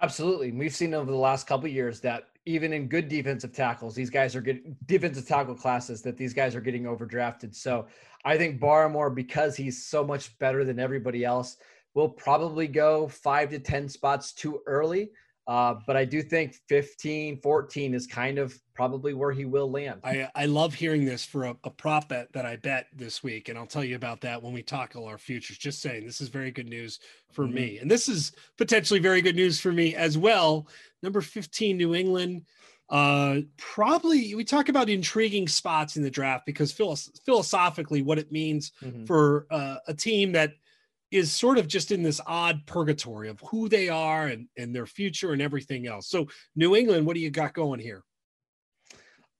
Absolutely. 0.01 0.53
We've 0.53 0.75
seen 0.75 0.95
over 0.95 1.11
the 1.11 1.17
last 1.17 1.47
couple 1.47 1.69
years 1.69 2.01
that 2.01 2.29
even 2.45 2.73
in 2.73 2.87
good 2.87 3.09
defensive 3.09 3.53
tackles, 3.53 3.95
these 3.95 4.11
guys 4.11 4.37
are 4.37 4.41
getting 4.41 4.77
defensive 4.87 5.27
tackle 5.27 5.55
classes 5.55 6.03
that 6.03 6.17
these 6.17 6.33
guys 6.33 6.55
are 6.55 6.61
getting 6.61 6.85
overdrafted. 6.85 7.55
So 7.55 7.87
I 8.25 8.37
think 8.37 8.61
Barmore, 8.61 9.15
because 9.15 9.57
he's 9.57 9.85
so 9.85 10.05
much 10.05 10.39
better 10.39 10.65
than 10.65 10.79
everybody 10.79 11.25
else, 11.25 11.57
will 11.97 12.11
probably 12.11 12.69
go 12.69 13.09
five 13.09 13.49
to 13.51 13.59
10 13.59 13.89
spots 13.89 14.33
too 14.33 14.61
early. 14.67 15.11
Uh, 15.49 15.77
but 15.87 15.97
I 15.97 16.05
do 16.05 16.23
think 16.23 16.57
15, 16.69 17.41
14 17.41 17.95
is 17.95 18.07
kind 18.07 18.39
of 18.39 18.59
probably 18.75 19.15
where 19.15 19.33
he 19.33 19.45
will 19.45 19.71
land. 19.71 20.01
I, 20.05 20.29
I 20.35 20.47
love 20.47 20.75
hearing 20.75 21.05
this 21.05 21.25
for 21.25 21.45
a, 21.45 21.57
a, 21.65 21.71
prop 21.71 22.09
bet 22.09 22.33
that 22.33 22.45
I 22.45 22.57
bet 22.57 22.89
this 22.93 23.23
week. 23.23 23.49
And 23.49 23.57
I'll 23.57 23.67
tell 23.67 23.85
you 23.85 23.95
about 23.95 24.21
that 24.23 24.43
when 24.43 24.53
we 24.53 24.63
tackle 24.63 25.07
our 25.07 25.19
futures. 25.19 25.57
Just 25.57 25.81
saying, 25.81 26.05
this 26.05 26.21
is 26.21 26.29
very 26.29 26.51
good 26.51 26.69
news 26.69 26.99
for 27.31 27.45
mm-hmm. 27.45 27.55
me. 27.55 27.79
And 27.79 27.89
this 27.89 28.09
is 28.09 28.33
potentially 28.59 28.99
very 28.99 29.23
good 29.23 29.37
news 29.37 29.61
for 29.61 29.73
me 29.73 29.95
as 29.95 30.19
well. 30.19 30.69
Number 31.03 31.21
15, 31.21 31.77
New 31.77 31.95
England. 31.95 32.43
Uh, 32.91 33.39
probably 33.57 34.35
we 34.35 34.45
talk 34.45 34.69
about 34.69 34.91
intriguing 34.91 35.49
spots 35.49 35.97
in 35.97 36.03
the 36.03 36.11
draft 36.11 36.45
because 36.45 36.73
philosophically, 36.73 38.03
what 38.03 38.19
it 38.19 38.33
means 38.33 38.73
mm-hmm. 38.83 39.05
for 39.05 39.47
uh, 39.51 39.77
a 39.87 39.95
team 39.95 40.33
that– 40.33 40.51
is 41.11 41.33
sort 41.33 41.59
of 41.59 41.69
just 41.69 41.93
in 41.93 42.03
this 42.03 42.21
odd 42.27 42.61
purgatory 42.67 43.29
of 43.29 43.41
who 43.41 43.69
they 43.69 43.89
are 43.89 44.27
and, 44.27 44.49
and 44.57 44.75
their 44.75 44.87
future 44.87 45.33
and 45.33 45.41
everything 45.41 45.87
else. 45.87 46.09
So, 46.09 46.27
New 46.57 46.75
England, 46.75 47.07
what 47.07 47.15
do 47.15 47.21
you 47.21 47.31
got 47.31 47.55
going 47.55 47.81
here? 47.81 48.03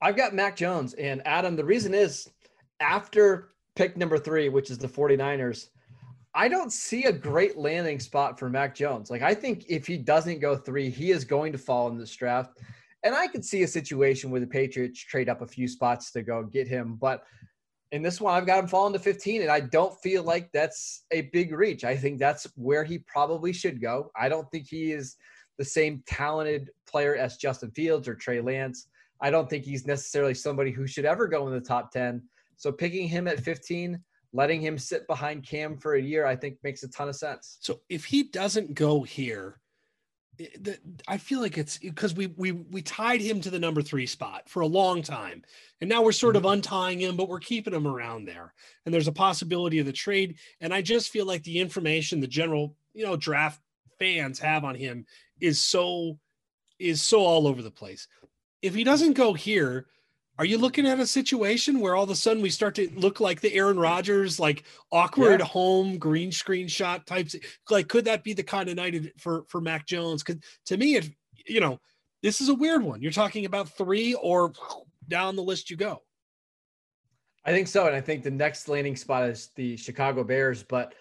I've 0.01 0.17
got 0.17 0.35
Mac 0.35 0.57
Jones. 0.57 0.95
And 0.95 1.27
Adam, 1.27 1.57
the 1.57 1.65
reason 1.65 1.95
is 1.95 2.29
after 2.81 3.51
pick 3.75 3.97
number 3.97 4.19
three, 4.19 4.49
which 4.49 4.71
is 4.71 4.79
the 4.79 4.89
49ers, 4.89 5.69
I 6.35 6.49
don't 6.49 6.73
see 6.73 7.05
a 7.05 7.13
great 7.13 7.57
landing 7.57 7.99
spot 7.99 8.39
for 8.39 8.51
Mac 8.51 8.75
Jones. 8.75 9.11
Like, 9.11 9.23
I 9.23 9.35
think 9.35 9.65
if 9.69 9.87
he 9.87 9.97
doesn't 9.97 10.41
go 10.41 10.55
three, 10.55 10.91
he 10.91 11.11
is 11.11 11.25
going 11.25 11.51
to 11.53 11.59
fall 11.59 11.89
in 11.89 11.99
this 11.99 12.15
draft. 12.15 12.59
And 13.03 13.15
I 13.15 13.27
could 13.27 13.45
see 13.45 13.63
a 13.63 13.69
situation 13.69 14.31
where 14.31 14.41
the 14.41 14.47
Patriots 14.47 15.01
trade 15.01 15.29
up 15.29 15.41
a 15.41 15.47
few 15.47 15.67
spots 15.67 16.11
to 16.13 16.23
go 16.23 16.43
get 16.43 16.69
him. 16.69 16.97
But 17.01 17.23
in 17.93 18.03
this 18.03 18.21
one, 18.21 18.35
I've 18.35 18.47
got 18.47 18.59
him 18.59 18.69
falling 18.69 18.93
to 18.95 18.99
15, 18.99 19.43
and 19.43 19.51
I 19.51 19.61
don't 19.61 19.95
feel 20.03 20.23
like 20.23 20.51
that's 20.53 21.05
a 21.13 21.23
big 21.33 21.53
reach. 21.53 21.85
I 21.85 21.97
think 21.97 22.19
that's 22.19 22.47
where 22.57 22.85
he 22.85 22.99
probably 22.99 23.53
should 23.53 23.81
go. 23.81 24.11
I 24.17 24.29
don't 24.29 24.51
think 24.51 24.67
he 24.69 24.93
is 24.93 25.17
the 25.59 25.65
same 25.65 26.03
talented 26.07 26.71
player 26.89 27.17
as 27.17 27.37
Justin 27.37 27.71
Fields 27.71 28.09
or 28.09 28.15
Trey 28.15 28.41
Lance. 28.41 28.89
I 29.21 29.31
don't 29.31 29.49
think 29.49 29.65
he's 29.65 29.87
necessarily 29.87 30.35
somebody 30.35 30.71
who 30.71 30.87
should 30.87 31.05
ever 31.05 31.27
go 31.27 31.47
in 31.47 31.55
the 31.55 31.61
top 31.61 31.91
10. 31.93 32.23
So 32.57 32.73
picking 32.73 33.09
him 33.09 33.29
at 33.29 33.41
15, 33.41 33.99
letting 34.33 34.61
him 34.61 34.79
sit 34.79 35.07
behind 35.07 35.47
Cam 35.47 35.79
for 35.79 35.95
a 35.95 36.03
year, 36.03 36.27
I 36.27 36.37
think 36.37 36.59
makes 36.63 36.83
a 36.83 36.89
ton 36.89 37.09
of 37.09 37.17
sense. 37.17 37.59
So 37.61 37.81
if 37.89 38.05
he 38.05 38.25
doesn't 38.25 38.75
go 38.75 39.03
here, 39.03 39.61
I 41.09 41.19
feel 41.19 41.41
like 41.41 41.57
it's 41.57 41.79
because 41.79 42.15
we 42.15 42.27
we 42.29 42.53
we 42.53 42.83
tied 42.83 43.21
him 43.21 43.41
to 43.41 43.51
the 43.51 43.59
number 43.59 43.83
three 43.83 44.07
spot 44.07 44.49
for 44.49 44.61
a 44.61 44.67
long 44.67 45.03
time, 45.03 45.43
and 45.81 45.89
now 45.89 46.03
we're 46.03 46.13
sort 46.13 46.37
mm-hmm. 46.37 46.45
of 46.45 46.53
untying 46.53 47.01
him, 47.01 47.17
but 47.17 47.29
we're 47.29 47.41
keeping 47.41 47.75
him 47.75 47.87
around 47.87 48.27
there. 48.27 48.53
And 48.85 48.95
there's 48.95 49.09
a 49.09 49.13
possibility 49.13 49.79
of 49.79 49.87
the 49.87 49.93
trade. 49.93 50.37
And 50.61 50.75
I 50.75 50.83
just 50.83 51.11
feel 51.11 51.27
like 51.27 51.43
the 51.43 51.59
information 51.59 52.21
the 52.21 52.27
general 52.27 52.77
you 52.93 53.05
know 53.05 53.17
draft 53.17 53.61
fans 53.99 54.39
have 54.39 54.65
on 54.65 54.75
him 54.75 55.07
is 55.41 55.61
so 55.61 56.19
is 56.79 57.03
so 57.03 57.21
all 57.21 57.47
over 57.47 57.63
the 57.63 57.71
place. 57.71 58.09
If 58.63 58.75
he 58.75 58.85
doesn't 58.85 59.15
go 59.15 59.33
here, 59.33 59.87
are 60.39 60.45
you 60.45 60.59
looking 60.59 60.87
at 60.87 61.01
a 61.01 61.07
situation 61.07 61.81
where 61.81 61.97
all 61.97 62.05
of 62.05 62.11
a 62.11 62.15
sudden 62.15 62.43
we 62.43 62.51
start 62.51 62.75
to 62.75 62.91
look 62.95 63.21
like 63.21 63.41
the 63.41 63.55
Aaron 63.55 63.79
Rodgers, 63.79 64.39
like 64.39 64.65
awkward 64.93 65.41
yeah. 65.41 65.47
home 65.47 65.99
green 65.99 66.31
screen 66.31 66.69
shot 66.69 67.07
types? 67.07 67.35
Like, 67.71 67.89
could 67.89 68.05
that 68.05 68.23
be 68.23 68.35
the 68.35 68.43
kind 68.43 68.69
of 68.69 68.77
night 68.77 69.13
for 69.19 69.45
for 69.49 69.61
Mac 69.61 69.87
Jones? 69.87 70.23
Because 70.23 70.43
to 70.67 70.77
me, 70.77 70.97
it 70.97 71.11
you 71.47 71.61
know, 71.61 71.79
this 72.23 72.41
is 72.41 72.49
a 72.49 72.55
weird 72.55 72.83
one. 72.83 73.01
You're 73.01 73.13
talking 73.13 73.47
about 73.47 73.69
three 73.71 74.15
or 74.15 74.53
down 75.09 75.37
the 75.37 75.43
list 75.43 75.71
you 75.71 75.77
go. 75.77 76.03
I 77.45 77.53
think 77.53 77.69
so, 77.69 77.87
and 77.87 77.95
I 77.95 78.01
think 78.01 78.25
the 78.25 78.31
next 78.31 78.69
landing 78.69 78.97
spot 78.97 79.29
is 79.29 79.51
the 79.55 79.77
Chicago 79.77 80.25
Bears, 80.25 80.65
but 80.65 80.95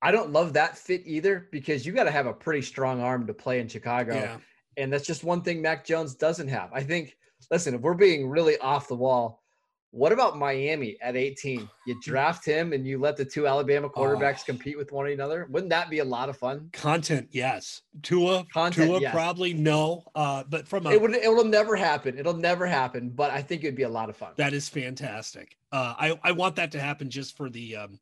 I 0.00 0.12
don't 0.12 0.30
love 0.30 0.52
that 0.52 0.78
fit 0.78 1.02
either 1.04 1.48
because 1.50 1.84
you 1.84 1.92
got 1.92 2.04
to 2.04 2.10
have 2.12 2.26
a 2.26 2.32
pretty 2.32 2.62
strong 2.62 3.00
arm 3.00 3.26
to 3.26 3.34
play 3.34 3.60
in 3.60 3.68
Chicago, 3.68 4.14
yeah. 4.14 4.36
and 4.76 4.92
that's 4.92 5.06
just 5.06 5.24
one 5.24 5.42
thing 5.42 5.60
Mac 5.60 5.84
Jones 5.84 6.14
doesn't 6.14 6.48
have. 6.48 6.70
I 6.72 6.84
think 6.84 7.17
listen, 7.50 7.74
if 7.74 7.80
we're 7.80 7.94
being 7.94 8.28
really 8.28 8.58
off 8.58 8.88
the 8.88 8.94
wall, 8.94 9.42
what 9.90 10.12
about 10.12 10.36
Miami 10.36 10.96
at 11.00 11.16
18? 11.16 11.68
You 11.88 11.98
draft 12.02 12.44
him 12.44 12.74
and 12.74 12.86
you 12.86 12.98
let 12.98 13.16
the 13.16 13.24
two 13.24 13.46
Alabama 13.46 13.88
quarterbacks 13.88 14.40
oh. 14.40 14.44
compete 14.44 14.76
with 14.76 14.92
one 14.92 15.06
another. 15.06 15.46
Wouldn't 15.48 15.70
that 15.70 15.88
be 15.88 16.00
a 16.00 16.04
lot 16.04 16.28
of 16.28 16.36
fun? 16.36 16.68
Content, 16.74 17.28
yes. 17.30 17.80
Tua, 18.02 18.44
Content, 18.52 18.90
Tua, 18.90 19.00
yes. 19.00 19.14
probably 19.14 19.54
no. 19.54 20.04
Uh, 20.14 20.44
but 20.50 20.68
from 20.68 20.86
a, 20.86 20.90
it 20.90 21.00
would 21.00 21.14
it 21.14 21.32
will 21.32 21.46
never 21.46 21.76
happen. 21.76 22.18
It'll 22.18 22.34
never 22.34 22.66
happen. 22.66 23.08
But 23.08 23.30
I 23.30 23.40
think 23.40 23.64
it'd 23.64 23.74
be 23.74 23.84
a 23.84 23.88
lot 23.88 24.10
of 24.10 24.18
fun. 24.18 24.32
That 24.36 24.52
is 24.52 24.68
fantastic. 24.68 25.56
Uh, 25.72 25.94
I 25.98 26.20
I 26.22 26.32
want 26.32 26.56
that 26.56 26.72
to 26.72 26.78
happen 26.78 27.08
just 27.08 27.38
for 27.38 27.48
the 27.48 27.76
um, 27.76 27.98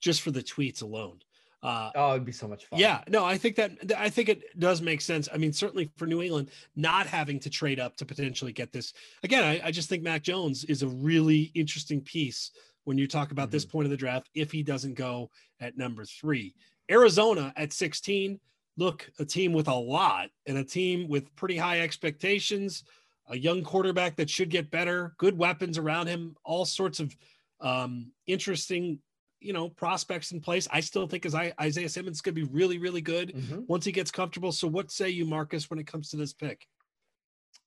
just 0.00 0.20
for 0.20 0.32
the 0.32 0.42
tweets 0.42 0.82
alone. 0.82 1.20
Uh, 1.62 1.90
oh, 1.94 2.12
it'd 2.12 2.24
be 2.24 2.32
so 2.32 2.48
much 2.48 2.64
fun. 2.66 2.78
Yeah, 2.78 3.02
no, 3.08 3.24
I 3.24 3.36
think 3.36 3.56
that 3.56 3.72
I 3.96 4.08
think 4.08 4.30
it 4.30 4.58
does 4.58 4.80
make 4.80 5.00
sense. 5.00 5.28
I 5.32 5.36
mean, 5.36 5.52
certainly 5.52 5.90
for 5.96 6.06
New 6.06 6.22
England, 6.22 6.50
not 6.74 7.06
having 7.06 7.38
to 7.40 7.50
trade 7.50 7.78
up 7.78 7.96
to 7.96 8.06
potentially 8.06 8.52
get 8.52 8.72
this. 8.72 8.94
Again, 9.22 9.44
I, 9.44 9.60
I 9.66 9.70
just 9.70 9.88
think 9.88 10.02
Mac 10.02 10.22
Jones 10.22 10.64
is 10.64 10.82
a 10.82 10.88
really 10.88 11.50
interesting 11.54 12.00
piece 12.00 12.52
when 12.84 12.96
you 12.96 13.06
talk 13.06 13.30
about 13.30 13.48
mm-hmm. 13.48 13.52
this 13.52 13.66
point 13.66 13.84
of 13.84 13.90
the 13.90 13.96
draft. 13.96 14.30
If 14.34 14.50
he 14.50 14.62
doesn't 14.62 14.94
go 14.94 15.30
at 15.60 15.76
number 15.76 16.04
three, 16.04 16.54
Arizona 16.90 17.52
at 17.56 17.72
16. 17.72 18.40
Look, 18.76 19.10
a 19.18 19.24
team 19.24 19.52
with 19.52 19.68
a 19.68 19.74
lot 19.74 20.30
and 20.46 20.56
a 20.56 20.64
team 20.64 21.08
with 21.08 21.34
pretty 21.36 21.56
high 21.56 21.80
expectations. 21.80 22.84
A 23.28 23.36
young 23.36 23.62
quarterback 23.62 24.16
that 24.16 24.30
should 24.30 24.48
get 24.48 24.70
better, 24.70 25.14
good 25.18 25.36
weapons 25.36 25.76
around 25.76 26.06
him, 26.06 26.34
all 26.44 26.64
sorts 26.64 26.98
of 26.98 27.14
um, 27.60 28.10
interesting 28.26 28.98
you 29.40 29.52
know 29.52 29.68
prospects 29.68 30.32
in 30.32 30.40
place. 30.40 30.68
I 30.70 30.80
still 30.80 31.06
think 31.06 31.26
as 31.26 31.34
I, 31.34 31.52
Isaiah 31.60 31.88
Simmons 31.88 32.20
could 32.20 32.34
be 32.34 32.44
really 32.44 32.78
really 32.78 33.00
good 33.00 33.34
mm-hmm. 33.34 33.60
once 33.66 33.84
he 33.84 33.92
gets 33.92 34.10
comfortable. 34.10 34.52
So 34.52 34.68
what 34.68 34.90
say 34.90 35.08
you, 35.10 35.24
Marcus, 35.24 35.70
when 35.70 35.78
it 35.78 35.86
comes 35.86 36.10
to 36.10 36.16
this 36.16 36.32
pick? 36.32 36.66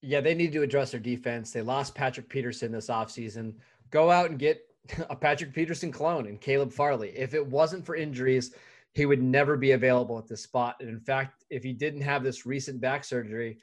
Yeah, 0.01 0.21
they 0.21 0.33
need 0.33 0.51
to 0.51 0.61
address 0.61 0.91
their 0.91 0.99
defense. 0.99 1.51
They 1.51 1.61
lost 1.61 1.95
Patrick 1.95 2.27
Peterson 2.29 2.71
this 2.71 2.87
offseason. 2.87 3.53
Go 3.89 4.11
out 4.11 4.29
and 4.29 4.37
get 4.37 4.61
a 5.09 5.15
Patrick 5.15 5.53
Peterson 5.53 5.91
clone 5.91 6.27
and 6.27 6.39
Caleb 6.39 6.71
Farley. 6.71 7.09
If 7.15 7.33
it 7.33 7.45
wasn't 7.45 7.85
for 7.85 7.95
injuries, 7.95 8.53
he 8.93 9.05
would 9.05 9.21
never 9.21 9.57
be 9.57 9.71
available 9.71 10.17
at 10.17 10.27
this 10.27 10.43
spot. 10.43 10.75
And 10.79 10.89
in 10.89 10.99
fact, 10.99 11.45
if 11.49 11.63
he 11.63 11.73
didn't 11.73 12.01
have 12.01 12.23
this 12.23 12.45
recent 12.45 12.79
back 12.79 13.03
surgery, 13.03 13.57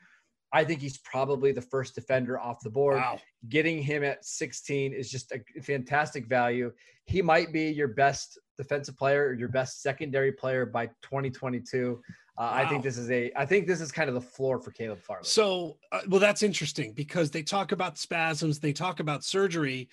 I 0.52 0.64
think 0.64 0.80
he's 0.80 0.98
probably 0.98 1.52
the 1.52 1.62
first 1.62 1.94
defender 1.94 2.38
off 2.38 2.60
the 2.60 2.70
board. 2.70 2.96
Wow. 2.96 3.20
Getting 3.48 3.82
him 3.82 4.02
at 4.02 4.24
16 4.24 4.92
is 4.92 5.10
just 5.10 5.32
a 5.32 5.62
fantastic 5.62 6.26
value. 6.26 6.72
He 7.06 7.22
might 7.22 7.52
be 7.52 7.70
your 7.70 7.88
best 7.88 8.38
defensive 8.58 8.96
player 8.96 9.28
or 9.28 9.34
your 9.34 9.48
best 9.48 9.82
secondary 9.82 10.32
player 10.32 10.66
by 10.66 10.86
2022. 11.02 12.00
Uh, 12.36 12.42
wow. 12.42 12.50
I 12.52 12.68
think 12.68 12.82
this 12.82 12.96
is 12.96 13.10
a. 13.10 13.30
I 13.36 13.44
think 13.44 13.66
this 13.66 13.80
is 13.80 13.92
kind 13.92 14.08
of 14.08 14.14
the 14.14 14.20
floor 14.20 14.60
for 14.60 14.70
Caleb 14.70 15.02
Farley. 15.02 15.24
So, 15.24 15.76
uh, 15.92 16.00
well, 16.08 16.20
that's 16.20 16.42
interesting 16.42 16.92
because 16.92 17.30
they 17.30 17.42
talk 17.42 17.72
about 17.72 17.98
spasms, 17.98 18.58
they 18.58 18.72
talk 18.72 19.00
about 19.00 19.24
surgery. 19.24 19.88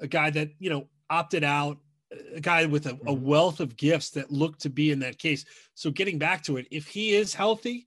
A 0.00 0.06
guy 0.06 0.30
that 0.30 0.48
you 0.58 0.70
know 0.70 0.88
opted 1.10 1.44
out, 1.44 1.76
a 2.34 2.40
guy 2.40 2.64
with 2.64 2.86
a, 2.86 2.90
a 2.90 2.94
mm-hmm. 2.94 3.24
wealth 3.24 3.60
of 3.60 3.76
gifts 3.76 4.10
that 4.10 4.32
look 4.32 4.56
to 4.58 4.70
be 4.70 4.92
in 4.92 4.98
that 5.00 5.18
case. 5.18 5.44
So, 5.74 5.90
getting 5.90 6.18
back 6.18 6.42
to 6.44 6.56
it, 6.56 6.66
if 6.70 6.86
he 6.86 7.14
is 7.14 7.34
healthy, 7.34 7.86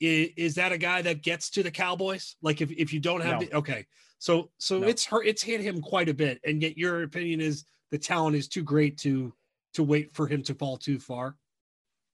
is, 0.00 0.30
is 0.36 0.54
that 0.56 0.72
a 0.72 0.78
guy 0.78 1.02
that 1.02 1.22
gets 1.22 1.50
to 1.50 1.62
the 1.62 1.70
Cowboys? 1.70 2.36
Like 2.42 2.60
if, 2.60 2.70
if 2.70 2.92
you 2.92 3.00
don't 3.00 3.22
have 3.22 3.40
no. 3.40 3.46
the 3.46 3.56
okay. 3.56 3.86
So 4.18 4.50
so 4.58 4.78
no. 4.78 4.88
it's 4.88 5.04
hurt 5.04 5.26
it's 5.26 5.42
hit 5.42 5.60
him 5.60 5.80
quite 5.80 6.08
a 6.08 6.14
bit. 6.14 6.40
And 6.44 6.62
yet 6.62 6.78
your 6.78 7.02
opinion 7.02 7.40
is 7.40 7.64
the 7.90 7.98
talent 7.98 8.36
is 8.36 8.48
too 8.48 8.62
great 8.62 8.98
to 8.98 9.32
to 9.74 9.82
wait 9.82 10.14
for 10.14 10.26
him 10.26 10.42
to 10.44 10.54
fall 10.54 10.76
too 10.76 10.98
far. 10.98 11.36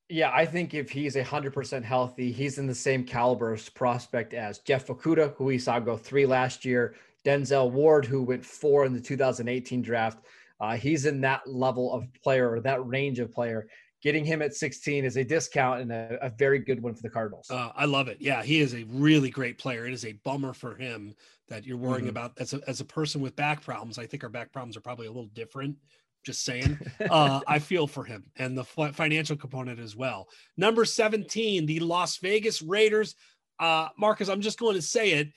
Yeah, 0.08 0.32
I 0.34 0.44
think 0.44 0.74
if 0.74 0.90
he's 0.90 1.14
100% 1.14 1.84
healthy, 1.84 2.32
he's 2.32 2.58
in 2.58 2.66
the 2.66 2.74
same 2.74 3.04
caliber 3.04 3.52
of 3.52 3.74
prospect 3.74 4.34
as 4.34 4.58
Jeff 4.58 4.88
Okudah, 4.88 5.36
who 5.36 5.44
we 5.44 5.58
saw 5.58 5.78
go 5.78 5.96
three 5.96 6.26
last 6.26 6.64
year, 6.64 6.96
Denzel 7.24 7.70
Ward, 7.70 8.04
who 8.04 8.24
went 8.24 8.44
four 8.44 8.84
in 8.84 8.92
the 8.92 9.00
2018 9.00 9.82
draft. 9.82 10.24
Uh, 10.60 10.76
he's 10.76 11.06
in 11.06 11.20
that 11.20 11.46
level 11.46 11.92
of 11.92 12.08
player 12.24 12.50
or 12.50 12.60
that 12.60 12.84
range 12.84 13.20
of 13.20 13.32
player. 13.32 13.68
Getting 14.02 14.24
him 14.24 14.40
at 14.40 14.54
16 14.54 15.04
is 15.04 15.16
a 15.16 15.24
discount 15.24 15.80
and 15.82 15.92
a, 15.92 16.18
a 16.22 16.30
very 16.30 16.58
good 16.58 16.82
one 16.82 16.94
for 16.94 17.02
the 17.02 17.10
Cardinals. 17.10 17.50
Uh, 17.50 17.70
I 17.76 17.84
love 17.84 18.08
it. 18.08 18.16
Yeah, 18.20 18.42
he 18.42 18.60
is 18.60 18.74
a 18.74 18.84
really 18.88 19.28
great 19.28 19.58
player. 19.58 19.86
It 19.86 19.92
is 19.92 20.06
a 20.06 20.12
bummer 20.24 20.54
for 20.54 20.74
him 20.74 21.14
that 21.48 21.66
you're 21.66 21.76
worrying 21.76 22.06
mm-hmm. 22.06 22.10
about 22.10 22.32
as 22.38 22.54
a, 22.54 22.60
as 22.66 22.80
a 22.80 22.84
person 22.84 23.20
with 23.20 23.36
back 23.36 23.62
problems. 23.62 23.98
I 23.98 24.06
think 24.06 24.24
our 24.24 24.30
back 24.30 24.52
problems 24.52 24.76
are 24.76 24.80
probably 24.80 25.06
a 25.06 25.10
little 25.10 25.30
different 25.34 25.76
just 26.24 26.44
saying. 26.44 26.78
Uh, 27.10 27.40
I 27.46 27.58
feel 27.58 27.86
for 27.86 28.04
him 28.04 28.24
and 28.36 28.56
the 28.56 28.64
financial 28.64 29.36
component 29.36 29.78
as 29.78 29.96
well. 29.96 30.28
Number 30.56 30.84
17, 30.84 31.66
the 31.66 31.80
Las 31.80 32.18
Vegas 32.18 32.62
Raiders. 32.62 33.14
Uh, 33.58 33.88
Marcus, 33.98 34.28
I'm 34.28 34.40
just 34.40 34.58
going 34.58 34.76
to 34.76 34.82
say 34.82 35.12
it. 35.12 35.28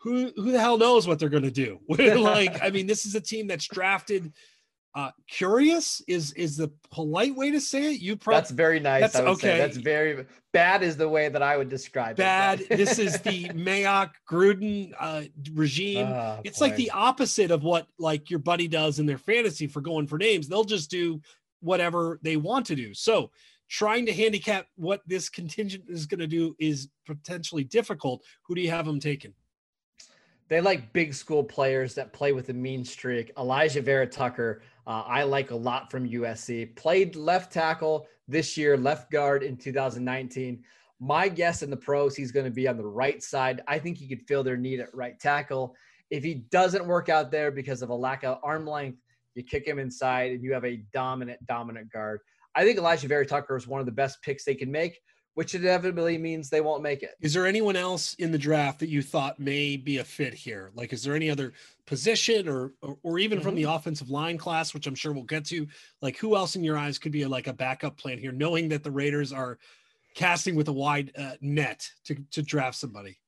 Who, 0.00 0.30
who 0.36 0.52
the 0.52 0.60
hell 0.60 0.76
knows 0.76 1.08
what 1.08 1.18
they're 1.18 1.30
going 1.30 1.44
to 1.44 1.50
do? 1.50 1.78
like, 1.88 2.62
I 2.62 2.68
mean, 2.68 2.86
this 2.86 3.06
is 3.06 3.14
a 3.14 3.20
team 3.20 3.46
that's 3.46 3.66
drafted 3.66 4.32
uh, 4.94 5.10
curious 5.28 6.00
is 6.06 6.32
is 6.34 6.56
the 6.56 6.70
polite 6.92 7.34
way 7.34 7.50
to 7.50 7.60
say 7.60 7.94
it. 7.94 8.00
You 8.00 8.16
probably 8.16 8.40
that's 8.40 8.50
very 8.52 8.78
nice. 8.78 9.00
That's 9.00 9.16
okay. 9.16 9.48
Say. 9.48 9.58
That's 9.58 9.76
very 9.76 10.24
bad 10.52 10.84
is 10.84 10.96
the 10.96 11.08
way 11.08 11.28
that 11.28 11.42
I 11.42 11.56
would 11.56 11.68
describe 11.68 12.16
bad. 12.16 12.60
it. 12.60 12.68
Bad. 12.70 12.78
this 12.78 12.98
is 13.00 13.20
the 13.20 13.48
Mayock 13.48 14.10
Gruden 14.30 14.92
uh, 15.00 15.22
regime. 15.52 16.06
Oh, 16.06 16.40
it's 16.44 16.60
boy. 16.60 16.66
like 16.66 16.76
the 16.76 16.92
opposite 16.92 17.50
of 17.50 17.64
what 17.64 17.88
like 17.98 18.30
your 18.30 18.38
buddy 18.38 18.68
does 18.68 19.00
in 19.00 19.06
their 19.06 19.18
fantasy 19.18 19.66
for 19.66 19.80
going 19.80 20.06
for 20.06 20.16
names. 20.16 20.48
They'll 20.48 20.62
just 20.62 20.90
do 20.90 21.20
whatever 21.60 22.20
they 22.22 22.36
want 22.36 22.66
to 22.66 22.76
do. 22.76 22.94
So 22.94 23.30
trying 23.68 24.06
to 24.06 24.12
handicap 24.12 24.66
what 24.76 25.00
this 25.06 25.28
contingent 25.28 25.84
is 25.88 26.06
going 26.06 26.20
to 26.20 26.26
do 26.28 26.54
is 26.60 26.88
potentially 27.04 27.64
difficult. 27.64 28.22
Who 28.42 28.54
do 28.54 28.60
you 28.60 28.70
have 28.70 28.86
them 28.86 29.00
taking? 29.00 29.34
They 30.48 30.60
like 30.60 30.92
big 30.92 31.14
school 31.14 31.42
players 31.42 31.94
that 31.94 32.12
play 32.12 32.32
with 32.32 32.50
a 32.50 32.52
mean 32.52 32.84
streak. 32.84 33.34
Alijah 33.34 33.82
Vera-Tucker 33.82 34.62
uh, 34.86 35.02
I 35.06 35.22
like 35.22 35.50
a 35.50 35.56
lot 35.56 35.90
from 35.90 36.08
USC. 36.08 36.74
Played 36.76 37.16
left 37.16 37.52
tackle 37.52 38.06
this 38.28 38.56
year, 38.56 38.76
left 38.76 39.10
guard 39.10 39.42
in 39.42 39.56
2019. 39.56 40.62
My 41.00 41.28
guess 41.28 41.62
in 41.62 41.70
the 41.70 41.76
pros, 41.76 42.14
he's 42.16 42.32
going 42.32 42.44
to 42.44 42.50
be 42.50 42.68
on 42.68 42.76
the 42.76 42.86
right 42.86 43.22
side. 43.22 43.62
I 43.66 43.78
think 43.78 43.96
he 43.96 44.06
could 44.06 44.22
fill 44.26 44.42
their 44.42 44.56
need 44.56 44.80
at 44.80 44.94
right 44.94 45.18
tackle. 45.18 45.74
If 46.10 46.22
he 46.22 46.34
doesn't 46.50 46.86
work 46.86 47.08
out 47.08 47.30
there 47.30 47.50
because 47.50 47.82
of 47.82 47.90
a 47.90 47.94
lack 47.94 48.24
of 48.24 48.38
arm 48.42 48.66
length, 48.66 48.98
you 49.34 49.42
kick 49.42 49.66
him 49.66 49.78
inside 49.78 50.32
and 50.32 50.42
you 50.42 50.52
have 50.52 50.64
a 50.64 50.84
dominant, 50.92 51.44
dominant 51.46 51.90
guard. 51.92 52.20
I 52.54 52.64
think 52.64 52.78
Alijah 52.78 53.08
Vera-Tucker 53.08 53.56
is 53.56 53.66
one 53.66 53.80
of 53.80 53.86
the 53.86 53.92
best 53.92 54.22
picks 54.22 54.44
they 54.44 54.54
can 54.54 54.70
make 54.70 55.00
which 55.34 55.54
inevitably 55.54 56.16
means 56.16 56.48
they 56.48 56.60
won't 56.60 56.82
make 56.82 57.02
it. 57.02 57.16
Is 57.20 57.34
there 57.34 57.46
anyone 57.46 57.76
else 57.76 58.14
in 58.14 58.30
the 58.30 58.38
draft 58.38 58.78
that 58.80 58.88
you 58.88 59.02
thought 59.02 59.38
may 59.38 59.76
be 59.76 59.98
a 59.98 60.04
fit 60.04 60.32
here? 60.32 60.70
Like, 60.74 60.92
is 60.92 61.02
there 61.02 61.14
any 61.14 61.28
other 61.28 61.52
position 61.86 62.48
or 62.48 62.72
or, 62.82 62.96
or 63.02 63.18
even 63.18 63.38
mm-hmm. 63.38 63.46
from 63.46 63.54
the 63.54 63.64
mm-hmm. 63.64 63.72
offensive 63.72 64.10
line 64.10 64.38
class, 64.38 64.72
which 64.72 64.86
I'm 64.86 64.94
sure 64.94 65.12
we'll 65.12 65.24
get 65.24 65.44
to? 65.46 65.66
Like, 66.00 66.16
who 66.16 66.36
else 66.36 66.56
in 66.56 66.64
your 66.64 66.78
eyes 66.78 66.98
could 66.98 67.12
be 67.12 67.22
a, 67.22 67.28
like 67.28 67.48
a 67.48 67.52
backup 67.52 67.96
plan 67.96 68.18
here, 68.18 68.32
knowing 68.32 68.68
that 68.70 68.82
the 68.82 68.90
Raiders 68.90 69.32
are 69.32 69.58
casting 70.14 70.54
with 70.54 70.68
a 70.68 70.72
wide 70.72 71.12
uh, 71.18 71.32
net 71.40 71.88
to 72.04 72.16
to 72.30 72.42
draft 72.42 72.76
somebody? 72.76 73.18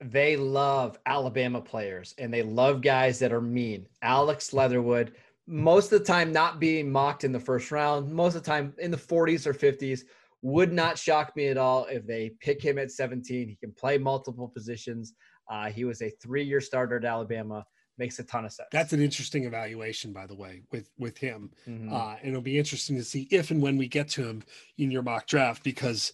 They 0.00 0.36
love 0.36 0.98
Alabama 1.06 1.60
players 1.60 2.14
and 2.18 2.32
they 2.32 2.42
love 2.42 2.82
guys 2.82 3.18
that 3.18 3.32
are 3.32 3.40
mean. 3.40 3.86
Alex 4.02 4.52
Leatherwood, 4.52 5.14
most 5.48 5.92
of 5.92 5.98
the 5.98 6.04
time 6.04 6.32
not 6.32 6.60
being 6.60 6.90
mocked 6.90 7.24
in 7.24 7.32
the 7.32 7.40
first 7.40 7.72
round, 7.72 8.12
most 8.12 8.36
of 8.36 8.44
the 8.44 8.48
time 8.48 8.74
in 8.78 8.92
the 8.92 8.96
40s 8.96 9.44
or 9.44 9.54
50s 9.54 10.04
would 10.42 10.72
not 10.72 10.98
shock 10.98 11.34
me 11.36 11.48
at 11.48 11.56
all 11.56 11.86
if 11.86 12.06
they 12.06 12.32
pick 12.40 12.62
him 12.62 12.78
at 12.78 12.90
17. 12.90 13.48
He 13.48 13.56
can 13.56 13.72
play 13.72 13.98
multiple 13.98 14.48
positions. 14.48 15.14
Uh, 15.50 15.70
he 15.70 15.84
was 15.84 16.02
a 16.02 16.10
three-year 16.22 16.60
starter 16.60 16.96
at 16.96 17.04
Alabama. 17.04 17.64
Makes 17.96 18.20
a 18.20 18.24
ton 18.24 18.44
of 18.44 18.52
sense. 18.52 18.68
That's 18.70 18.92
an 18.92 19.02
interesting 19.02 19.44
evaluation, 19.44 20.12
by 20.12 20.28
the 20.28 20.36
way, 20.36 20.62
with 20.70 20.88
with 20.98 21.18
him. 21.18 21.50
Mm-hmm. 21.68 21.92
Uh, 21.92 22.14
and 22.20 22.28
it'll 22.28 22.40
be 22.40 22.56
interesting 22.56 22.96
to 22.96 23.02
see 23.02 23.26
if 23.32 23.50
and 23.50 23.60
when 23.60 23.76
we 23.76 23.88
get 23.88 24.08
to 24.10 24.28
him 24.28 24.44
in 24.76 24.92
your 24.92 25.02
mock 25.02 25.26
draft 25.26 25.64
because 25.64 26.12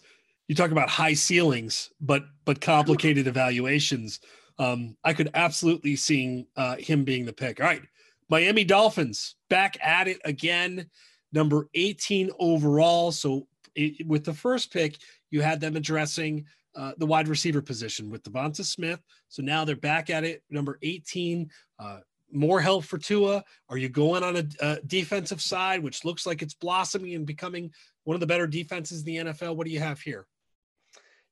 you 0.48 0.54
talk 0.54 0.70
about 0.70 0.88
high 0.88 1.12
ceilings, 1.12 1.90
but 2.00 2.24
but 2.46 2.62
complicated 2.62 3.26
evaluations. 3.26 4.20
Um, 4.58 4.96
I 5.04 5.12
could 5.12 5.30
absolutely 5.34 5.96
see 5.96 6.46
uh, 6.56 6.76
him 6.76 7.04
being 7.04 7.26
the 7.26 7.34
pick. 7.34 7.60
All 7.60 7.66
right, 7.66 7.82
Miami 8.30 8.64
Dolphins 8.64 9.36
back 9.50 9.76
at 9.82 10.08
it 10.08 10.20
again, 10.24 10.86
number 11.32 11.68
18 11.74 12.30
overall. 12.38 13.12
So 13.12 13.46
it, 13.74 14.06
with 14.06 14.24
the 14.24 14.34
first 14.34 14.72
pick, 14.72 14.98
you 15.30 15.40
had 15.40 15.60
them 15.60 15.76
addressing 15.76 16.46
uh, 16.76 16.92
the 16.98 17.06
wide 17.06 17.28
receiver 17.28 17.62
position 17.62 18.10
with 18.10 18.22
DeVonta 18.24 18.64
Smith. 18.64 19.00
So 19.28 19.42
now 19.42 19.64
they're 19.64 19.76
back 19.76 20.10
at 20.10 20.24
it, 20.24 20.42
number 20.50 20.78
18. 20.82 21.50
Uh, 21.78 21.98
more 22.32 22.60
help 22.60 22.84
for 22.84 22.98
Tua? 22.98 23.44
Are 23.68 23.76
you 23.76 23.88
going 23.88 24.24
on 24.24 24.36
a, 24.36 24.44
a, 24.60 24.80
defensive 24.86 25.40
side, 25.40 25.82
which 25.82 26.04
looks 26.04 26.26
like 26.26 26.42
it's 26.42 26.54
blossoming 26.54 27.14
and 27.14 27.26
becoming 27.26 27.70
one 28.04 28.14
of 28.14 28.20
the 28.20 28.26
better 28.26 28.46
defenses 28.46 29.00
in 29.00 29.06
the 29.06 29.16
NFL? 29.32 29.56
What 29.56 29.66
do 29.66 29.72
you 29.72 29.80
have 29.80 30.00
here? 30.00 30.26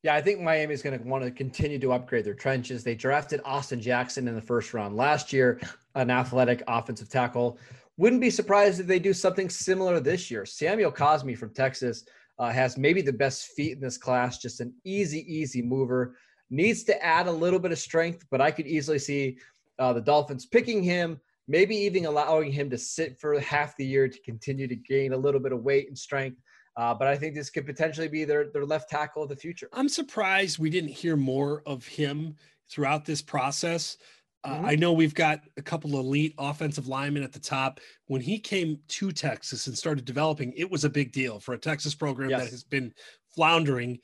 Yeah, 0.03 0.15
I 0.15 0.21
think 0.21 0.41
Miami 0.41 0.75
is 0.75 0.83
going 0.83 0.99
to 0.99 1.07
want 1.07 1.25
to 1.25 1.31
continue 1.31 1.79
to 1.79 1.93
upgrade 1.93 2.25
their 2.25 2.35
trenches. 2.35 2.83
They 2.83 2.95
drafted 2.95 3.41
Austin 3.45 3.81
Jackson 3.81 4.27
in 4.27 4.35
the 4.35 4.43
first 4.43 4.75
round 4.75 4.97
last 4.97 5.33
year, 5.33 5.61
an 5.95 6.11
athletic 6.11 6.63
offensive 6.67 7.09
tackle. 7.09 7.59
Wouldn't 7.99 8.21
be 8.21 8.31
surprised 8.31 8.81
if 8.81 8.87
they 8.87 8.99
do 8.99 9.13
something 9.13 9.49
similar 9.49 10.01
this 10.01 10.31
year. 10.31 10.45
Samuel 10.45 10.91
Cosmi 10.91 11.37
from 11.37 11.53
Texas 11.53 12.05
uh, 12.39 12.51
has 12.51 12.79
maybe 12.79 13.03
the 13.03 13.13
best 13.13 13.49
feet 13.49 13.73
in 13.73 13.81
this 13.81 13.99
class, 13.99 14.39
just 14.39 14.61
an 14.61 14.75
easy, 14.85 15.21
easy 15.33 15.63
mover. 15.63 16.17
Needs 16.51 16.83
to 16.85 17.05
add 17.05 17.27
a 17.27 17.33
little 17.33 17.59
bit 17.59 17.73
of 17.73 17.79
strength, 17.79 18.25
but 18.31 18.41
I 18.41 18.51
could 18.51 18.67
easily 18.67 18.99
see 18.99 19.39
uh, 19.79 19.93
the 19.93 20.01
Dolphins 20.01 20.47
picking 20.47 20.83
him, 20.83 21.21
maybe 21.49 21.75
even 21.77 22.07
allowing 22.07 22.53
him 22.53 22.69
to 22.71 22.79
sit 22.79 23.19
for 23.21 23.39
half 23.41 23.77
the 23.77 23.87
year 23.87 24.09
to 24.09 24.23
continue 24.23 24.67
to 24.69 24.77
gain 24.77 25.13
a 25.13 25.17
little 25.17 25.41
bit 25.41 25.53
of 25.53 25.63
weight 25.63 25.89
and 25.89 25.99
strength. 25.99 26.39
Uh, 26.77 26.95
but 26.95 27.07
I 27.09 27.17
think 27.17 27.35
this 27.35 27.51
could 27.51 27.67
potentially 27.67 28.09
be 28.09 28.25
their, 28.25 28.51
their 28.51 28.65
left 28.65 28.89
tackle 28.89 29.23
of 29.23 29.29
the 29.29 29.37
future. 29.37 29.69
I'm 29.73 29.89
surprised 29.89 30.59
we 30.59 30.71
didn't 30.71 30.91
hear 30.91 31.17
more 31.17 31.63
of 31.67 31.87
him 31.87 32.37
throughout 32.71 33.05
this 33.05 33.21
process. 33.21 33.99
Uh, 34.45 34.55
mm-hmm. 34.55 34.67
I 34.67 34.75
know 34.75 34.93
we've 34.93 35.15
got 35.15 35.41
a 35.57 35.63
couple 35.63 35.99
elite 35.99 36.35
offensive 36.39 36.89
linemen 36.89 37.23
at 37.23 37.33
the 37.33 37.39
top. 37.39 37.81
When 38.07 38.21
he 38.21 38.39
came 38.39 38.79
to 38.89 39.13
Texas 39.13 39.67
and 39.67 39.79
started 39.79 40.05
developing, 40.05 40.53
it 40.57 40.71
was 40.71 40.85
a 40.85 40.91
big 40.91 41.13
deal 41.13 41.39
for 41.39 41.55
a 41.55 41.59
Texas 41.59 41.95
program 41.95 42.31
yes. 42.31 42.43
that 42.43 42.51
has 42.51 42.65
been 42.65 42.93
floundering. 43.35 43.99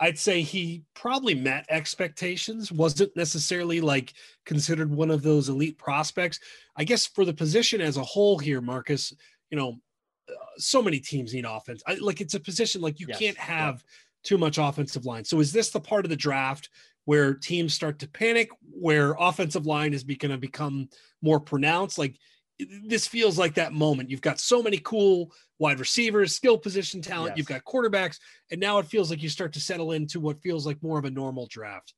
I'd 0.00 0.18
say 0.18 0.42
he 0.42 0.82
probably 0.94 1.34
met 1.34 1.66
expectations, 1.68 2.72
wasn't 2.72 3.16
necessarily 3.16 3.80
like 3.80 4.12
considered 4.44 4.90
one 4.90 5.10
of 5.10 5.22
those 5.22 5.48
elite 5.48 5.78
prospects. 5.78 6.40
I 6.76 6.84
guess 6.84 7.06
for 7.06 7.24
the 7.24 7.32
position 7.32 7.80
as 7.80 7.96
a 7.96 8.02
whole 8.02 8.38
here, 8.38 8.60
Marcus, 8.60 9.12
you 9.50 9.56
know, 9.56 9.76
uh, 10.28 10.34
so 10.56 10.82
many 10.82 10.98
teams 10.98 11.32
need 11.32 11.44
offense. 11.48 11.82
I, 11.86 11.94
like 11.94 12.20
it's 12.20 12.34
a 12.34 12.40
position 12.40 12.80
like 12.80 12.98
you 12.98 13.06
yes. 13.08 13.18
can't 13.18 13.38
have 13.38 13.76
yeah. 13.76 13.90
too 14.24 14.38
much 14.38 14.58
offensive 14.58 15.04
line. 15.04 15.24
So 15.24 15.38
is 15.38 15.52
this 15.52 15.70
the 15.70 15.80
part 15.80 16.04
of 16.04 16.10
the 16.10 16.16
draft 16.16 16.70
where 17.04 17.34
teams 17.34 17.74
start 17.74 17.98
to 18.00 18.08
panic, 18.08 18.48
where 18.70 19.14
offensive 19.18 19.66
line 19.66 19.94
is 19.94 20.04
going 20.04 20.32
to 20.32 20.38
become 20.38 20.88
more 21.22 21.40
pronounced. 21.40 21.98
Like 21.98 22.16
this 22.86 23.06
feels 23.06 23.38
like 23.38 23.54
that 23.54 23.72
moment. 23.72 24.10
You've 24.10 24.20
got 24.20 24.40
so 24.40 24.62
many 24.62 24.78
cool 24.78 25.32
wide 25.58 25.80
receivers, 25.80 26.34
skill 26.34 26.58
position 26.58 27.00
talent, 27.00 27.32
yes. 27.32 27.38
you've 27.38 27.46
got 27.46 27.64
quarterbacks, 27.64 28.18
and 28.50 28.60
now 28.60 28.78
it 28.78 28.86
feels 28.86 29.10
like 29.10 29.22
you 29.22 29.28
start 29.28 29.52
to 29.54 29.60
settle 29.60 29.92
into 29.92 30.20
what 30.20 30.42
feels 30.42 30.66
like 30.66 30.82
more 30.82 30.98
of 30.98 31.04
a 31.04 31.10
normal 31.10 31.46
draft. 31.46 31.94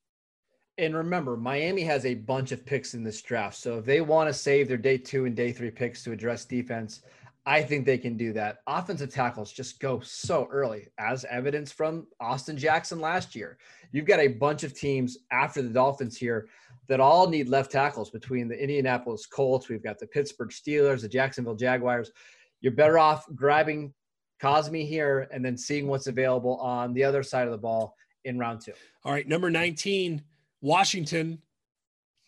And 0.79 0.95
remember, 0.95 1.37
Miami 1.37 1.83
has 1.83 2.05
a 2.05 2.15
bunch 2.15 2.53
of 2.53 2.67
picks 2.67 2.93
in 2.95 3.03
this 3.03 3.23
draft. 3.23 3.57
So 3.57 3.79
if 3.79 3.87
they 3.87 4.03
want 4.03 4.29
to 4.29 4.35
save 4.35 4.69
their 4.69 4.77
day 4.77 4.99
two 4.99 5.25
and 5.25 5.35
day 5.35 5.53
three 5.53 5.71
picks 5.71 6.03
to 6.05 6.13
address 6.13 6.45
defense, 6.45 7.03
I 7.49 7.63
think 7.63 7.87
they 7.87 7.99
can 7.99 8.17
do 8.17 8.33
that. 8.33 8.59
Offensive 8.67 9.15
tackles 9.15 9.53
just 9.53 9.79
go 9.79 10.01
so 10.01 10.49
early, 10.51 10.89
as 10.99 11.25
evidence 11.31 11.71
from 11.71 12.09
Austin 12.19 12.59
Jackson 12.59 13.01
last 13.01 13.37
year. 13.37 13.57
You've 13.93 14.05
got 14.05 14.19
a 14.19 14.29
bunch 14.29 14.65
of 14.65 14.75
teams 14.75 15.19
after 15.31 15.63
the 15.63 15.69
Dolphins 15.69 16.17
here 16.17 16.49
that 16.89 16.99
all 16.99 17.29
need 17.29 17.49
left 17.49 17.71
tackles 17.71 18.11
between 18.11 18.49
the 18.49 18.61
Indianapolis 18.61 19.27
Colts. 19.27 19.69
We've 19.69 19.83
got 19.83 20.01
the 20.01 20.09
Pittsburgh 20.09 20.51
Steelers, 20.51 21.03
the 21.03 21.09
Jacksonville 21.09 21.55
Jaguars. 21.55 22.11
You're 22.61 22.73
better 22.73 22.99
off 22.99 23.27
grabbing 23.37 23.95
Cosmi 24.43 24.87
here 24.87 25.29
and 25.31 25.45
then 25.45 25.57
seeing 25.57 25.87
what's 25.87 26.09
available 26.09 26.57
on 26.57 26.95
the 26.95 27.05
other 27.05 27.23
side 27.23 27.47
of 27.47 27.53
the 27.53 27.59
ball 27.59 27.95
in 28.25 28.39
round 28.41 28.61
two. 28.61 28.73
All 29.05 29.13
right, 29.13 29.27
number 29.27 29.51
19, 29.51 30.21
Washington 30.63 31.41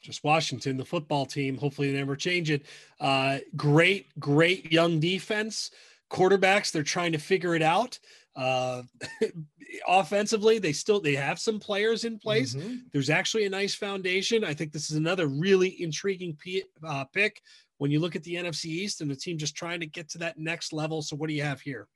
just 0.08 0.24
Washington, 0.24 0.78
the 0.78 0.84
football 0.84 1.26
team. 1.26 1.58
Hopefully, 1.58 1.92
they 1.92 1.98
never 1.98 2.16
change 2.16 2.50
it. 2.50 2.64
Uh, 2.98 3.38
great, 3.56 4.06
great 4.18 4.72
young 4.72 4.98
defense. 4.98 5.70
Quarterbacks, 6.10 6.72
they're 6.72 6.82
trying 6.82 7.12
to 7.12 7.18
figure 7.18 7.54
it 7.54 7.60
out. 7.60 7.98
Uh, 8.34 8.82
offensively, 9.88 10.58
they 10.58 10.72
still 10.72 10.98
they 10.98 11.14
have 11.14 11.38
some 11.38 11.60
players 11.60 12.04
in 12.04 12.18
place. 12.18 12.54
Mm-hmm. 12.54 12.76
There's 12.90 13.10
actually 13.10 13.44
a 13.44 13.50
nice 13.50 13.74
foundation. 13.74 14.44
I 14.44 14.54
think 14.54 14.72
this 14.72 14.90
is 14.90 14.96
another 14.96 15.26
really 15.26 15.82
intriguing 15.82 16.34
p- 16.40 16.64
uh, 16.82 17.04
pick 17.04 17.42
when 17.76 17.90
you 17.90 18.00
look 18.00 18.16
at 18.16 18.22
the 18.22 18.36
NFC 18.36 18.64
East 18.64 19.02
and 19.02 19.10
the 19.10 19.16
team 19.16 19.36
just 19.36 19.54
trying 19.54 19.80
to 19.80 19.86
get 19.86 20.08
to 20.10 20.18
that 20.18 20.38
next 20.38 20.72
level. 20.72 21.02
So, 21.02 21.16
what 21.16 21.28
do 21.28 21.34
you 21.34 21.42
have 21.42 21.60
here? 21.60 21.86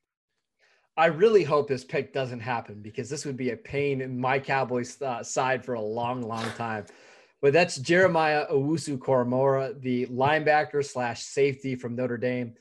I 0.99 1.07
really 1.07 1.45
hope 1.45 1.69
this 1.69 1.85
pick 1.85 2.13
doesn't 2.13 2.41
happen 2.41 2.83
because 2.83 3.09
this 3.09 3.25
would 3.25 3.39
be 3.39 3.53
a 3.53 3.57
pain 3.57 4.03
in 4.03 4.21
my 4.21 4.39
Cowboys 4.39 5.01
uh, 5.01 5.23
side 5.23 5.65
for 5.65 5.73
a 5.73 5.81
long, 5.81 6.21
long 6.21 6.45
time. 6.59 6.85
But 7.43 7.53
that's 7.53 7.77
Jeremiah 7.77 8.47
Owusu 8.53 8.99
Koramoah, 8.99 9.81
the 9.81 10.07
linebacker 10.07 10.85
slash 10.85 11.25
safety 11.25 11.75
from 11.75 11.97
Notre 11.97 12.17
Dame. 12.17 12.55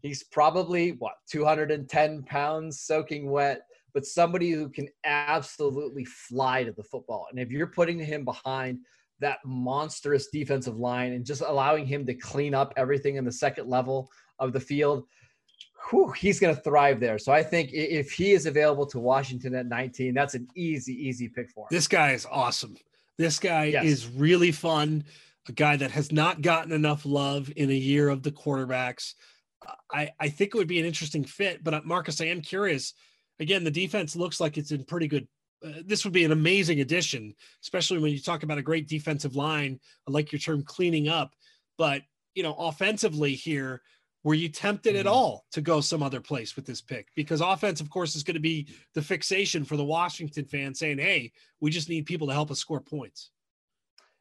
He's 0.00 0.22
probably 0.22 0.92
what 0.92 1.14
210 1.28 2.22
pounds 2.22 2.80
soaking 2.80 3.28
wet, 3.28 3.62
but 3.92 4.06
somebody 4.06 4.52
who 4.52 4.68
can 4.68 4.88
absolutely 5.02 6.04
fly 6.04 6.62
to 6.62 6.70
the 6.70 6.84
football. 6.84 7.26
And 7.30 7.40
if 7.40 7.50
you're 7.50 7.66
putting 7.66 7.98
him 7.98 8.24
behind 8.24 8.78
that 9.18 9.38
monstrous 9.44 10.28
defensive 10.28 10.78
line 10.78 11.14
and 11.14 11.26
just 11.26 11.42
allowing 11.42 11.84
him 11.84 12.06
to 12.06 12.14
clean 12.14 12.54
up 12.54 12.72
everything 12.76 13.16
in 13.16 13.24
the 13.24 13.32
second 13.32 13.68
level 13.68 14.08
of 14.38 14.52
the 14.52 14.60
field, 14.60 15.04
whew, 15.90 16.12
he's 16.12 16.38
going 16.38 16.54
to 16.54 16.60
thrive 16.62 17.00
there. 17.00 17.18
So 17.18 17.32
I 17.32 17.42
think 17.42 17.70
if 17.72 18.12
he 18.12 18.30
is 18.30 18.46
available 18.46 18.86
to 18.86 19.00
Washington 19.00 19.56
at 19.56 19.66
19, 19.66 20.14
that's 20.14 20.34
an 20.34 20.46
easy, 20.54 20.94
easy 20.94 21.28
pick 21.28 21.50
for 21.50 21.62
him. 21.62 21.68
This 21.72 21.88
guy 21.88 22.12
is 22.12 22.24
awesome. 22.30 22.76
This 23.18 23.38
guy 23.38 23.64
yes. 23.64 23.84
is 23.84 24.08
really 24.08 24.52
fun. 24.52 25.04
A 25.48 25.52
guy 25.52 25.76
that 25.76 25.90
has 25.90 26.12
not 26.12 26.42
gotten 26.42 26.72
enough 26.72 27.04
love 27.04 27.50
in 27.56 27.70
a 27.70 27.74
year 27.74 28.08
of 28.08 28.22
the 28.22 28.30
quarterbacks. 28.30 29.14
I, 29.90 30.10
I 30.20 30.28
think 30.28 30.54
it 30.54 30.58
would 30.58 30.68
be 30.68 30.78
an 30.78 30.86
interesting 30.86 31.24
fit, 31.24 31.64
but 31.64 31.74
uh, 31.74 31.80
Marcus, 31.84 32.20
I 32.20 32.26
am 32.26 32.40
curious. 32.40 32.94
Again, 33.40 33.64
the 33.64 33.70
defense 33.70 34.14
looks 34.14 34.40
like 34.40 34.56
it's 34.56 34.70
in 34.70 34.84
pretty 34.84 35.08
good. 35.08 35.26
Uh, 35.64 35.82
this 35.84 36.04
would 36.04 36.12
be 36.12 36.24
an 36.24 36.32
amazing 36.32 36.80
addition, 36.80 37.34
especially 37.62 37.98
when 37.98 38.12
you 38.12 38.20
talk 38.20 38.42
about 38.44 38.58
a 38.58 38.62
great 38.62 38.88
defensive 38.88 39.34
line. 39.34 39.80
I 40.06 40.12
like 40.12 40.30
your 40.30 40.38
term 40.38 40.62
cleaning 40.62 41.08
up, 41.08 41.34
but 41.76 42.02
you 42.34 42.42
know, 42.42 42.54
offensively 42.54 43.34
here, 43.34 43.82
were 44.24 44.34
you 44.34 44.48
tempted 44.48 44.96
at 44.96 45.06
mm-hmm. 45.06 45.14
all 45.14 45.44
to 45.52 45.60
go 45.60 45.80
some 45.80 46.02
other 46.02 46.20
place 46.20 46.56
with 46.56 46.66
this 46.66 46.80
pick? 46.80 47.08
Because 47.14 47.40
offense, 47.40 47.80
of 47.80 47.90
course, 47.90 48.16
is 48.16 48.22
going 48.22 48.34
to 48.34 48.40
be 48.40 48.68
the 48.94 49.02
fixation 49.02 49.64
for 49.64 49.76
the 49.76 49.84
Washington 49.84 50.44
fans 50.44 50.78
saying, 50.78 50.98
hey, 50.98 51.32
we 51.60 51.70
just 51.70 51.88
need 51.88 52.06
people 52.06 52.26
to 52.26 52.32
help 52.32 52.50
us 52.50 52.58
score 52.58 52.80
points. 52.80 53.30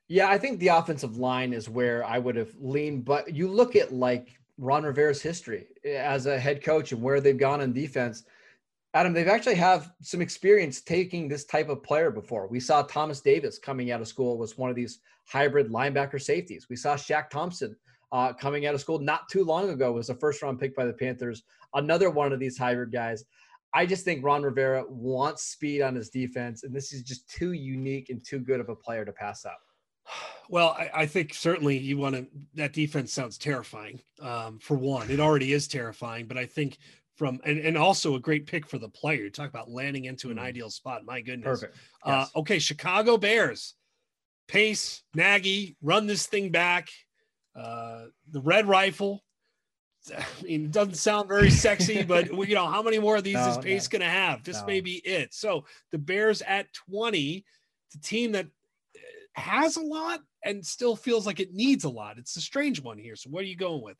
Yeah, 0.08 0.30
I 0.30 0.38
think 0.38 0.60
the 0.60 0.70
offensive 0.70 1.18
line 1.18 1.52
is 1.52 1.68
where 1.68 2.06
I 2.06 2.20
would 2.20 2.36
have 2.36 2.54
leaned. 2.60 3.06
But 3.06 3.34
you 3.34 3.50
look 3.50 3.76
at 3.76 3.92
like 3.94 4.40
Ron 4.58 4.84
Rivera's 4.84 5.22
history 5.22 5.68
as 5.86 6.26
a 6.26 6.40
head 6.40 6.64
coach 6.64 6.92
and 6.92 7.02
where 7.02 7.20
they've 7.20 7.38
gone 7.38 7.62
in 7.62 7.74
defense. 7.74 8.24
Adam, 8.94 9.14
they've 9.14 9.28
actually 9.28 9.56
have 9.56 9.92
some 10.02 10.22
experience 10.22 10.82
taking 10.82 11.28
this 11.28 11.46
type 11.46 11.70
of 11.70 11.84
player 11.84 12.10
before. 12.10 12.48
We 12.48 12.60
saw 12.60 12.82
Thomas 12.84 13.20
Davis 13.20 13.60
coming 13.60 13.92
out 13.92 14.02
of 14.02 14.08
school 14.08 14.38
was 14.38 14.58
one 14.58 14.70
of 14.70 14.76
these 14.76 15.00
hybrid 15.26 15.70
linebacker 15.70 16.22
safeties. 16.22 16.68
We 16.70 16.78
saw 16.78 16.96
Shaq 16.96 17.30
Thompson 17.30 17.76
uh, 18.12 18.34
coming 18.34 18.66
out 18.66 18.76
of 18.76 18.82
school 18.82 19.00
not 19.00 19.28
too 19.30 19.44
long 19.44 19.70
ago 19.70 19.92
was 19.92 20.10
a 20.10 20.16
first 20.16 20.42
round 20.42 20.60
pick 20.60 20.76
by 20.76 20.86
the 20.86 20.94
Panthers. 20.94 21.44
Another 21.74 22.10
one 22.10 22.32
of 22.32 22.40
these 22.40 22.58
hybrid 22.58 22.92
guys. 22.92 23.24
I 23.74 23.86
just 23.86 24.06
think 24.06 24.24
Ron 24.24 24.44
Rivera 24.44 24.86
wants 24.88 25.44
speed 25.44 25.82
on 25.82 25.94
his 25.94 26.10
defense, 26.10 26.64
and 26.64 26.74
this 26.74 26.94
is 26.94 27.04
just 27.04 27.30
too 27.30 27.52
unique 27.52 28.10
and 28.10 28.26
too 28.26 28.40
good 28.40 28.60
of 28.60 28.70
a 28.70 28.76
player 28.76 29.06
to 29.06 29.12
pass 29.12 29.46
up. 29.46 29.60
Well, 30.50 30.78
I, 30.80 31.02
I 31.02 31.06
think 31.08 31.34
certainly 31.34 31.78
you 31.78 31.98
want 31.98 32.16
to. 32.16 32.26
That 32.54 32.72
defense 32.72 33.12
sounds 33.12 33.38
terrifying. 33.38 34.00
Um, 34.22 34.60
for 34.60 34.78
one, 34.78 35.12
it 35.12 35.20
already 35.20 35.52
is 35.52 35.68
terrifying, 35.68 36.26
but 36.26 36.38
I 36.38 36.46
think 36.46 36.78
from 37.18 37.42
and, 37.44 37.60
and 37.60 37.78
also 37.78 38.16
a 38.16 38.20
great 38.22 38.46
pick 38.46 38.66
for 38.66 38.78
the 38.78 38.88
player. 38.88 39.24
You 39.24 39.30
talk 39.30 39.50
about 39.50 39.70
landing 39.70 40.06
into 40.06 40.32
an 40.32 40.38
mm. 40.38 40.44
ideal 40.44 40.70
spot. 40.70 41.04
My 41.04 41.20
goodness. 41.20 41.60
Perfect. 41.60 41.78
Uh, 42.02 42.10
yes. 42.12 42.32
Uh, 42.34 42.40
okay, 42.40 42.60
Chicago 42.60 43.18
Bears. 43.18 43.74
Pace, 44.48 45.04
Nagy, 45.14 45.76
run 45.82 46.08
this 46.08 46.28
thing 46.28 46.50
back. 46.50 46.88
Uh, 47.58 48.06
the 48.32 48.42
red 48.42 48.68
rifle. 48.68 49.24
I 50.16 50.24
mean, 50.44 50.66
it 50.66 50.72
doesn't 50.72 50.96
sound 50.96 51.28
very 51.28 51.50
sexy, 51.50 52.04
but 52.08 52.32
you 52.48 52.56
know, 52.56 52.68
how 52.68 52.82
many 52.82 53.00
more 53.00 53.18
of 53.18 53.24
these 53.24 53.34
no, 53.34 53.50
is 53.50 53.58
Pace 53.58 53.88
no. 53.92 53.98
going 53.98 54.08
to 54.08 54.14
have? 54.14 54.44
This 54.44 54.62
no. 54.62 54.68
may 54.68 54.82
be 54.82 54.96
it. 54.98 55.34
So 55.34 55.66
the 55.92 55.98
Bears 55.98 56.42
at 56.44 56.72
20, 56.90 57.44
the 57.92 58.00
team 58.00 58.34
that 58.34 58.46
uh, 58.46 59.42
has 59.42 59.76
a 59.76 59.82
lot 59.82 60.22
and 60.44 60.66
still 60.66 60.96
feels 60.96 61.26
like 61.26 61.40
it 61.40 61.54
needs 61.54 61.84
a 61.84 61.90
lot. 61.90 62.18
It's 62.18 62.38
a 62.38 62.42
strange 62.42 62.82
one 62.82 62.98
here. 62.98 63.16
So 63.16 63.30
what 63.30 63.42
are 63.42 63.48
you 63.48 63.58
going 63.58 63.82
with? 63.84 63.98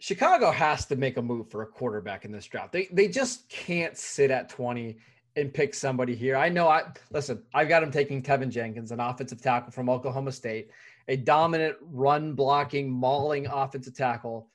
Chicago 0.00 0.50
has 0.50 0.86
to 0.86 0.96
make 0.96 1.16
a 1.16 1.22
move 1.22 1.50
for 1.50 1.62
a 1.62 1.66
quarterback 1.66 2.24
in 2.24 2.32
this 2.32 2.46
draft. 2.46 2.72
They 2.72 2.88
they 2.92 3.08
just 3.08 3.48
can't 3.48 3.96
sit 3.96 4.30
at 4.30 4.48
20 4.48 4.98
and 5.36 5.52
pick 5.52 5.74
somebody 5.74 6.14
here. 6.14 6.36
I 6.36 6.48
know 6.48 6.68
I 6.68 6.84
listen, 7.10 7.42
I've 7.52 7.68
got 7.68 7.82
him 7.82 7.90
taking 7.90 8.22
Teven 8.22 8.50
Jenkins, 8.50 8.92
an 8.92 9.00
offensive 9.00 9.40
tackle 9.40 9.72
from 9.72 9.88
Oklahoma 9.88 10.32
State 10.32 10.70
a 11.08 11.16
dominant 11.16 11.76
run 11.80 12.34
blocking, 12.34 12.90
mauling 12.90 13.46
offensive 13.46 13.94
tackle. 13.94 14.48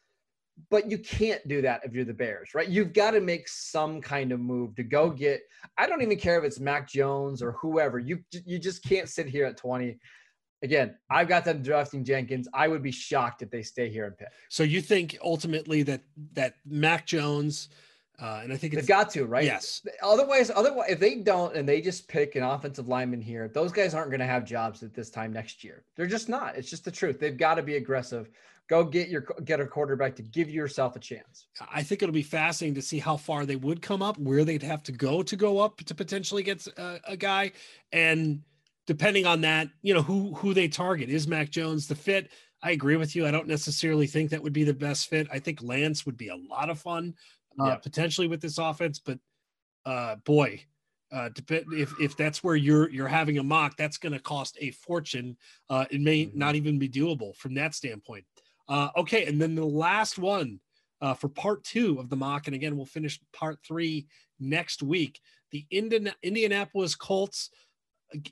But 0.70 0.92
you 0.92 0.98
can't 0.98 1.46
do 1.48 1.62
that 1.62 1.82
if 1.86 1.94
you're 1.94 2.04
the 2.04 2.14
Bears, 2.14 2.54
right? 2.54 2.68
You've 2.68 2.92
got 2.92 3.12
to 3.12 3.22
make 3.22 3.48
some 3.48 4.02
kind 4.02 4.34
of 4.34 4.42
move 4.42 4.76
to 4.76 4.84
go 4.84 5.10
get. 5.10 5.42
I 5.78 5.88
don't 5.88 6.02
even 6.02 6.18
care 6.18 6.38
if 6.38 6.44
it's 6.44 6.60
Mac 6.60 6.90
Jones 6.90 7.42
or 7.42 7.54
whoever. 7.54 7.98
You 7.98 8.20
you 8.46 8.60
just 8.60 8.84
can't 8.84 9.08
sit 9.08 9.28
here 9.28 9.46
at 9.46 9.56
20. 9.56 9.98
Again, 10.62 10.98
I've 11.10 11.30
got 11.30 11.46
them 11.46 11.64
drafting 11.64 12.04
Jenkins. 12.04 12.50
I 12.54 12.68
would 12.68 12.84
be 12.84 12.92
shocked 12.92 13.42
if 13.42 13.50
they 13.50 13.62
stay 13.62 13.90
here 13.90 14.06
and 14.06 14.18
pick. 14.18 14.28
So 14.50 14.64
you 14.64 14.82
think 14.82 15.18
ultimately 15.24 15.82
that 15.84 16.02
that 16.34 16.56
Mac 16.66 17.06
Jones, 17.06 17.70
uh, 18.22 18.42
and 18.44 18.52
I 18.52 18.58
think 18.58 18.74
they've 18.74 18.86
got 18.88 19.10
to, 19.12 19.26
right? 19.26 19.46
Yes. 19.46 19.82
Otherwise, 20.04 20.52
otherwise, 20.54 20.90
if 20.90 21.00
they 21.00 21.16
don't 21.16 21.56
and 21.56 21.68
they 21.68 21.80
just 21.80 22.08
pick 22.08 22.36
an 22.36 22.44
offensive 22.44 22.88
lineman 22.88 23.22
here, 23.22 23.48
those 23.48 23.72
guys 23.72 23.94
aren't 23.94 24.10
going 24.10 24.20
to 24.20 24.26
have 24.26 24.44
jobs 24.44 24.84
at 24.84 24.94
this 24.94 25.10
time 25.10 25.32
next 25.32 25.64
year. 25.64 25.84
They're 25.96 26.08
just 26.08 26.28
not. 26.28 26.56
It's 26.56 26.70
just 26.70 26.84
the 26.84 26.92
truth. 26.92 27.20
They've 27.20 27.38
got 27.38 27.56
to 27.56 27.64
be 27.64 27.78
aggressive. 27.78 28.30
Go 28.68 28.84
get 28.84 29.10
your 29.10 29.26
get 29.46 29.60
a 29.60 29.66
quarterback 29.66 30.16
to 30.18 30.22
give 30.22 30.50
yourself 30.50 30.96
a 30.96 31.00
chance. 31.00 31.48
I 31.74 31.82
think 31.82 32.04
it'll 32.04 32.14
be 32.14 32.22
fascinating 32.22 32.76
to 32.76 32.82
see 32.82 33.00
how 33.00 33.18
far 33.18 33.46
they 33.46 33.56
would 33.56 33.82
come 33.82 34.04
up, 34.04 34.18
where 34.20 34.44
they'd 34.44 34.62
have 34.64 34.84
to 34.84 34.92
go 34.92 35.24
to 35.24 35.36
go 35.36 35.60
up 35.60 35.78
to 35.78 35.96
potentially 35.96 36.44
get 36.44 36.68
a, 36.78 37.00
a 37.08 37.18
guy, 37.18 37.54
and 37.92 38.42
depending 38.86 39.26
on 39.26 39.42
that, 39.42 39.70
you 39.82 39.94
know 39.94 40.04
who 40.04 40.36
who 40.36 40.54
they 40.54 40.68
target. 40.68 41.10
Is 41.10 41.28
Mac 41.28 41.50
Jones 41.50 41.88
the 41.88 41.96
fit? 41.96 42.30
I 42.62 42.72
agree 42.72 42.98
with 42.98 43.16
you. 43.16 43.26
I 43.26 43.32
don't 43.32 43.48
necessarily 43.48 44.06
think 44.06 44.30
that 44.30 44.44
would 44.44 44.54
be 44.54 44.66
the 44.66 44.74
best 44.74 45.08
fit. 45.08 45.28
I 45.32 45.40
think 45.40 45.64
Lance 45.64 46.06
would 46.06 46.18
be 46.18 46.28
a 46.28 46.36
lot 46.36 46.70
of 46.70 46.78
fun 46.78 47.16
uh, 47.60 47.66
yeah. 47.66 47.76
potentially 47.76 48.28
with 48.28 48.42
this 48.42 48.58
offense. 48.58 49.00
But 49.00 49.20
uh, 49.86 50.16
boy, 50.18 50.62
uh, 51.12 51.30
if 51.50 51.94
if 52.00 52.18
that's 52.18 52.44
where 52.44 52.56
you're 52.56 52.90
you're 52.90 53.08
having 53.08 53.38
a 53.38 53.44
mock, 53.44 53.78
that's 53.78 53.98
going 53.98 54.14
to 54.14 54.20
cost 54.20 54.58
a 54.62 54.72
fortune. 54.72 55.38
Uh, 55.70 55.86
it 55.90 56.02
may 56.02 56.26
mm-hmm. 56.26 56.38
not 56.38 56.56
even 56.56 56.78
be 56.78 56.90
doable 56.90 57.36
from 57.36 57.56
that 57.56 57.74
standpoint. 57.74 58.26
Uh, 58.68 58.90
okay, 58.96 59.26
and 59.26 59.42
then 59.42 59.56
the 59.56 59.66
last 59.66 60.20
one 60.20 60.60
uh, 61.02 61.14
for 61.14 61.28
part 61.28 61.64
two 61.64 62.00
of 62.00 62.10
the 62.10 62.16
mock, 62.16 62.48
and 62.48 62.56
again 62.56 62.78
we'll 62.78 62.86
finish 62.86 63.20
part 63.34 63.58
three 63.66 64.08
next 64.40 64.84
week. 64.84 65.20
The 65.52 65.66
Indian, 65.72 66.12
Indianapolis 66.22 66.96
Colts, 66.96 67.50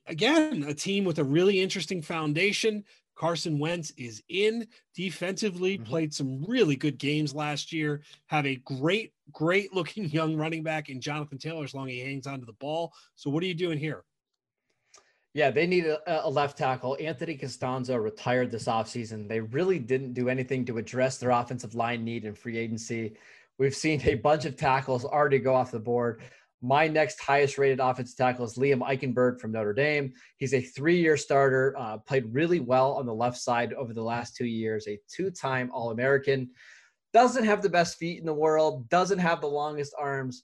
again 0.05 0.63
a 0.67 0.73
team 0.73 1.03
with 1.03 1.19
a 1.19 1.23
really 1.23 1.59
interesting 1.59 2.01
foundation. 2.01 2.83
Carson 3.17 3.57
Wentz 3.57 3.91
is 3.97 4.21
in 4.29 4.67
defensively, 4.95 5.75
mm-hmm. 5.77 5.85
played 5.85 6.13
some 6.13 6.43
really 6.47 6.75
good 6.75 6.97
games 6.97 7.33
last 7.33 7.73
year, 7.73 8.01
have 8.27 8.45
a 8.45 8.57
great, 8.57 9.11
great 9.31 9.73
looking 9.73 10.05
young 10.09 10.35
running 10.35 10.63
back 10.63 10.89
in 10.89 11.01
Jonathan 11.01 11.37
Taylor 11.37 11.63
as 11.63 11.73
long 11.73 11.87
as 11.87 11.93
he 11.93 11.99
hangs 11.99 12.27
onto 12.27 12.45
the 12.45 12.53
ball. 12.53 12.93
So, 13.15 13.29
what 13.29 13.43
are 13.43 13.47
you 13.47 13.55
doing 13.55 13.79
here? 13.79 14.03
Yeah, 15.33 15.51
they 15.51 15.67
need 15.67 15.85
a, 15.85 16.25
a, 16.25 16.29
left 16.29 16.57
tackle. 16.57 16.97
Anthony 16.99 17.37
Castonzo 17.37 18.01
retired 18.01 18.49
this 18.49 18.65
offseason. 18.65 19.27
They 19.27 19.39
really 19.39 19.77
didn't 19.77 20.13
do 20.13 20.29
anything 20.29 20.65
to 20.65 20.79
address 20.79 21.17
their 21.17 21.29
offensive 21.29 21.75
line 21.75 22.03
need 22.03 22.25
in 22.25 22.33
free 22.33 22.57
agency. 22.57 23.13
We've 23.59 23.75
seen 23.75 24.01
a 24.05 24.15
bunch 24.15 24.45
of 24.45 24.55
tackles 24.55 25.05
already 25.05 25.39
go 25.39 25.53
off 25.53 25.71
the 25.71 25.79
board. 25.79 26.21
My 26.61 26.87
next 26.87 27.19
highest 27.21 27.57
rated 27.57 27.79
offensive 27.79 28.17
tackle 28.17 28.45
is 28.45 28.57
Liam 28.57 28.81
Eichenberg 28.81 29.39
from 29.39 29.51
Notre 29.51 29.73
Dame. 29.73 30.13
He's 30.37 30.55
a 30.55 30.61
three 30.61 30.99
year 30.99 31.15
starter, 31.15 31.75
uh, 31.77 31.97
played 31.99 32.33
really 32.33 32.59
well 32.59 32.93
on 32.93 33.05
the 33.05 33.13
left 33.13 33.37
side 33.37 33.73
over 33.73 33.93
the 33.93 34.03
last 34.03 34.35
two 34.35 34.47
years, 34.47 34.87
a 34.87 34.99
two 35.13 35.29
time 35.29 35.69
All 35.71 35.91
American. 35.91 36.49
Doesn't 37.13 37.45
have 37.45 37.61
the 37.61 37.69
best 37.69 37.97
feet 37.97 38.19
in 38.19 38.25
the 38.25 38.33
world, 38.33 38.89
doesn't 38.89 39.19
have 39.19 39.39
the 39.41 39.47
longest 39.47 39.93
arms. 39.99 40.43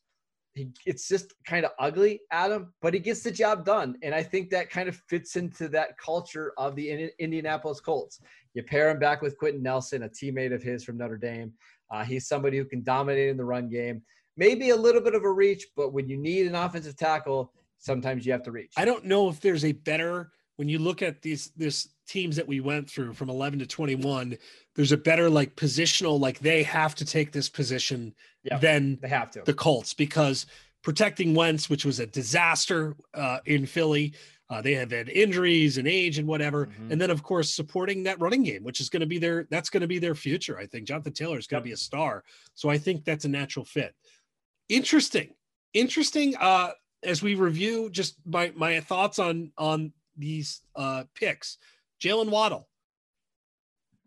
He, 0.53 0.69
it's 0.85 1.07
just 1.07 1.33
kind 1.47 1.65
of 1.65 1.71
ugly, 1.79 2.21
Adam, 2.29 2.73
but 2.79 2.93
he 2.93 2.99
gets 2.99 3.23
the 3.23 3.31
job 3.31 3.65
done. 3.65 3.95
And 4.03 4.13
I 4.13 4.21
think 4.21 4.51
that 4.51 4.69
kind 4.69 4.87
of 4.87 4.95
fits 5.09 5.35
into 5.35 5.67
that 5.69 5.97
culture 5.97 6.53
of 6.59 6.75
the 6.75 7.09
Indianapolis 7.17 7.79
Colts. 7.79 8.19
You 8.53 8.61
pair 8.61 8.91
him 8.91 8.99
back 8.99 9.23
with 9.23 9.35
Quenton 9.39 9.63
Nelson, 9.63 10.03
a 10.03 10.09
teammate 10.09 10.53
of 10.53 10.61
his 10.61 10.83
from 10.83 10.97
Notre 10.97 11.17
Dame. 11.17 11.53
Uh, 11.89 12.03
he's 12.03 12.27
somebody 12.27 12.59
who 12.59 12.65
can 12.65 12.83
dominate 12.83 13.29
in 13.29 13.37
the 13.37 13.43
run 13.43 13.67
game 13.67 14.03
maybe 14.37 14.71
a 14.71 14.75
little 14.75 15.01
bit 15.01 15.15
of 15.15 15.23
a 15.23 15.31
reach, 15.31 15.67
but 15.75 15.93
when 15.93 16.07
you 16.07 16.17
need 16.17 16.47
an 16.47 16.55
offensive 16.55 16.95
tackle, 16.95 17.51
sometimes 17.77 18.25
you 18.25 18.31
have 18.31 18.43
to 18.43 18.51
reach. 18.51 18.73
I 18.77 18.85
don't 18.85 19.05
know 19.05 19.29
if 19.29 19.39
there's 19.39 19.65
a 19.65 19.71
better 19.71 20.31
when 20.57 20.69
you 20.69 20.79
look 20.79 21.01
at 21.01 21.21
these 21.21 21.51
this 21.55 21.89
teams 22.07 22.35
that 22.35 22.47
we 22.47 22.59
went 22.59 22.89
through 22.89 23.13
from 23.13 23.29
11 23.29 23.59
to 23.59 23.65
21 23.65 24.37
there's 24.75 24.91
a 24.91 24.97
better 24.97 25.29
like 25.29 25.55
positional 25.55 26.19
like 26.19 26.39
they 26.39 26.63
have 26.63 26.95
to 26.95 27.05
take 27.05 27.31
this 27.31 27.49
position 27.49 28.13
yep, 28.43 28.59
than 28.61 28.97
they 29.01 29.07
have 29.07 29.31
to 29.31 29.41
the 29.45 29.53
colts 29.53 29.93
because 29.93 30.45
protecting 30.81 31.33
wentz 31.33 31.69
which 31.69 31.85
was 31.85 31.99
a 31.99 32.05
disaster 32.05 32.95
uh, 33.13 33.39
in 33.45 33.65
philly 33.65 34.13
uh, 34.49 34.61
they 34.61 34.73
have 34.73 34.91
had 34.91 35.09
injuries 35.09 35.77
and 35.77 35.87
age 35.87 36.19
and 36.19 36.27
whatever 36.27 36.67
mm-hmm. 36.67 36.91
and 36.91 36.99
then 36.99 37.09
of 37.09 37.23
course 37.23 37.51
supporting 37.53 38.03
that 38.03 38.19
running 38.19 38.43
game 38.43 38.63
which 38.63 38.81
is 38.81 38.89
going 38.89 38.99
to 38.99 39.07
be 39.07 39.17
their 39.17 39.47
that's 39.49 39.69
going 39.69 39.81
to 39.81 39.87
be 39.87 39.97
their 39.97 40.15
future 40.15 40.59
i 40.59 40.65
think 40.65 40.85
jonathan 40.85 41.13
taylor 41.13 41.37
is 41.37 41.47
going 41.47 41.63
to 41.63 41.69
yep. 41.69 41.71
be 41.71 41.73
a 41.73 41.77
star 41.77 42.23
so 42.53 42.69
i 42.69 42.77
think 42.77 43.05
that's 43.05 43.25
a 43.25 43.29
natural 43.29 43.65
fit 43.65 43.95
interesting, 44.75 45.33
interesting. 45.73 46.35
Uh, 46.39 46.71
as 47.03 47.21
we 47.21 47.35
review 47.35 47.89
just 47.89 48.15
my 48.25 48.51
my 48.55 48.79
thoughts 48.79 49.19
on 49.19 49.51
on 49.57 49.93
these 50.17 50.61
uh 50.75 51.03
picks, 51.15 51.57
Jaylen 52.01 52.29
Waddle. 52.29 52.67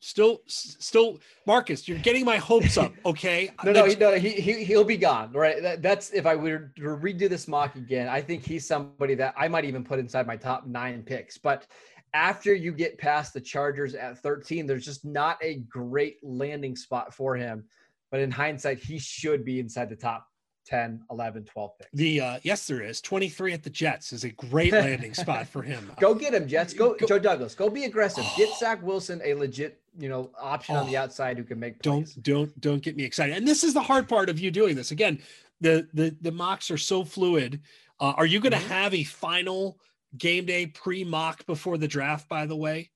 Still, 0.01 0.43
still, 0.47 1.19
Marcus, 1.47 1.89
you're 1.89 1.99
getting 1.99 2.25
my 2.25 2.37
hopes 2.37 2.77
up. 2.77 2.93
Okay. 3.07 3.51
no, 3.65 3.73
no, 3.73 3.87
no, 3.87 4.15
he, 4.15 4.31
he 4.31 4.63
he'll 4.63 4.85
be 4.85 4.97
gone. 4.97 5.33
Right. 5.33 5.61
That, 5.61 5.83
that's 5.83 6.13
if 6.13 6.27
I 6.27 6.37
were 6.37 6.71
to 6.77 6.83
redo 6.83 7.29
this 7.29 7.49
mock 7.49 7.75
again. 7.75 8.07
I 8.09 8.21
think 8.21 8.45
he's 8.45 8.69
somebody 8.69 9.17
that 9.17 9.35
I 9.37 9.49
might 9.49 9.65
even 9.65 9.83
put 9.83 9.99
inside 9.99 10.27
my 10.27 10.37
top 10.37 10.67
nine 10.67 11.03
picks. 11.03 11.39
But 11.39 11.67
after 12.15 12.55
you 12.55 12.73
get 12.73 12.99
past 12.99 13.35
the 13.35 13.41
Chargers 13.41 13.95
at 13.95 14.19
13, 14.19 14.67
there's 14.67 14.85
just 14.85 15.05
not 15.05 15.39
a 15.43 15.57
great 15.69 16.19
landing 16.23 16.77
spot 16.77 17.13
for 17.13 17.35
him. 17.35 17.65
But 18.11 18.21
in 18.21 18.31
hindsight, 18.31 18.79
he 18.79 18.99
should 18.99 19.45
be 19.45 19.59
inside 19.59 19.89
the 19.91 19.97
top 19.97 20.29
10, 20.67 21.05
11, 21.11 21.45
12 21.45 21.79
picks. 21.79 21.91
The 21.93 22.21
uh, 22.21 22.39
yes, 22.43 22.67
there 22.67 22.83
is 22.83 23.01
23 23.01 23.53
at 23.53 23.63
the 23.63 23.71
Jets 23.71 24.13
is 24.13 24.25
a 24.25 24.31
great 24.31 24.73
landing 24.73 25.15
spot 25.15 25.47
for 25.47 25.63
him. 25.63 25.91
Go 26.01 26.15
get 26.15 26.35
him, 26.35 26.49
Jets. 26.49 26.75
Go, 26.75 26.95
go 26.95 27.07
Joe 27.07 27.19
Douglas. 27.19 27.55
Go 27.55 27.71
be 27.71 27.85
aggressive. 27.85 28.25
Get 28.37 28.57
Zach 28.59 28.83
Wilson 28.83 29.21
a 29.25 29.35
legit, 29.35 29.81
you 29.99 30.09
know, 30.09 30.31
option 30.41 30.77
oh, 30.77 30.81
on 30.81 30.87
the 30.87 30.97
oh. 30.97 31.03
outside 31.03 31.39
who 31.39 31.45
can 31.45 31.61
make 31.61 31.83
plays. 31.83 32.15
Don't 32.15 32.23
don't 32.23 32.61
don't 32.61 32.83
get 32.83 32.97
me 32.97 33.05
excited. 33.05 33.37
And 33.37 33.47
this 33.47 33.65
is 33.65 33.75
the 33.75 33.83
hard 33.83 34.09
part 34.09 34.29
of 34.29 34.39
you 34.41 34.51
doing 34.51 34.75
this. 34.75 34.91
Again, 34.91 35.21
the 35.61 35.89
the 35.95 36.17
the 36.21 36.33
mocks 36.33 36.71
are 36.71 36.79
so 36.79 37.05
fluid. 37.05 37.61
Uh, 38.01 38.13
are 38.17 38.27
you 38.27 38.41
going 38.41 38.53
to 38.53 38.59
mm-hmm. 38.59 38.69
have 38.69 38.93
a 38.93 39.05
final 39.05 39.79
game 40.19 40.45
day 40.45 40.67
pre 40.67 41.05
mock 41.05 41.47
before 41.47 41.79
the 41.79 41.89
draft? 41.89 42.29
By 42.29 42.47
the 42.47 42.57
way. 42.57 42.91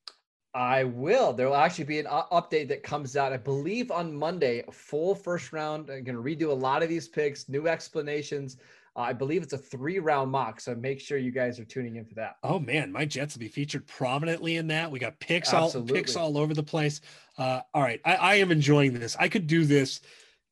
I 0.54 0.84
will. 0.84 1.32
There 1.32 1.46
will 1.46 1.56
actually 1.56 1.84
be 1.84 2.00
an 2.00 2.06
update 2.06 2.68
that 2.68 2.82
comes 2.82 3.16
out, 3.16 3.32
I 3.32 3.36
believe, 3.36 3.90
on 3.90 4.12
Monday. 4.12 4.64
A 4.66 4.72
full 4.72 5.14
first 5.14 5.52
round. 5.52 5.90
I'm 5.90 6.02
going 6.02 6.16
to 6.16 6.22
redo 6.22 6.50
a 6.50 6.54
lot 6.54 6.82
of 6.82 6.88
these 6.88 7.06
picks, 7.06 7.48
new 7.48 7.68
explanations. 7.68 8.56
Uh, 8.96 9.00
I 9.00 9.12
believe 9.12 9.42
it's 9.42 9.52
a 9.52 9.58
three 9.58 10.00
round 10.00 10.32
mock, 10.32 10.60
so 10.60 10.74
make 10.74 11.00
sure 11.00 11.16
you 11.16 11.30
guys 11.30 11.60
are 11.60 11.64
tuning 11.64 11.96
in 11.96 12.04
for 12.04 12.14
that. 12.16 12.36
Oh 12.42 12.58
man, 12.58 12.90
my 12.90 13.04
Jets 13.04 13.34
will 13.34 13.40
be 13.40 13.48
featured 13.48 13.86
prominently 13.86 14.56
in 14.56 14.66
that. 14.68 14.90
We 14.90 14.98
got 14.98 15.20
picks 15.20 15.54
Absolutely. 15.54 15.92
all 15.92 15.96
picks 15.96 16.16
all 16.16 16.36
over 16.36 16.54
the 16.54 16.62
place. 16.64 17.00
Uh, 17.38 17.60
all 17.72 17.82
right, 17.82 18.00
I, 18.04 18.14
I 18.16 18.34
am 18.36 18.50
enjoying 18.50 18.92
this. 18.92 19.16
I 19.18 19.28
could 19.28 19.46
do 19.46 19.64
this. 19.64 20.00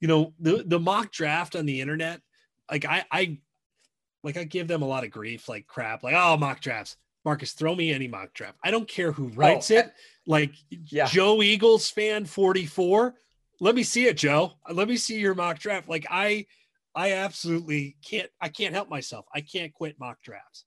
You 0.00 0.06
know, 0.06 0.32
the 0.38 0.62
the 0.64 0.78
mock 0.78 1.10
draft 1.10 1.56
on 1.56 1.66
the 1.66 1.80
internet. 1.80 2.20
Like 2.70 2.84
I 2.84 3.04
I 3.10 3.38
like 4.22 4.36
I 4.36 4.44
give 4.44 4.68
them 4.68 4.82
a 4.82 4.86
lot 4.86 5.02
of 5.02 5.10
grief, 5.10 5.48
like 5.48 5.66
crap, 5.66 6.04
like 6.04 6.14
oh 6.16 6.36
mock 6.36 6.60
drafts. 6.60 6.96
Marcus, 7.28 7.52
throw 7.52 7.74
me 7.74 7.92
any 7.92 8.08
mock 8.08 8.32
draft. 8.32 8.56
I 8.64 8.70
don't 8.70 8.88
care 8.88 9.12
who 9.12 9.26
oh, 9.26 9.36
writes 9.36 9.70
oh, 9.70 9.76
it. 9.76 9.92
Like 10.26 10.52
yeah. 10.70 11.04
Joe 11.04 11.42
Eagles 11.42 11.90
fan 11.90 12.24
44. 12.24 13.14
Let 13.60 13.74
me 13.74 13.82
see 13.82 14.06
it, 14.06 14.16
Joe. 14.16 14.52
Let 14.72 14.88
me 14.88 14.96
see 14.96 15.18
your 15.18 15.34
mock 15.34 15.58
draft. 15.58 15.90
Like 15.90 16.06
I 16.08 16.46
I 16.94 17.12
absolutely 17.12 17.98
can't 18.02 18.30
I 18.40 18.48
can't 18.48 18.74
help 18.74 18.88
myself. 18.88 19.26
I 19.34 19.42
can't 19.42 19.74
quit 19.74 20.00
mock 20.00 20.22
drafts. 20.22 20.64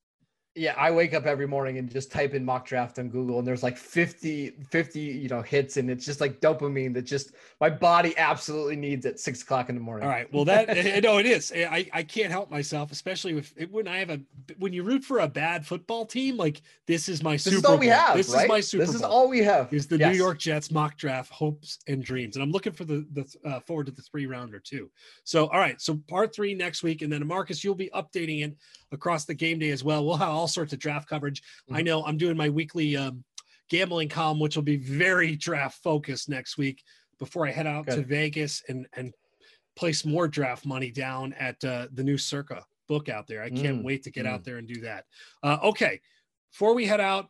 Yeah, 0.53 0.73
I 0.77 0.91
wake 0.91 1.13
up 1.13 1.25
every 1.25 1.47
morning 1.47 1.77
and 1.77 1.89
just 1.89 2.11
type 2.11 2.33
in 2.33 2.43
mock 2.43 2.65
draft 2.65 2.99
on 2.99 3.07
Google 3.07 3.39
and 3.39 3.47
there's 3.47 3.63
like 3.63 3.77
50, 3.77 4.49
50, 4.69 4.99
you 4.99 5.29
know, 5.29 5.41
hits 5.41 5.77
and 5.77 5.89
it's 5.89 6.05
just 6.05 6.19
like 6.19 6.41
dopamine 6.41 6.93
that 6.95 7.03
just 7.03 7.31
my 7.61 7.69
body 7.69 8.17
absolutely 8.17 8.75
needs 8.75 9.05
at 9.05 9.17
six 9.17 9.43
o'clock 9.43 9.69
in 9.69 9.75
the 9.75 9.81
morning. 9.81 10.05
All 10.05 10.13
right. 10.13 10.31
Well, 10.33 10.43
that 10.45 10.69
eh, 10.77 10.99
no, 10.99 11.19
it 11.19 11.25
is. 11.25 11.53
Eh, 11.55 11.65
I, 11.65 11.89
I 11.93 12.03
can't 12.03 12.31
help 12.31 12.51
myself, 12.51 12.91
especially 12.91 13.37
if 13.37 13.53
eh, 13.57 13.67
when 13.71 13.87
I 13.87 13.99
have 13.99 14.09
a 14.09 14.19
when 14.57 14.73
you 14.73 14.83
root 14.83 15.05
for 15.05 15.19
a 15.19 15.27
bad 15.27 15.65
football 15.65 16.05
team, 16.05 16.35
like 16.35 16.61
this 16.85 17.07
is 17.07 17.23
my 17.23 17.33
this 17.33 17.45
Super 17.45 17.55
is 17.55 17.63
all 17.63 17.71
Bowl. 17.71 17.79
we 17.79 17.87
have. 17.87 18.17
This 18.17 18.33
right? 18.33 18.43
is 18.43 18.49
my 18.49 18.59
Super 18.59 18.85
This 18.85 18.95
is 18.95 19.01
Bowl. 19.03 19.11
all 19.11 19.29
we 19.29 19.39
have. 19.39 19.73
Is 19.73 19.87
the 19.87 19.97
yes. 19.99 20.11
New 20.11 20.17
York 20.17 20.37
Jets 20.37 20.69
mock 20.69 20.97
draft 20.97 21.31
hopes 21.31 21.79
and 21.87 22.03
dreams, 22.03 22.35
and 22.35 22.43
I'm 22.43 22.51
looking 22.51 22.73
for 22.73 22.83
the 22.83 23.05
the 23.13 23.49
uh, 23.49 23.61
forward 23.61 23.85
to 23.85 23.93
the 23.93 24.01
three 24.01 24.25
rounder 24.25 24.59
too. 24.59 24.91
So 25.23 25.47
all 25.47 25.59
right, 25.59 25.79
so 25.79 25.97
part 26.09 26.35
three 26.35 26.53
next 26.53 26.83
week, 26.83 27.03
and 27.03 27.13
then 27.13 27.25
Marcus, 27.25 27.63
you'll 27.63 27.73
be 27.73 27.89
updating 27.95 28.43
it 28.43 28.57
across 28.91 29.25
the 29.25 29.33
game 29.33 29.59
day 29.59 29.69
as 29.69 29.83
well. 29.83 30.05
We'll 30.05 30.17
have 30.17 30.29
all 30.29 30.47
sorts 30.47 30.73
of 30.73 30.79
draft 30.79 31.07
coverage. 31.07 31.41
Mm-hmm. 31.41 31.75
I 31.75 31.81
know 31.81 32.03
I'm 32.03 32.17
doing 32.17 32.37
my 32.37 32.49
weekly 32.49 32.95
um, 32.95 33.23
gambling 33.69 34.09
column, 34.09 34.39
which 34.39 34.55
will 34.55 34.63
be 34.63 34.77
very 34.77 35.35
draft 35.35 35.81
focused 35.81 36.29
next 36.29 36.57
week 36.57 36.83
before 37.19 37.47
I 37.47 37.51
head 37.51 37.67
out 37.67 37.85
Good. 37.85 37.95
to 37.95 38.01
Vegas 38.03 38.63
and 38.67 38.87
and 38.93 39.13
place 39.75 40.05
more 40.05 40.27
draft 40.27 40.65
money 40.65 40.91
down 40.91 41.33
at 41.33 41.63
uh, 41.63 41.87
the 41.93 42.03
new 42.03 42.17
Circa 42.17 42.65
book 42.87 43.07
out 43.07 43.25
there. 43.27 43.41
I 43.41 43.49
can't 43.49 43.81
mm. 43.81 43.83
wait 43.83 44.03
to 44.03 44.11
get 44.11 44.25
mm. 44.25 44.29
out 44.29 44.43
there 44.43 44.57
and 44.57 44.67
do 44.67 44.81
that. 44.81 45.05
Uh, 45.41 45.57
okay, 45.63 46.01
before 46.51 46.75
we 46.75 46.85
head 46.85 46.99
out, 46.99 47.29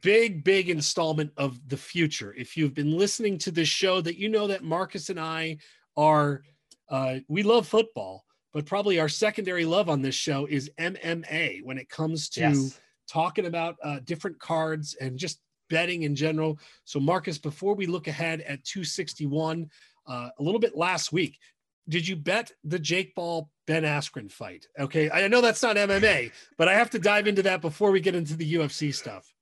big 0.00 0.44
big 0.44 0.70
installment 0.70 1.30
of 1.36 1.60
the 1.68 1.76
future. 1.76 2.34
If 2.36 2.56
you've 2.56 2.74
been 2.74 2.96
listening 2.96 3.36
to 3.38 3.50
this 3.50 3.68
show, 3.68 4.00
that 4.00 4.16
you 4.16 4.28
know 4.28 4.46
that 4.46 4.64
Marcus 4.64 5.10
and 5.10 5.20
I 5.20 5.58
are 5.96 6.42
uh, 6.88 7.16
we 7.28 7.42
love 7.42 7.66
football 7.66 8.24
but 8.52 8.66
probably 8.66 8.98
our 8.98 9.08
secondary 9.08 9.64
love 9.64 9.88
on 9.88 10.02
this 10.02 10.14
show 10.14 10.46
is 10.46 10.70
MMA 10.78 11.62
when 11.64 11.78
it 11.78 11.88
comes 11.88 12.28
to 12.30 12.40
yes. 12.40 12.80
talking 13.08 13.46
about 13.46 13.76
uh, 13.82 14.00
different 14.04 14.38
cards 14.38 14.96
and 15.00 15.18
just 15.18 15.40
betting 15.68 16.02
in 16.02 16.14
general. 16.14 16.58
So, 16.84 16.98
Marcus, 16.98 17.38
before 17.38 17.74
we 17.74 17.86
look 17.86 18.08
ahead 18.08 18.40
at 18.40 18.64
261, 18.64 19.68
uh, 20.06 20.30
a 20.38 20.42
little 20.42 20.60
bit 20.60 20.76
last 20.76 21.12
week, 21.12 21.38
did 21.88 22.06
you 22.06 22.16
bet 22.16 22.52
the 22.64 22.78
Jake 22.78 23.14
Paul 23.14 23.50
Ben 23.66 23.82
Askren 23.82 24.30
fight? 24.30 24.66
Okay, 24.78 25.10
I 25.10 25.28
know 25.28 25.40
that's 25.40 25.62
not 25.62 25.76
MMA, 25.76 26.32
but 26.56 26.68
I 26.68 26.74
have 26.74 26.90
to 26.90 26.98
dive 26.98 27.26
into 27.26 27.42
that 27.44 27.60
before 27.60 27.90
we 27.90 28.00
get 28.00 28.14
into 28.14 28.36
the 28.36 28.54
UFC 28.54 28.94
stuff. 28.94 29.32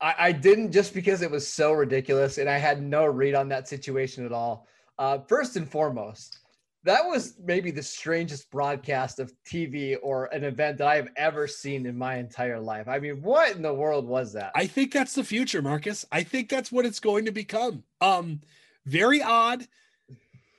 I, 0.00 0.14
I 0.18 0.32
didn't 0.32 0.72
just 0.72 0.94
because 0.94 1.20
it 1.22 1.30
was 1.30 1.46
so 1.46 1.72
ridiculous 1.72 2.38
and 2.38 2.48
I 2.48 2.56
had 2.56 2.82
no 2.82 3.04
read 3.04 3.34
on 3.34 3.48
that 3.48 3.68
situation 3.68 4.24
at 4.24 4.32
all. 4.32 4.66
Uh, 4.98 5.18
first 5.28 5.56
and 5.56 5.70
foremost, 5.70 6.38
that 6.84 7.04
was 7.04 7.34
maybe 7.44 7.70
the 7.70 7.82
strangest 7.82 8.50
broadcast 8.50 9.18
of 9.18 9.32
TV 9.44 9.96
or 10.02 10.26
an 10.26 10.44
event 10.44 10.78
that 10.78 10.88
I 10.88 10.96
have 10.96 11.08
ever 11.16 11.46
seen 11.46 11.84
in 11.84 11.96
my 11.96 12.16
entire 12.16 12.58
life. 12.58 12.88
I 12.88 12.98
mean, 12.98 13.20
what 13.22 13.54
in 13.54 13.62
the 13.62 13.74
world 13.74 14.06
was 14.06 14.32
that? 14.32 14.52
I 14.54 14.66
think 14.66 14.92
that's 14.92 15.14
the 15.14 15.24
future, 15.24 15.60
Marcus. 15.60 16.06
I 16.10 16.22
think 16.22 16.48
that's 16.48 16.72
what 16.72 16.86
it's 16.86 17.00
going 17.00 17.26
to 17.26 17.32
become. 17.32 17.84
Um, 18.00 18.40
very 18.86 19.22
odd, 19.22 19.66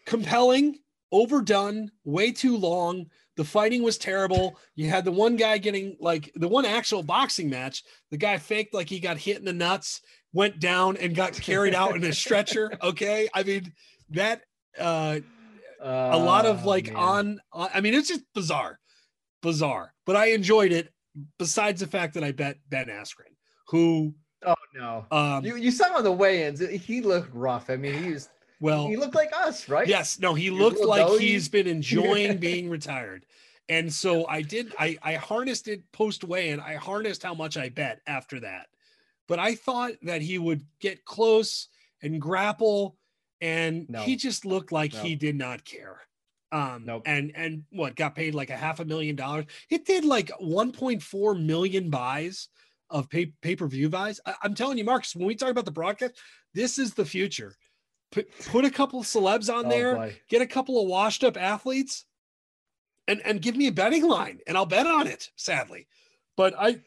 compelling, 0.05 0.77
overdone, 1.11 1.89
way 2.03 2.31
too 2.31 2.55
long. 2.55 3.07
The 3.35 3.43
fighting 3.43 3.81
was 3.81 3.97
terrible. 3.97 4.59
You 4.75 4.89
had 4.89 5.05
the 5.05 5.11
one 5.11 5.37
guy 5.37 5.57
getting 5.57 5.97
like 5.99 6.31
the 6.35 6.47
one 6.47 6.65
actual 6.65 7.01
boxing 7.01 7.49
match. 7.49 7.83
The 8.11 8.17
guy 8.17 8.37
faked 8.37 8.75
like 8.75 8.89
he 8.89 8.99
got 8.99 9.17
hit 9.17 9.37
in 9.37 9.45
the 9.45 9.53
nuts, 9.53 10.01
went 10.33 10.59
down 10.59 10.97
and 10.97 11.15
got 11.15 11.33
carried 11.33 11.73
out 11.73 11.95
in 11.95 12.03
a 12.03 12.13
stretcher. 12.13 12.71
Okay. 12.83 13.27
I 13.33 13.41
mean, 13.41 13.73
that 14.11 14.41
uh 14.77 15.19
a 15.83 16.17
lot 16.17 16.45
of 16.45 16.65
like 16.65 16.91
on, 16.95 17.39
on 17.51 17.69
i 17.73 17.81
mean 17.81 17.93
it's 17.93 18.07
just 18.07 18.23
bizarre 18.33 18.79
bizarre 19.41 19.93
but 20.05 20.15
i 20.15 20.27
enjoyed 20.27 20.71
it 20.71 20.93
besides 21.39 21.79
the 21.79 21.87
fact 21.87 22.13
that 22.13 22.23
i 22.23 22.31
bet 22.31 22.57
ben 22.69 22.87
askren 22.87 23.31
who 23.71 24.13
oh 24.45 24.55
no. 24.75 25.05
um 25.11 25.43
you, 25.45 25.55
you 25.55 25.71
saw 25.71 25.87
him 25.87 25.95
on 25.95 26.03
the 26.03 26.11
weigh-ins. 26.11 26.59
He 26.59 27.01
looked 27.01 27.33
rough. 27.33 27.69
I 27.69 27.77
mean 27.77 28.03
he 28.03 28.11
was 28.11 28.29
well 28.59 28.87
he 28.87 28.97
looked 28.97 29.15
like 29.15 29.31
us 29.33 29.67
right? 29.69 29.87
yes. 29.87 30.19
No 30.19 30.33
he, 30.33 30.45
he 30.45 30.51
looked 30.51 30.81
like 30.81 31.19
he's 31.19 31.49
been 31.49 31.67
enjoying 31.77 32.37
being 32.37 32.69
retired. 32.69 33.25
And 33.69 33.91
so 33.91 34.27
i 34.27 34.41
did 34.41 34.73
i 34.77 34.97
i 35.01 35.13
harnessed 35.13 35.67
it 35.67 35.89
post 35.91 36.23
weigh-in. 36.23 36.59
I 36.59 36.75
harnessed 36.75 37.23
how 37.23 37.33
much 37.33 37.57
i 37.57 37.69
bet 37.69 38.01
after 38.05 38.39
that. 38.41 38.67
But 39.27 39.39
i 39.39 39.55
thought 39.55 39.93
that 40.03 40.21
he 40.21 40.37
would 40.37 40.63
get 40.79 41.05
close 41.05 41.69
and 42.03 42.19
grapple 42.19 42.97
and 43.41 43.89
no. 43.89 44.01
he 44.01 44.15
just 44.15 44.45
looked 44.45 44.71
like 44.71 44.93
no. 44.93 44.99
he 45.01 45.15
did 45.15 45.35
not 45.35 45.65
care. 45.65 45.99
Um, 46.53 46.83
nope. 46.85 47.03
and 47.05 47.31
and 47.33 47.63
what 47.71 47.95
got 47.95 48.13
paid 48.13 48.35
like 48.35 48.49
a 48.49 48.57
half 48.57 48.79
a 48.79 48.85
million 48.85 49.15
dollars. 49.15 49.45
It 49.69 49.85
did 49.85 50.03
like 50.03 50.31
1.4 50.41 51.45
million 51.45 51.89
buys 51.89 52.49
of 52.89 53.09
pay 53.09 53.27
pay 53.41 53.55
per 53.55 53.67
view 53.67 53.89
buys. 53.89 54.19
I, 54.25 54.35
am 54.43 54.53
telling 54.53 54.77
you, 54.77 54.83
Marcus, 54.83 55.15
when 55.15 55.27
we 55.27 55.35
talk 55.35 55.49
about 55.49 55.65
the 55.65 55.71
broadcast, 55.71 56.19
this 56.53 56.77
is 56.77 56.93
the 56.93 57.05
future. 57.05 57.55
Put 58.11 58.27
put 58.47 58.65
a 58.65 58.69
couple 58.69 58.99
of 58.99 59.05
celebs 59.05 59.53
on 59.53 59.67
oh, 59.67 59.69
there, 59.69 59.95
boy. 59.95 60.19
get 60.29 60.41
a 60.41 60.47
couple 60.47 60.81
of 60.81 60.89
washed 60.89 61.23
up 61.23 61.37
athletes, 61.37 62.05
and 63.07 63.21
and 63.23 63.41
give 63.41 63.55
me 63.55 63.67
a 63.67 63.71
betting 63.71 64.05
line, 64.07 64.39
and 64.45 64.57
I'll 64.57 64.65
bet 64.65 64.87
on 64.87 65.07
it. 65.07 65.29
Sadly, 65.37 65.87
but 66.35 66.53
I 66.59 66.81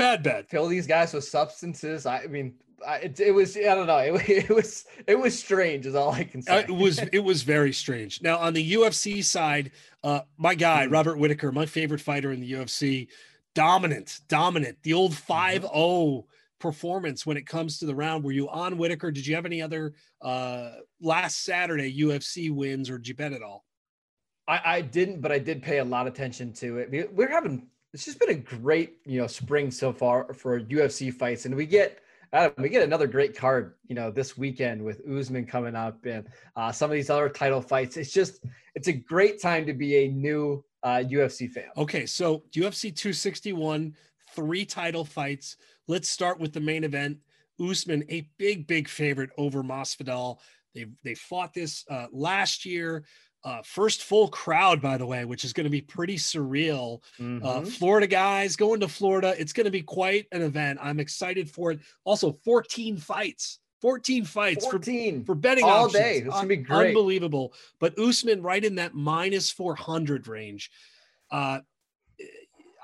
bad 0.00 0.22
bet. 0.22 0.48
Fill 0.48 0.66
these 0.66 0.86
guys 0.86 1.12
with 1.12 1.24
substances. 1.24 2.06
I 2.06 2.26
mean, 2.26 2.54
it, 3.02 3.20
it, 3.20 3.32
was 3.32 3.56
I 3.56 3.74
don't 3.74 3.86
know 3.86 3.98
it, 3.98 4.28
it, 4.28 4.48
was 4.48 4.84
it 5.06 5.18
was 5.18 5.38
strange 5.38 5.86
is 5.86 5.94
all 5.94 6.12
I 6.12 6.24
can 6.24 6.42
say. 6.42 6.56
Uh, 6.56 6.60
it 6.60 6.70
was 6.70 6.98
it 7.12 7.20
was 7.20 7.42
very 7.42 7.72
strange. 7.72 8.22
Now 8.22 8.38
on 8.38 8.54
the 8.54 8.72
UFC 8.74 9.22
side, 9.24 9.72
uh, 10.02 10.20
my 10.36 10.54
guy 10.54 10.84
mm-hmm. 10.84 10.92
Robert 10.92 11.18
Whitaker, 11.18 11.52
my 11.52 11.66
favorite 11.66 12.00
fighter 12.00 12.32
in 12.32 12.40
the 12.40 12.52
UFC, 12.52 13.08
dominant, 13.54 14.20
dominant. 14.28 14.78
The 14.82 14.94
old 14.94 15.12
5-0 15.12 15.62
mm-hmm. 15.62 16.26
performance 16.58 17.26
when 17.26 17.36
it 17.36 17.46
comes 17.46 17.78
to 17.78 17.86
the 17.86 17.94
round. 17.94 18.24
Were 18.24 18.32
you 18.32 18.48
on 18.48 18.78
Whitaker? 18.78 19.10
Did 19.10 19.26
you 19.26 19.34
have 19.34 19.46
any 19.46 19.62
other 19.62 19.94
uh, 20.22 20.70
last 21.00 21.44
Saturday 21.44 22.00
UFC 22.00 22.50
wins 22.50 22.90
or 22.90 22.98
did 22.98 23.08
you 23.08 23.14
bet 23.14 23.32
at 23.32 23.42
all? 23.42 23.64
I, 24.48 24.60
I 24.64 24.80
didn't, 24.80 25.20
but 25.20 25.30
I 25.30 25.38
did 25.38 25.62
pay 25.62 25.78
a 25.78 25.84
lot 25.84 26.08
of 26.08 26.14
attention 26.14 26.52
to 26.54 26.78
it. 26.78 27.12
We're 27.14 27.30
having 27.30 27.68
it's 27.92 28.04
just 28.04 28.20
been 28.20 28.30
a 28.30 28.34
great 28.34 28.96
you 29.04 29.20
know 29.20 29.26
spring 29.26 29.70
so 29.70 29.92
far 29.92 30.32
for 30.34 30.60
UFC 30.60 31.12
fights, 31.12 31.46
and 31.46 31.54
we 31.54 31.66
get 31.66 32.00
Adam, 32.32 32.52
we 32.58 32.68
get 32.68 32.82
another 32.82 33.06
great 33.06 33.36
card, 33.36 33.74
you 33.88 33.94
know, 33.94 34.10
this 34.10 34.38
weekend 34.38 34.82
with 34.82 35.00
Usman 35.08 35.46
coming 35.46 35.74
up 35.74 36.04
and 36.06 36.28
uh, 36.54 36.70
some 36.70 36.90
of 36.90 36.94
these 36.94 37.10
other 37.10 37.28
title 37.28 37.60
fights. 37.60 37.96
It's 37.96 38.12
just, 38.12 38.44
it's 38.74 38.86
a 38.86 38.92
great 38.92 39.42
time 39.42 39.66
to 39.66 39.72
be 39.72 40.04
a 40.04 40.08
new 40.08 40.64
uh, 40.84 41.02
UFC 41.04 41.50
fan. 41.50 41.64
Okay, 41.76 42.06
so 42.06 42.44
UFC 42.52 42.94
261, 42.94 43.96
three 44.34 44.64
title 44.64 45.04
fights. 45.04 45.56
Let's 45.88 46.08
start 46.08 46.38
with 46.38 46.52
the 46.52 46.60
main 46.60 46.84
event. 46.84 47.18
Usman, 47.60 48.04
a 48.08 48.28
big, 48.38 48.66
big 48.66 48.88
favorite 48.88 49.30
over 49.36 49.62
Masvidal. 49.62 50.38
They 50.74 50.86
they 51.02 51.14
fought 51.14 51.52
this 51.52 51.84
uh, 51.90 52.06
last 52.12 52.64
year. 52.64 53.04
Uh, 53.42 53.62
first 53.62 54.02
full 54.02 54.28
crowd, 54.28 54.82
by 54.82 54.98
the 54.98 55.06
way, 55.06 55.24
which 55.24 55.44
is 55.44 55.52
going 55.52 55.64
to 55.64 55.70
be 55.70 55.80
pretty 55.80 56.16
surreal. 56.16 57.00
Uh, 57.18 57.22
mm-hmm. 57.22 57.46
Uh, 57.46 57.60
Florida 57.62 58.06
guys 58.06 58.54
going 58.54 58.80
to 58.80 58.88
Florida. 58.88 59.34
It's 59.38 59.52
going 59.52 59.64
to 59.64 59.70
be 59.70 59.82
quite 59.82 60.26
an 60.32 60.42
event. 60.42 60.78
I'm 60.82 61.00
excited 61.00 61.50
for 61.50 61.72
it. 61.72 61.80
Also, 62.04 62.32
14 62.44 62.98
fights. 62.98 63.58
14 63.80 64.24
fights 64.24 64.66
14. 64.66 65.20
For, 65.20 65.26
for 65.26 65.34
betting 65.34 65.64
all 65.64 65.86
options. 65.86 66.04
day. 66.04 66.16
It's 66.18 66.28
gonna 66.28 66.46
be 66.46 66.56
great. 66.58 66.88
Unbelievable. 66.88 67.54
But 67.78 67.98
Usman 67.98 68.42
right 68.42 68.62
in 68.62 68.74
that 68.74 68.94
minus 68.94 69.50
400 69.50 70.28
range. 70.28 70.70
Uh, 71.30 71.60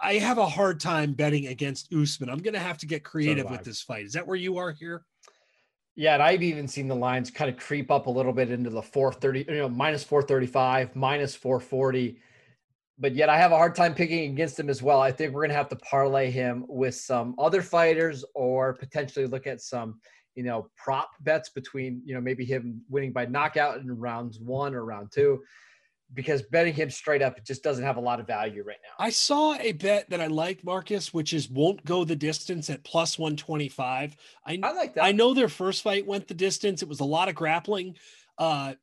I 0.02 0.14
have 0.14 0.38
a 0.38 0.46
hard 0.46 0.80
time 0.80 1.12
betting 1.12 1.46
against 1.46 1.92
Usman. 1.92 2.28
I'm 2.28 2.38
going 2.38 2.54
to 2.54 2.60
have 2.60 2.78
to 2.78 2.86
get 2.86 3.02
creative 3.02 3.46
so 3.46 3.50
with 3.50 3.64
this 3.64 3.82
fight. 3.82 4.04
Is 4.04 4.12
that 4.12 4.26
where 4.26 4.36
you 4.36 4.58
are 4.58 4.70
here? 4.70 5.04
Yeah, 5.98 6.12
and 6.12 6.22
I've 6.22 6.42
even 6.42 6.68
seen 6.68 6.88
the 6.88 6.94
lines 6.94 7.30
kind 7.30 7.50
of 7.50 7.56
creep 7.56 7.90
up 7.90 8.06
a 8.06 8.10
little 8.10 8.34
bit 8.34 8.50
into 8.50 8.68
the 8.68 8.82
430, 8.82 9.46
you 9.50 9.58
know, 9.58 9.68
minus 9.68 10.04
435, 10.04 10.94
minus 10.94 11.34
440. 11.34 12.20
But 12.98 13.14
yet 13.14 13.30
I 13.30 13.38
have 13.38 13.52
a 13.52 13.56
hard 13.56 13.74
time 13.74 13.94
picking 13.94 14.30
against 14.30 14.60
him 14.60 14.68
as 14.68 14.82
well. 14.82 15.00
I 15.00 15.10
think 15.10 15.32
we're 15.32 15.40
going 15.40 15.50
to 15.50 15.56
have 15.56 15.70
to 15.70 15.76
parlay 15.76 16.30
him 16.30 16.66
with 16.68 16.94
some 16.94 17.34
other 17.38 17.62
fighters 17.62 18.24
or 18.34 18.74
potentially 18.74 19.26
look 19.26 19.46
at 19.46 19.62
some, 19.62 19.98
you 20.34 20.42
know, 20.42 20.68
prop 20.76 21.10
bets 21.20 21.48
between, 21.48 22.02
you 22.04 22.14
know, 22.14 22.20
maybe 22.20 22.44
him 22.44 22.82
winning 22.90 23.12
by 23.12 23.24
knockout 23.24 23.78
in 23.78 23.90
rounds 23.90 24.38
one 24.38 24.74
or 24.74 24.84
round 24.84 25.10
two 25.10 25.42
because 26.14 26.42
betting 26.42 26.72
him 26.72 26.88
straight 26.88 27.20
up 27.20 27.36
it 27.36 27.44
just 27.44 27.62
doesn't 27.62 27.84
have 27.84 27.96
a 27.96 28.00
lot 28.00 28.20
of 28.20 28.26
value 28.26 28.62
right 28.62 28.78
now. 28.82 29.04
I 29.04 29.10
saw 29.10 29.54
a 29.54 29.72
bet 29.72 30.08
that 30.10 30.20
I 30.20 30.28
like, 30.28 30.64
Marcus, 30.64 31.12
which 31.12 31.32
is 31.32 31.50
won't 31.50 31.84
go 31.84 32.04
the 32.04 32.16
distance 32.16 32.70
at 32.70 32.84
plus 32.84 33.18
125. 33.18 34.16
I, 34.46 34.60
I 34.62 34.72
like 34.72 34.94
that. 34.94 35.04
I 35.04 35.12
know 35.12 35.34
their 35.34 35.48
first 35.48 35.82
fight 35.82 36.06
went 36.06 36.28
the 36.28 36.34
distance. 36.34 36.82
It 36.82 36.88
was 36.88 37.00
a 37.00 37.04
lot 37.04 37.28
of 37.28 37.34
grappling. 37.34 37.96
Uh, 38.38 38.74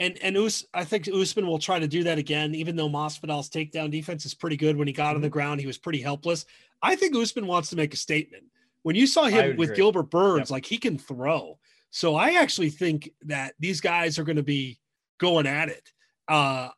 and 0.00 0.18
and 0.22 0.36
Us, 0.36 0.64
I 0.74 0.84
think 0.84 1.08
Usman 1.08 1.46
will 1.46 1.58
try 1.58 1.78
to 1.78 1.86
do 1.86 2.02
that 2.04 2.18
again, 2.18 2.54
even 2.54 2.74
though 2.74 2.88
Masvidal's 2.88 3.48
takedown 3.48 3.90
defense 3.90 4.26
is 4.26 4.34
pretty 4.34 4.56
good. 4.56 4.76
When 4.76 4.88
he 4.88 4.92
got 4.92 5.08
mm-hmm. 5.08 5.16
on 5.16 5.20
the 5.20 5.28
mm-hmm. 5.28 5.32
ground, 5.32 5.60
he 5.60 5.66
was 5.66 5.78
pretty 5.78 6.00
helpless. 6.00 6.44
I 6.82 6.96
think 6.96 7.14
Usman 7.14 7.46
wants 7.46 7.70
to 7.70 7.76
make 7.76 7.94
a 7.94 7.96
statement. 7.96 8.44
When 8.82 8.96
you 8.96 9.06
saw 9.06 9.26
him 9.26 9.56
with 9.56 9.70
agree. 9.70 9.76
Gilbert 9.76 10.10
Burns, 10.10 10.50
yep. 10.50 10.50
like 10.50 10.66
he 10.66 10.78
can 10.78 10.98
throw. 10.98 11.58
So 11.90 12.16
I 12.16 12.32
actually 12.32 12.70
think 12.70 13.10
that 13.26 13.54
these 13.60 13.80
guys 13.80 14.18
are 14.18 14.24
going 14.24 14.36
to 14.36 14.42
be 14.42 14.80
going 15.18 15.46
at 15.46 15.68
it. 15.68 15.92
Uh, 16.28 16.68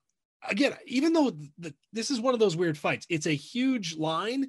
again, 0.48 0.74
even 0.86 1.12
though 1.12 1.32
the, 1.58 1.74
this 1.92 2.10
is 2.10 2.20
one 2.20 2.34
of 2.34 2.40
those 2.40 2.56
weird 2.56 2.78
fights, 2.78 3.06
it's 3.08 3.26
a 3.26 3.34
huge 3.34 3.96
line. 3.96 4.48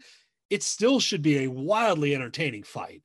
It 0.50 0.64
still 0.64 1.00
should 1.00 1.22
be 1.22 1.40
a 1.40 1.48
wildly 1.48 2.14
entertaining 2.16 2.64
fight, 2.64 3.02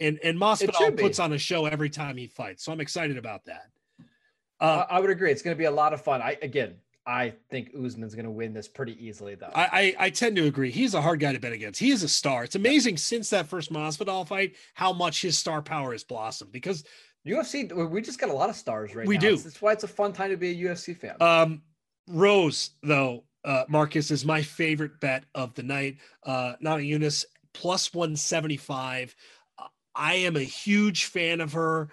and 0.00 0.18
and 0.24 0.38
Masvidal 0.38 0.98
puts 0.98 1.18
on 1.18 1.32
a 1.32 1.38
show 1.38 1.66
every 1.66 1.90
time 1.90 2.16
he 2.16 2.26
fights. 2.26 2.64
So 2.64 2.72
I'm 2.72 2.80
excited 2.80 3.16
about 3.16 3.44
that. 3.46 3.70
Uh, 4.60 4.84
I, 4.90 4.96
I 4.96 5.00
would 5.00 5.10
agree. 5.10 5.30
It's 5.30 5.42
going 5.42 5.54
to 5.54 5.58
be 5.58 5.66
a 5.66 5.70
lot 5.70 5.92
of 5.92 6.02
fun. 6.02 6.20
I 6.20 6.36
again, 6.42 6.74
I 7.06 7.32
think 7.50 7.70
Usman's 7.74 8.14
going 8.14 8.26
to 8.26 8.30
win 8.30 8.52
this 8.52 8.68
pretty 8.68 9.04
easily, 9.04 9.34
though. 9.34 9.50
I, 9.54 9.94
I, 9.98 10.06
I 10.06 10.10
tend 10.10 10.36
to 10.36 10.46
agree. 10.46 10.70
He's 10.70 10.94
a 10.94 11.00
hard 11.00 11.18
guy 11.18 11.32
to 11.32 11.40
bet 11.40 11.52
against. 11.52 11.80
He 11.80 11.90
is 11.90 12.02
a 12.02 12.08
star. 12.08 12.44
It's 12.44 12.56
amazing 12.56 12.98
since 12.98 13.30
that 13.30 13.46
first 13.46 13.72
Masvidal 13.72 14.26
fight 14.26 14.54
how 14.74 14.92
much 14.92 15.22
his 15.22 15.38
star 15.38 15.62
power 15.62 15.92
has 15.92 16.04
blossomed 16.04 16.52
because 16.52 16.84
UFC. 17.26 17.90
We 17.90 18.00
just 18.00 18.18
got 18.18 18.30
a 18.30 18.34
lot 18.34 18.50
of 18.50 18.56
stars 18.56 18.94
right 18.94 19.06
we 19.06 19.16
now. 19.16 19.20
do. 19.20 19.36
That's 19.36 19.60
why 19.60 19.72
it's 19.72 19.84
a 19.84 19.88
fun 19.88 20.12
time 20.12 20.30
to 20.30 20.36
be 20.36 20.50
a 20.50 20.68
UFC 20.68 20.96
fan. 20.96 21.16
Um, 21.20 21.62
Rose, 22.08 22.70
though, 22.82 23.24
uh, 23.44 23.64
Marcus 23.68 24.10
is 24.10 24.24
my 24.24 24.42
favorite 24.42 25.00
bet 25.00 25.24
of 25.34 25.54
the 25.54 25.62
night. 25.62 25.98
Uh, 26.24 26.54
Eunice 26.60 27.24
plus 27.52 27.92
175. 27.92 29.14
I 29.94 30.14
am 30.14 30.36
a 30.36 30.40
huge 30.40 31.06
fan 31.06 31.40
of 31.40 31.52
her. 31.52 31.90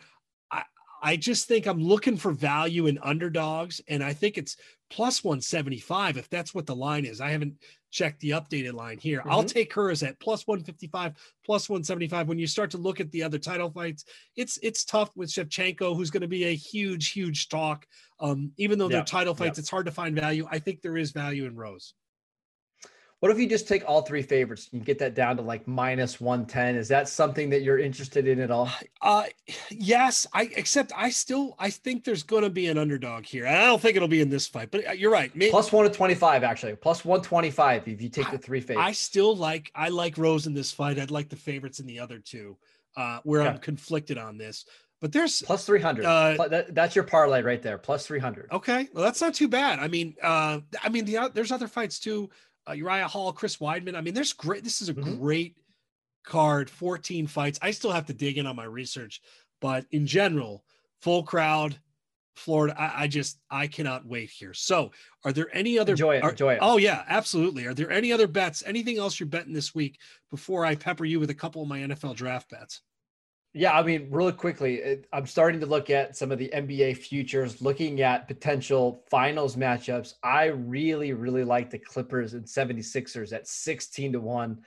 I, 0.51 0.63
I 1.01 1.15
just 1.17 1.47
think 1.47 1.65
I'm 1.65 1.81
looking 1.81 2.17
for 2.17 2.31
value 2.31 2.87
in 2.87 2.99
underdogs, 3.01 3.81
and 3.87 4.03
I 4.03 4.13
think 4.13 4.37
it's 4.37 4.57
plus 4.89 5.23
175 5.23 6.17
if 6.17 6.29
that's 6.29 6.53
what 6.53 6.65
the 6.65 6.75
line 6.75 7.05
is. 7.05 7.19
I 7.19 7.31
haven't 7.31 7.55
checked 7.91 8.19
the 8.19 8.31
updated 8.31 8.73
line 8.73 8.97
here. 8.97 9.19
Mm-hmm. 9.19 9.31
I'll 9.31 9.43
take 9.43 9.73
her 9.73 9.89
as 9.89 10.03
at 10.03 10.19
plus 10.19 10.47
155, 10.47 11.13
plus 11.45 11.69
175. 11.69 12.27
When 12.27 12.39
you 12.39 12.47
start 12.47 12.71
to 12.71 12.77
look 12.77 12.99
at 12.99 13.11
the 13.11 13.23
other 13.23 13.39
title 13.39 13.69
fights, 13.69 14.05
it's 14.35 14.57
it's 14.61 14.85
tough 14.85 15.11
with 15.15 15.29
Shevchenko, 15.29 15.95
who's 15.95 16.11
going 16.11 16.21
to 16.21 16.27
be 16.27 16.45
a 16.45 16.55
huge, 16.55 17.11
huge 17.11 17.49
talk. 17.49 17.85
Um, 18.19 18.51
even 18.57 18.79
though 18.79 18.87
they're 18.87 19.03
title 19.03 19.35
fights, 19.35 19.59
it's 19.59 19.69
hard 19.69 19.85
to 19.85 19.91
find 19.91 20.15
value. 20.15 20.47
I 20.49 20.59
think 20.59 20.81
there 20.81 20.97
is 20.97 21.11
value 21.11 21.45
in 21.45 21.55
Rose. 21.55 21.93
What 23.19 23.31
if 23.31 23.39
you 23.39 23.49
just 23.49 23.67
take 23.67 23.83
all 23.87 24.03
three 24.03 24.21
favorites 24.21 24.69
and 24.73 24.85
get 24.85 24.99
that 24.99 25.15
down 25.15 25.37
to 25.37 25.41
like 25.41 25.67
minus 25.67 26.21
110? 26.21 26.75
Is 26.75 26.87
that 26.89 27.09
something 27.09 27.49
that 27.49 27.63
you're 27.63 27.79
interested 27.79 28.27
in 28.27 28.39
at 28.39 28.51
all? 28.51 28.69
Uh 29.01 29.23
yes, 29.71 30.27
I 30.33 30.43
except 30.55 30.91
I 30.95 31.09
still 31.09 31.55
I 31.57 31.71
think 31.71 32.03
there's 32.03 32.21
going 32.21 32.43
to 32.43 32.51
be 32.51 32.67
an 32.67 32.77
underdog 32.77 33.25
here. 33.25 33.47
I 33.47 33.65
don't 33.65 33.81
think 33.81 33.95
it'll 33.95 34.07
be 34.07 34.21
in 34.21 34.29
this 34.29 34.45
fight, 34.45 34.69
but 34.69 34.87
uh, 34.87 34.91
you're 34.91 35.11
right. 35.11 35.35
Maybe, 35.35 35.49
plus 35.49 35.71
1 35.71 35.85
to 35.85 35.91
25 35.91 36.43
actually. 36.43 36.75
Plus 36.75 37.03
125 37.03 37.87
if 37.87 38.01
you 38.01 38.09
take 38.09 38.29
the 38.29 38.37
three 38.37 38.61
favorites. 38.61 38.87
I 38.87 38.91
still 38.91 39.35
like 39.35 39.71
I 39.73 39.89
like 39.89 40.17
Rose 40.19 40.45
in 40.45 40.53
this 40.53 40.71
fight. 40.71 40.99
I'd 40.99 41.09
like 41.09 41.29
the 41.29 41.35
favorites 41.35 41.79
in 41.79 41.87
the 41.87 41.99
other 41.99 42.19
two. 42.19 42.55
Uh 42.95 43.19
where 43.23 43.41
okay. 43.41 43.49
I'm 43.49 43.57
conflicted 43.57 44.19
on 44.19 44.37
this. 44.37 44.65
But 44.99 45.11
there's 45.11 45.41
plus 45.43 45.65
300. 45.65 46.05
Uh, 46.05 46.47
that, 46.47 46.73
that's 46.73 46.95
your 46.95 47.03
parlay 47.03 47.43
right 47.43 47.61
there. 47.61 47.77
Plus 47.77 48.07
300. 48.07 48.49
Okay. 48.51 48.87
Well, 48.93 49.03
that's 49.03 49.21
not 49.21 49.35
too 49.35 49.47
bad. 49.47 49.77
I 49.77 49.87
mean, 49.87 50.15
uh, 50.23 50.59
I 50.83 50.89
mean, 50.89 51.05
the, 51.05 51.29
there's 51.35 51.51
other 51.51 51.67
fights 51.67 51.99
too 51.99 52.31
uh, 52.67 52.73
Uriah 52.73 53.07
Hall, 53.07 53.31
Chris 53.33 53.57
Weidman. 53.57 53.95
I 53.95 54.01
mean, 54.01 54.13
there's 54.13 54.33
great. 54.33 54.63
This 54.63 54.81
is 54.81 54.89
a 54.89 54.93
mm-hmm. 54.93 55.17
great 55.17 55.55
card. 56.25 56.69
14 56.69 57.27
fights. 57.27 57.59
I 57.61 57.71
still 57.71 57.91
have 57.91 58.05
to 58.07 58.13
dig 58.13 58.37
in 58.37 58.45
on 58.45 58.55
my 58.55 58.65
research, 58.65 59.21
but 59.61 59.85
in 59.91 60.05
general, 60.05 60.63
full 61.01 61.23
crowd, 61.23 61.79
Florida. 62.35 62.79
I, 62.79 63.03
I 63.03 63.07
just 63.07 63.39
I 63.49 63.67
cannot 63.67 64.05
wait 64.05 64.29
here. 64.29 64.53
So, 64.53 64.91
are 65.25 65.33
there 65.33 65.49
any 65.53 65.79
other? 65.79 65.93
Enjoy 65.93 66.17
it. 66.17 66.23
Are, 66.23 66.31
enjoy 66.31 66.53
it. 66.53 66.59
Oh 66.61 66.77
yeah, 66.77 67.03
absolutely. 67.07 67.65
Are 67.65 67.73
there 67.73 67.91
any 67.91 68.11
other 68.11 68.27
bets? 68.27 68.63
Anything 68.65 68.97
else 68.97 69.19
you're 69.19 69.27
betting 69.27 69.53
this 69.53 69.73
week 69.73 69.99
before 70.29 70.65
I 70.65 70.75
pepper 70.75 71.05
you 71.05 71.19
with 71.19 71.29
a 71.29 71.35
couple 71.35 71.61
of 71.61 71.67
my 71.67 71.79
NFL 71.79 72.15
draft 72.15 72.49
bets? 72.49 72.81
Yeah, 73.53 73.73
I 73.73 73.81
mean, 73.81 74.07
really 74.11 74.33
quickly, 74.33 74.99
I'm 75.11 75.25
starting 75.25 75.59
to 75.61 75.65
look 75.65 75.89
at 75.89 76.15
some 76.15 76.31
of 76.31 76.37
the 76.37 76.51
NBA 76.53 76.97
futures, 76.97 77.61
looking 77.61 78.01
at 78.01 78.27
potential 78.27 79.03
finals 79.09 79.55
matchups. 79.55 80.13
I 80.23 80.45
really, 80.47 81.13
really 81.13 81.43
like 81.43 81.71
the 81.71 81.79
Clippers 81.79 82.33
and 82.33 82.45
76ers 82.45 83.33
at 83.33 83.47
16 83.47 84.13
to 84.13 84.19
1. 84.19 84.59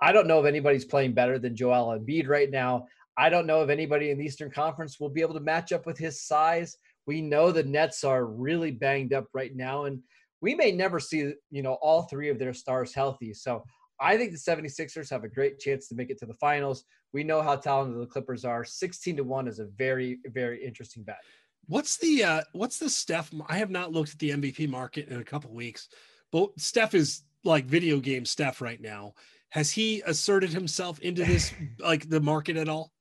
I 0.00 0.12
don't 0.12 0.26
know 0.26 0.40
if 0.40 0.46
anybody's 0.46 0.84
playing 0.84 1.12
better 1.12 1.38
than 1.38 1.54
Joel 1.54 1.96
Embiid 1.96 2.26
right 2.26 2.50
now. 2.50 2.86
I 3.16 3.28
don't 3.28 3.46
know 3.46 3.62
if 3.62 3.70
anybody 3.70 4.10
in 4.10 4.18
the 4.18 4.24
Eastern 4.24 4.50
Conference 4.50 4.98
will 4.98 5.10
be 5.10 5.20
able 5.20 5.34
to 5.34 5.40
match 5.40 5.70
up 5.70 5.86
with 5.86 5.98
his 5.98 6.22
size. 6.22 6.78
We 7.06 7.20
know 7.20 7.52
the 7.52 7.62
Nets 7.62 8.02
are 8.02 8.26
really 8.26 8.72
banged 8.72 9.12
up 9.12 9.26
right 9.34 9.54
now, 9.54 9.84
and 9.84 10.00
we 10.40 10.56
may 10.56 10.72
never 10.72 10.98
see, 10.98 11.34
you 11.50 11.62
know, 11.62 11.74
all 11.74 12.02
three 12.02 12.30
of 12.30 12.38
their 12.38 12.54
stars 12.54 12.94
healthy. 12.94 13.34
So 13.34 13.62
I 14.00 14.16
think 14.16 14.32
the 14.32 14.38
76ers 14.38 15.10
have 15.10 15.22
a 15.22 15.28
great 15.28 15.60
chance 15.60 15.86
to 15.88 15.94
make 15.94 16.10
it 16.10 16.18
to 16.18 16.26
the 16.26 16.34
finals. 16.34 16.84
We 17.12 17.24
know 17.24 17.42
how 17.42 17.56
talented 17.56 18.00
the 18.00 18.06
Clippers 18.06 18.44
are. 18.44 18.64
16 18.64 19.16
to 19.16 19.24
1 19.24 19.48
is 19.48 19.58
a 19.58 19.66
very, 19.66 20.18
very 20.26 20.64
interesting 20.64 21.02
bet. 21.02 21.18
What's 21.66 21.96
the 21.96 22.24
uh 22.24 22.42
what's 22.52 22.78
the 22.78 22.90
Steph? 22.90 23.30
I 23.46 23.56
have 23.56 23.70
not 23.70 23.92
looked 23.92 24.12
at 24.12 24.18
the 24.18 24.30
MVP 24.30 24.68
market 24.68 25.08
in 25.08 25.20
a 25.20 25.24
couple 25.24 25.54
weeks, 25.54 25.88
but 26.32 26.50
Steph 26.58 26.94
is 26.94 27.22
like 27.44 27.66
video 27.66 28.00
game 28.00 28.24
Steph 28.24 28.60
right 28.60 28.80
now. 28.80 29.14
Has 29.50 29.70
he 29.70 30.02
asserted 30.06 30.50
himself 30.50 30.98
into 31.00 31.24
this 31.24 31.52
like 31.78 32.08
the 32.08 32.20
market 32.20 32.56
at 32.56 32.68
all? 32.68 32.92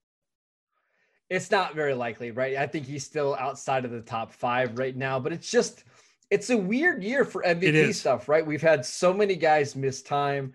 It's 1.30 1.50
not 1.50 1.76
very 1.76 1.94
likely, 1.94 2.32
right? 2.32 2.58
I 2.58 2.68
think 2.68 2.86
he's 2.86 3.06
still 3.06 3.36
outside 3.40 3.86
of 3.86 3.92
the 3.92 4.02
top 4.02 4.34
five 4.34 4.78
right 4.78 4.96
now, 4.96 5.20
but 5.20 5.32
it's 5.32 5.50
just 5.50 5.86
it's 6.30 6.50
a 6.50 6.58
weird 6.58 7.04
year 7.04 7.26
for 7.26 7.44
MVP 7.44 7.94
stuff, 7.94 8.30
right? 8.30 8.46
We've 8.46 8.62
had 8.62 8.86
so 8.86 9.14
many 9.14 9.36
guys 9.36 9.76
miss 9.76 10.02
time. 10.02 10.54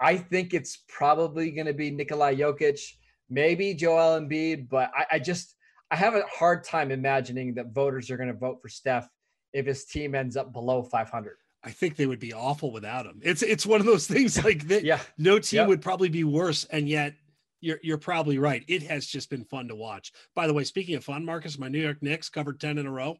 I 0.00 0.16
think 0.16 0.54
it's 0.54 0.84
probably 0.88 1.50
going 1.50 1.66
to 1.66 1.74
be 1.74 1.90
Nikolai 1.90 2.36
Jokic, 2.36 2.80
maybe 3.30 3.74
Joel 3.74 4.20
Embiid, 4.20 4.68
but 4.68 4.90
I, 4.96 5.06
I, 5.12 5.18
just 5.18 5.54
I 5.90 5.96
have 5.96 6.14
a 6.14 6.22
hard 6.32 6.64
time 6.64 6.90
imagining 6.90 7.54
that 7.54 7.72
voters 7.72 8.10
are 8.10 8.16
going 8.16 8.28
to 8.28 8.34
vote 8.34 8.58
for 8.60 8.68
Steph 8.68 9.08
if 9.52 9.66
his 9.66 9.84
team 9.84 10.14
ends 10.14 10.36
up 10.36 10.52
below 10.52 10.82
500. 10.82 11.36
I 11.64 11.70
think 11.70 11.96
they 11.96 12.06
would 12.06 12.20
be 12.20 12.32
awful 12.32 12.70
without 12.70 13.06
him. 13.06 13.20
It's 13.22 13.42
it's 13.42 13.66
one 13.66 13.80
of 13.80 13.86
those 13.86 14.06
things 14.14 14.42
like 14.44 14.68
that. 14.68 14.84
yeah, 14.84 15.00
no 15.18 15.38
team 15.38 15.60
yep. 15.60 15.68
would 15.68 15.82
probably 15.82 16.08
be 16.08 16.24
worse, 16.24 16.64
and 16.66 16.88
yet 16.88 17.14
you're 17.60 17.80
you're 17.82 17.98
probably 17.98 18.38
right. 18.38 18.64
It 18.68 18.84
has 18.84 19.06
just 19.06 19.30
been 19.30 19.44
fun 19.44 19.66
to 19.68 19.74
watch. 19.74 20.12
By 20.34 20.46
the 20.46 20.54
way, 20.54 20.62
speaking 20.62 20.94
of 20.94 21.04
fun, 21.04 21.24
Marcus, 21.24 21.58
my 21.58 21.68
New 21.68 21.80
York 21.80 22.02
Knicks 22.02 22.28
covered 22.28 22.60
ten 22.60 22.78
in 22.78 22.86
a 22.86 22.90
row. 22.90 23.16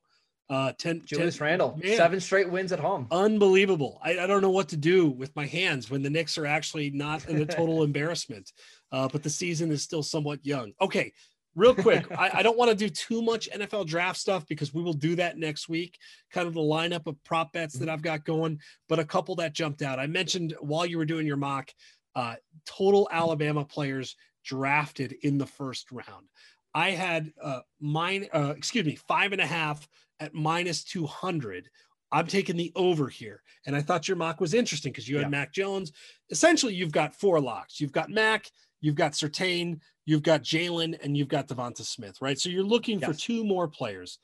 Uh, 0.48 0.72
10, 0.78 1.02
Julius 1.04 1.38
10, 1.38 1.44
Randle, 1.44 1.80
man, 1.82 1.96
seven 1.96 2.20
straight 2.20 2.48
wins 2.48 2.70
at 2.70 2.78
home. 2.78 3.08
Unbelievable. 3.10 4.00
I, 4.00 4.18
I, 4.18 4.26
don't 4.28 4.42
know 4.42 4.50
what 4.50 4.68
to 4.68 4.76
do 4.76 5.08
with 5.08 5.34
my 5.34 5.44
hands 5.44 5.90
when 5.90 6.04
the 6.04 6.10
Knicks 6.10 6.38
are 6.38 6.46
actually 6.46 6.90
not 6.90 7.28
in 7.28 7.42
a 7.42 7.46
total 7.46 7.82
embarrassment. 7.82 8.52
uh, 8.92 9.08
but 9.08 9.24
the 9.24 9.30
season 9.30 9.72
is 9.72 9.82
still 9.82 10.04
somewhat 10.04 10.46
young. 10.46 10.72
Okay, 10.80 11.12
real 11.56 11.74
quick, 11.74 12.06
I, 12.16 12.30
I, 12.34 12.42
don't 12.42 12.56
want 12.56 12.70
to 12.70 12.76
do 12.76 12.88
too 12.88 13.22
much 13.22 13.48
NFL 13.50 13.86
draft 13.86 14.20
stuff 14.20 14.46
because 14.46 14.72
we 14.72 14.82
will 14.82 14.92
do 14.92 15.16
that 15.16 15.36
next 15.36 15.68
week. 15.68 15.98
Kind 16.30 16.46
of 16.46 16.54
the 16.54 16.60
lineup 16.60 17.08
of 17.08 17.22
prop 17.24 17.52
bets 17.52 17.74
that. 17.74 17.88
I've 17.88 18.02
got 18.02 18.24
going, 18.24 18.60
but 18.88 19.00
a 19.00 19.04
couple 19.04 19.34
that 19.36 19.52
jumped 19.52 19.82
out. 19.82 19.98
I 19.98 20.06
mentioned 20.06 20.54
while 20.60 20.86
you 20.86 20.98
were 20.98 21.04
doing 21.04 21.26
your 21.26 21.36
mock, 21.36 21.72
uh, 22.14 22.36
total 22.66 23.08
Alabama 23.10 23.64
players 23.64 24.14
drafted 24.44 25.12
in 25.22 25.38
the 25.38 25.46
first 25.46 25.90
round. 25.90 26.28
I 26.72 26.90
had 26.90 27.32
uh, 27.42 27.60
mine, 27.80 28.28
uh, 28.32 28.54
excuse 28.56 28.84
me, 28.84 28.96
five 29.08 29.32
and 29.32 29.40
a 29.40 29.46
half 29.46 29.88
at 30.20 30.34
minus 30.34 30.84
200. 30.84 31.68
I'm 32.12 32.26
taking 32.26 32.56
the 32.56 32.72
over 32.76 33.08
here. 33.08 33.42
And 33.66 33.74
I 33.74 33.82
thought 33.82 34.08
your 34.08 34.16
mock 34.16 34.40
was 34.40 34.54
interesting 34.54 34.92
because 34.92 35.08
you 35.08 35.16
had 35.16 35.24
yeah. 35.24 35.30
Mac 35.30 35.52
Jones. 35.52 35.92
Essentially, 36.30 36.74
you've 36.74 36.92
got 36.92 37.14
four 37.14 37.40
locks. 37.40 37.80
You've 37.80 37.92
got 37.92 38.10
Mac, 38.10 38.50
you've 38.80 38.94
got 38.94 39.12
Surtain, 39.12 39.80
you've 40.04 40.22
got 40.22 40.42
Jaylen, 40.42 40.96
and 41.02 41.16
you've 41.16 41.28
got 41.28 41.48
DeVonta 41.48 41.84
Smith, 41.84 42.18
right? 42.20 42.38
So 42.38 42.48
you're 42.48 42.62
looking 42.62 43.00
yes. 43.00 43.08
for 43.08 43.16
two 43.16 43.44
more 43.44 43.68
players. 43.68 44.18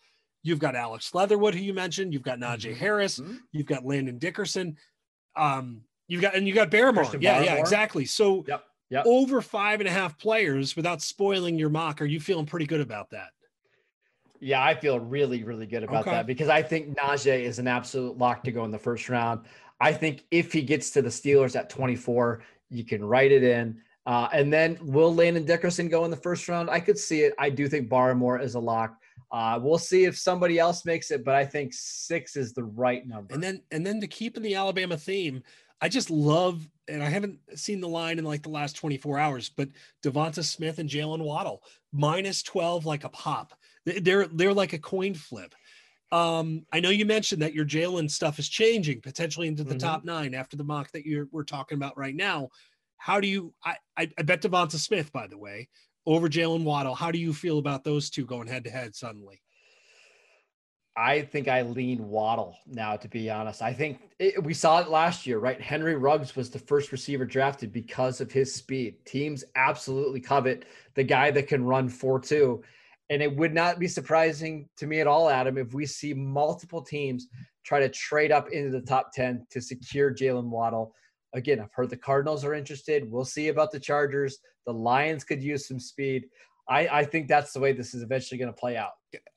You've 0.45 0.59
got 0.59 0.75
Alex 0.75 1.15
Leatherwood, 1.15 1.55
who 1.55 1.61
you 1.63 1.75
mentioned. 1.75 2.13
You've 2.13 2.23
got 2.23 2.39
Najee 2.39 2.71
mm-hmm. 2.71 2.81
Harris. 2.81 3.19
Mm-hmm. 3.19 3.37
You've 3.53 3.67
got 3.67 3.85
Landon 3.85 4.19
Dickerson. 4.19 4.77
Um, 5.37 5.83
you've 6.09 6.23
got 6.23 6.35
and 6.35 6.47
you 6.47 6.55
got. 6.55 6.71
Christian 6.71 7.23
yeah, 7.23 7.43
yeah, 7.43 7.55
exactly. 7.57 8.05
So 8.05 8.45
yep. 8.49 8.65
Yep. 8.91 9.07
over 9.07 9.41
five 9.41 9.81
and 9.81 9.89
a 9.89 9.93
half 9.93 10.19
players 10.19 10.77
without 10.77 11.01
spoiling 11.01 11.59
your 11.59 11.71
mock. 11.71 12.03
Are 12.03 12.07
you 12.07 12.21
feeling 12.21 12.47
pretty 12.47 12.67
good 12.67 12.81
about 12.81 13.11
that? 13.11 13.29
Yeah, 14.43 14.63
I 14.63 14.75
feel 14.75 14.99
really, 14.99 15.45
really 15.45 15.67
good 15.67 15.85
about 15.85 16.03
okay. 16.03 16.11
that 16.11 16.27
because 16.27 16.49
I 16.49 16.63
think 16.63 16.97
Najee 16.99 17.43
is 17.43 17.61
an 17.61 17.69
absolute 17.69 18.19
lock 18.19 18.43
to 18.43 18.51
go 18.51 18.65
in 18.65 18.73
the 18.73 18.79
first 18.79 19.09
round. 19.09 19.43
I 19.81 19.93
think 19.93 20.25
if 20.33 20.53
he 20.53 20.63
gets 20.63 20.91
to 20.91 21.03
the 21.03 21.11
Steelers 21.11 21.55
at 21.55 21.71
24, 21.71 22.43
you 22.69 22.85
can 22.85 23.05
write 23.05 23.31
it 23.31 23.45
in. 23.45 23.81
Uh, 24.05 24.29
and 24.33 24.53
then 24.53 24.79
will 24.83 25.15
Landon 25.15 25.45
Dickerson 25.45 25.89
go 25.89 26.05
in 26.05 26.11
the 26.11 26.17
first 26.17 26.49
round? 26.49 26.71
I 26.71 26.81
could 26.81 26.99
see 26.99 27.21
it. 27.21 27.35
I 27.39 27.51
do 27.51 27.69
think 27.69 27.89
Barmore 27.89 28.43
is 28.43 28.57
a 28.57 28.61
lock. 28.61 28.97
Uh, 29.31 29.61
we'll 29.63 29.79
see 29.79 30.07
if 30.07 30.19
somebody 30.19 30.59
else 30.59 30.85
makes 30.85 31.13
it, 31.13 31.25
but 31.25 31.37
I 31.37 31.45
think 31.45 31.73
six 31.73 32.35
is 32.35 32.53
the 32.53 32.65
right 32.65 33.07
number. 33.07 33.33
And 33.33 33.41
then, 33.41 33.63
and 33.71 33.87
then 33.87 34.01
to 34.01 34.09
keep 34.09 34.37
in 34.37 34.43
the 34.43 34.57
Alabama 34.57 34.97
theme, 34.97 35.45
I 35.81 35.89
just 35.89 36.11
love, 36.11 36.69
and 36.89 37.01
I 37.01 37.09
haven't 37.09 37.39
seen 37.55 37.81
the 37.81 37.89
line 37.89 38.19
in 38.19 38.25
like 38.25 38.43
the 38.43 38.51
last 38.51 38.75
24 38.75 39.21
hours, 39.21 39.49
but 39.51 39.69
DeVonta 40.03 40.43
Smith 40.43 40.81
and 40.81 40.91
Jaylen 40.91 41.21
Waddle 41.21 41.63
minus 41.93 42.43
12 42.43 42.85
like 42.85 43.05
a 43.05 43.09
pop. 43.09 43.55
They're 43.85 44.27
they're 44.27 44.55
like 44.55 44.73
a 44.73 44.79
coin 44.79 45.15
flip. 45.15 45.55
Um, 46.13 46.67
I 46.71 46.81
know 46.81 46.91
you 46.91 47.07
mentioned 47.07 47.41
that 47.43 47.55
your 47.55 47.65
Jaylen 47.65 48.11
stuff 48.11 48.39
is 48.39 48.49
changing 48.49 49.01
potentially 49.01 49.49
into 49.49 49.65
the 49.65 49.71
mm-hmm. 49.71 49.87
top 49.87 50.05
nine 50.05 50.35
after 50.35 50.57
the 50.57 50.65
mock 50.65 50.91
that 50.93 51.07
you're 51.07 51.27
we're 51.33 51.45
talking 51.45 51.77
about 51.77 51.97
right 51.97 52.15
now. 52.15 52.51
How 52.99 53.19
do 53.19 53.27
you? 53.27 53.55
I 53.65 53.77
I, 53.97 54.11
I 54.19 54.23
bet 54.23 54.43
DeVonta 54.43 54.77
Smith, 54.77 55.13
by 55.13 55.27
the 55.27 55.39
way, 55.39 55.69
over 56.07 56.29
Jaylen 56.29 56.65
Waddle. 56.65 56.95
How 56.95 57.11
do 57.11 57.19
you 57.19 57.33
feel 57.33 57.59
about 57.59 57.83
those 57.83 58.11
two 58.11 58.27
going 58.27 58.47
head 58.47 58.65
to 58.65 58.71
head 58.71 58.95
suddenly? 58.95 59.41
I 60.97 61.23
think 61.23 61.49
I 61.49 61.63
lean 61.63 62.07
Waddle 62.09 62.59
now, 62.67 62.97
to 62.97 63.09
be 63.09 63.31
honest. 63.31 63.63
I 63.63 63.73
think 63.73 63.99
it, 64.19 64.43
we 64.43 64.53
saw 64.53 64.81
it 64.81 64.91
last 64.91 65.27
year, 65.27 65.39
right? 65.39 65.59
Henry 65.59 65.97
Ruggs 65.97 66.37
was 66.37 66.51
the 66.51 66.59
first 66.59 66.93
receiver 66.93 67.25
drafted 67.25 67.73
because 67.73 68.21
of 68.21 68.31
his 68.31 68.55
speed. 68.55 69.03
Teams 69.07 69.43
absolutely 69.57 70.21
covet 70.21 70.67
the 70.95 71.03
guy 71.03 71.31
that 71.31 71.49
can 71.49 71.65
run 71.65 71.89
4 71.89 72.21
2. 72.21 72.63
And 73.13 73.23
it 73.23 73.37
would 73.37 73.53
not 73.53 73.79
be 73.79 73.89
surprising 73.89 74.71
to 74.79 74.87
me 74.87 75.01
at 75.01 75.07
all, 75.07 75.29
Adam, 75.29 75.59
if 75.59 75.75
we 75.75 75.85
see 75.85 76.15
multiple 76.15 76.81
teams 76.81 77.29
try 77.63 77.79
to 77.79 77.91
trade 77.91 78.33
up 78.33 78.49
into 78.49 78.71
the 78.71 78.81
top 78.81 79.13
10 79.13 79.47
to 79.51 79.61
secure 79.61 80.15
Jaylen 80.15 80.49
Waddle 80.49 80.95
again, 81.35 81.61
I've 81.61 81.75
heard 81.75 81.91
the 81.91 81.97
Cardinals 81.99 82.43
are 82.43 82.55
interested. 82.55 83.11
We'll 83.11 83.27
see 83.27 83.49
about 83.49 83.71
the 83.71 83.79
Chargers. 83.79 84.39
The 84.65 84.73
Lions 84.73 85.25
could 85.25 85.43
use 85.43 85.69
some 85.69 85.79
speed. 85.79 86.25
I, 86.71 86.89
I 86.89 87.05
think 87.05 87.29
that's 87.29 87.53
the 87.53 87.61
way 87.61 87.73
this 87.73 87.93
is 87.93 88.03
eventually 88.03 88.39
going 88.39 88.51
to 88.51 88.59
play 88.59 88.79
out. 88.79 88.93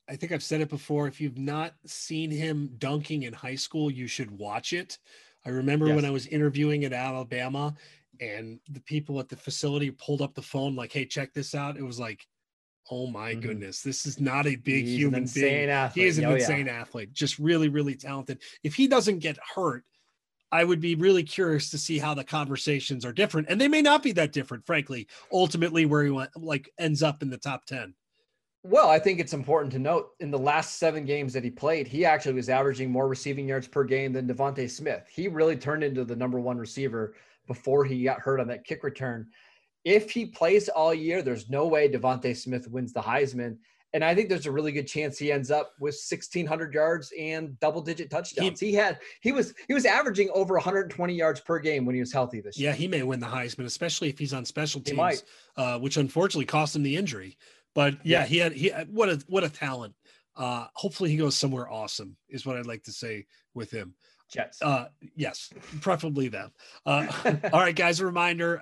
I 0.08 0.16
think 0.16 0.32
I've 0.32 0.42
said 0.42 0.62
it 0.62 0.70
before. 0.70 1.06
If 1.10 1.20
you've 1.20 1.38
not 1.38 1.74
seen 1.86 2.32
him 2.32 2.70
dunking 2.78 3.24
in 3.24 3.34
high 3.34 3.56
school, 3.56 3.92
you 3.92 4.08
should 4.08 4.32
watch 4.32 4.72
it. 4.72 5.00
I 5.46 5.50
remember 5.50 5.88
yes. 5.88 5.98
when 5.98 6.06
I 6.06 6.12
was 6.12 6.28
interviewing 6.28 6.86
at 6.86 6.94
Alabama 6.94 7.76
and 8.22 8.58
the 8.70 8.80
people 8.80 9.20
at 9.20 9.28
the 9.28 9.36
facility 9.36 9.92
pulled 9.92 10.22
up 10.22 10.34
the 10.34 10.42
phone, 10.42 10.78
like, 10.78 10.94
hey, 10.94 11.06
check 11.06 11.34
this 11.34 11.54
out. 11.54 11.76
It 11.76 11.84
was 11.84 12.00
like, 12.00 12.26
oh 12.92 13.08
my 13.08 13.32
mm-hmm. 13.32 13.42
goodness, 13.42 13.82
this 13.82 14.06
is 14.06 14.20
not 14.20 14.48
a 14.48 14.56
big 14.56 14.86
He's 14.86 14.98
human 14.98 15.28
being. 15.34 15.70
Athlete. 15.70 16.04
He 16.04 16.08
is 16.08 16.18
an 16.18 16.26
oh, 16.26 16.36
insane 16.36 16.68
yeah. 16.68 16.74
athlete, 16.74 17.14
just 17.14 17.40
really, 17.40 17.70
really 17.70 17.96
talented. 17.96 18.42
If 18.64 18.76
he 18.76 18.88
doesn't 18.88 19.20
get 19.20 19.38
hurt, 19.56 19.84
I 20.52 20.64
would 20.64 20.80
be 20.80 20.96
really 20.96 21.24
curious 21.24 21.70
to 21.72 21.78
see 21.78 21.98
how 21.98 22.14
the 22.14 22.24
conversations 22.24 23.04
are 23.04 23.12
different, 23.12 23.50
and 23.50 23.60
they 23.60 23.68
may 23.68 23.82
not 23.82 24.04
be 24.04 24.12
that 24.14 24.32
different, 24.32 24.66
frankly. 24.66 25.08
Ultimately, 25.32 25.86
where 25.86 26.04
he 26.04 26.12
went, 26.12 26.30
like 26.36 26.70
ends 26.78 27.04
up 27.04 27.22
in 27.22 27.30
the 27.30 27.38
top 27.38 27.66
ten. 27.66 27.94
Well, 28.64 28.90
I 28.90 28.98
think 28.98 29.20
it's 29.20 29.34
important 29.34 29.72
to 29.74 29.80
note 29.80 30.10
in 30.20 30.32
the 30.32 30.40
last 30.40 30.80
seven 30.80 31.06
games 31.06 31.34
that 31.34 31.44
he 31.44 31.52
played, 31.52 31.88
he 31.88 32.04
actually 32.04 32.34
was 32.34 32.50
averaging 32.50 32.90
more 32.90 33.08
receiving 33.08 33.48
yards 33.48 33.68
per 33.68 33.84
game 33.84 34.12
than 34.12 34.28
DeVonta 34.28 34.68
Smith. 34.70 35.08
He 35.12 35.28
really 35.28 35.56
turned 35.56 35.84
into 35.84 36.04
the 36.04 36.16
number 36.16 36.40
one 36.40 36.58
receiver 36.58 37.14
before 37.46 37.86
he 37.86 38.04
got 38.04 38.22
hurt 38.22 38.40
on 38.40 38.48
that 38.48 38.64
kick 38.64 38.84
return. 38.84 39.28
If 39.86 40.12
he 40.12 40.26
plays 40.26 40.68
all 40.68 40.94
year, 40.94 41.22
there's 41.22 41.50
no 41.50 41.68
way 41.68 41.88
DeVonta 41.88 42.36
Smith 42.36 42.68
wins 42.68 42.92
the 42.92 43.02
Heisman. 43.02 43.58
And 43.94 44.04
I 44.04 44.14
think 44.14 44.28
there's 44.28 44.46
a 44.46 44.52
really 44.52 44.74
good 44.74 44.88
chance 44.88 45.18
he 45.18 45.32
ends 45.32 45.50
up 45.50 45.72
with 45.80 45.94
1600 45.94 46.74
yards 46.74 47.14
and 47.18 47.58
double 47.62 47.82
digit 47.82 48.10
touchdowns. 48.10 48.60
He, 48.60 48.72
he, 48.72 48.74
had 48.74 49.00
he 49.22 49.32
was 49.32 49.54
he 49.70 49.74
was 49.74 49.86
averaging 49.86 50.30
over 50.34 50.56
120 50.56 51.14
yards 51.14 51.40
per 51.40 51.60
game 51.60 51.86
when 51.86 51.96
he 51.96 52.02
was 52.02 52.12
healthy 52.12 52.42
this 52.42 52.58
year. 52.58 52.72
Yeah, 52.72 52.76
he 52.76 52.90
may 52.90 53.04
win 53.04 53.22
the 53.22 53.28
Heisman, 53.28 53.64
especially 53.64 54.10
if 54.10 54.20
he's 54.20 54.34
on 54.34 54.44
special 54.44 54.82
teams, 54.82 55.24
uh, 55.56 55.80
which 55.80 55.96
unfortunately 55.96 56.46
cost 56.46 56.76
him 56.76 56.84
the 56.84 56.98
injury. 56.98 57.38
But 57.74 57.94
yeah, 58.04 58.20
yeah, 58.20 58.26
he 58.26 58.38
had 58.38 58.52
he 58.52 58.70
had, 58.70 58.94
what 58.94 59.08
a 59.08 59.24
what 59.28 59.46
a 59.46 59.50
talent. 59.50 59.94
Uh, 60.36 60.68
hopefully 60.74 61.10
he 61.10 61.16
goes 61.16 61.38
somewhere 61.38 61.72
awesome 61.72 62.18
is 62.28 62.46
what 62.46 62.58
I'd 62.58 62.66
like 62.66 62.84
to 62.84 62.92
say 62.92 63.28
with 63.54 63.72
him. 63.72 63.94
Jets. 64.30 64.62
Uh, 64.62 64.88
yes, 65.16 65.54
preferably 65.80 66.28
them. 66.28 66.52
Uh, 66.86 67.08
all 67.54 67.62
right, 67.62 67.76
guys. 67.76 68.02
A 68.02 68.06
reminder. 68.06 68.60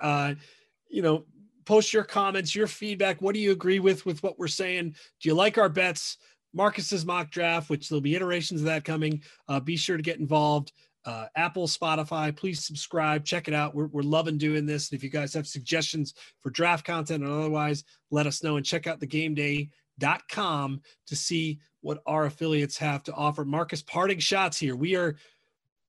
You 0.94 1.02
know, 1.02 1.24
post 1.64 1.92
your 1.92 2.04
comments, 2.04 2.54
your 2.54 2.68
feedback. 2.68 3.20
What 3.20 3.34
do 3.34 3.40
you 3.40 3.50
agree 3.50 3.80
with 3.80 4.06
with 4.06 4.22
what 4.22 4.38
we're 4.38 4.48
saying? 4.48 4.94
Do 5.20 5.28
you 5.28 5.34
like 5.34 5.58
our 5.58 5.68
bets? 5.68 6.18
Marcus's 6.54 7.04
mock 7.04 7.32
draft, 7.32 7.68
which 7.68 7.88
there'll 7.88 8.00
be 8.00 8.14
iterations 8.14 8.60
of 8.60 8.66
that 8.66 8.84
coming. 8.84 9.20
Uh, 9.48 9.58
be 9.58 9.76
sure 9.76 9.96
to 9.96 10.02
get 10.02 10.20
involved. 10.20 10.72
Uh, 11.04 11.26
Apple, 11.36 11.66
Spotify, 11.66 12.34
please 12.34 12.64
subscribe, 12.64 13.24
check 13.24 13.48
it 13.48 13.54
out. 13.54 13.74
We're, 13.74 13.88
we're 13.88 14.02
loving 14.02 14.38
doing 14.38 14.64
this. 14.64 14.90
And 14.90 14.96
if 14.96 15.02
you 15.02 15.10
guys 15.10 15.34
have 15.34 15.46
suggestions 15.46 16.14
for 16.40 16.50
draft 16.50 16.86
content 16.86 17.24
or 17.24 17.40
otherwise, 17.40 17.84
let 18.10 18.26
us 18.26 18.42
know 18.42 18.56
and 18.56 18.64
check 18.64 18.86
out 18.86 19.00
the 19.00 19.06
gameday.com 19.06 20.80
to 21.08 21.16
see 21.16 21.58
what 21.82 21.98
our 22.06 22.24
affiliates 22.24 22.78
have 22.78 23.02
to 23.02 23.12
offer. 23.12 23.44
Marcus, 23.44 23.82
parting 23.82 24.18
shots 24.18 24.56
here. 24.56 24.76
We 24.76 24.94
are 24.96 25.16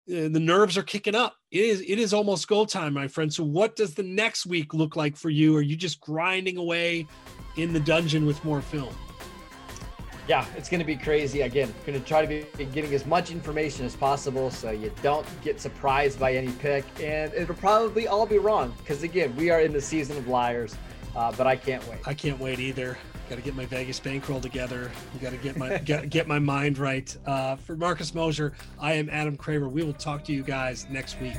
the 0.08 0.40
nerves 0.40 0.78
are 0.78 0.84
kicking 0.84 1.16
up. 1.16 1.36
It 1.52 1.64
is 1.64 1.82
it 1.82 2.00
is 2.00 2.14
almost 2.14 2.48
goal 2.48 2.66
time, 2.66 2.94
my 2.94 3.08
friend. 3.08 3.34
So 3.34 3.44
what 3.44 3.76
does 3.76 3.96
the 3.96 4.04
next 4.04 4.46
week 4.46 4.74
look 4.74 4.96
like 4.96 5.18
for 5.18 5.30
you? 5.30 5.56
Are 5.58 5.62
you 5.62 5.76
just 5.76 6.00
grinding 6.00 6.58
away 6.58 7.08
in 7.58 7.74
the 7.74 7.80
dungeon 7.80 8.26
with 8.26 8.44
more 8.44 8.62
film? 8.62 8.94
Yeah, 10.28 10.46
it's 10.58 10.70
going 10.70 10.80
to 10.80 10.86
be 10.86 10.96
crazy. 10.96 11.42
Again, 11.42 11.72
going 11.86 12.00
to 12.00 12.06
try 12.06 12.26
to 12.26 12.28
be 12.58 12.66
getting 12.66 12.94
as 12.96 13.06
much 13.06 13.30
information 13.30 13.86
as 13.86 13.96
possible 13.96 14.50
so 14.50 14.72
you 14.72 14.92
don't 15.04 15.26
get 15.44 15.62
surprised 15.62 16.20
by 16.20 16.34
any 16.34 16.52
pick. 16.54 16.84
And 17.00 17.32
it'll 17.34 17.54
probably 17.54 18.08
all 18.08 18.26
be 18.26 18.40
wrong 18.40 18.74
because, 18.80 19.04
again, 19.04 19.36
we 19.36 19.52
are 19.52 19.62
in 19.62 19.72
the 19.72 19.82
season 19.82 20.18
of 20.18 20.28
liars. 20.28 20.76
Uh, 21.16 21.32
but 21.38 21.46
I 21.48 21.56
can't 21.56 21.88
wait. 21.88 22.00
I 22.06 22.14
can't 22.14 22.40
wait 22.40 22.60
either. 22.60 22.98
Got 23.30 23.36
to 23.38 23.42
get 23.42 23.56
my 23.56 23.66
Vegas 23.66 24.00
bankroll 24.00 24.40
together. 24.40 24.92
Got 25.20 25.32
to 25.32 25.38
get 25.38 25.58
my 25.58 25.78
get, 25.80 26.10
get 26.10 26.28
my 26.28 26.40
mind 26.40 26.78
right. 26.78 27.16
Uh, 27.26 27.56
for 27.56 27.76
Marcus 27.76 28.14
Mosher, 28.14 28.54
I 28.80 28.94
am 28.94 29.10
Adam 29.10 29.36
Kramer. 29.36 29.68
We 29.68 29.84
will 29.84 29.94
talk 29.94 30.24
to 30.26 30.34
you 30.34 30.44
guys 30.44 30.88
next 30.90 31.20
week. 31.20 31.38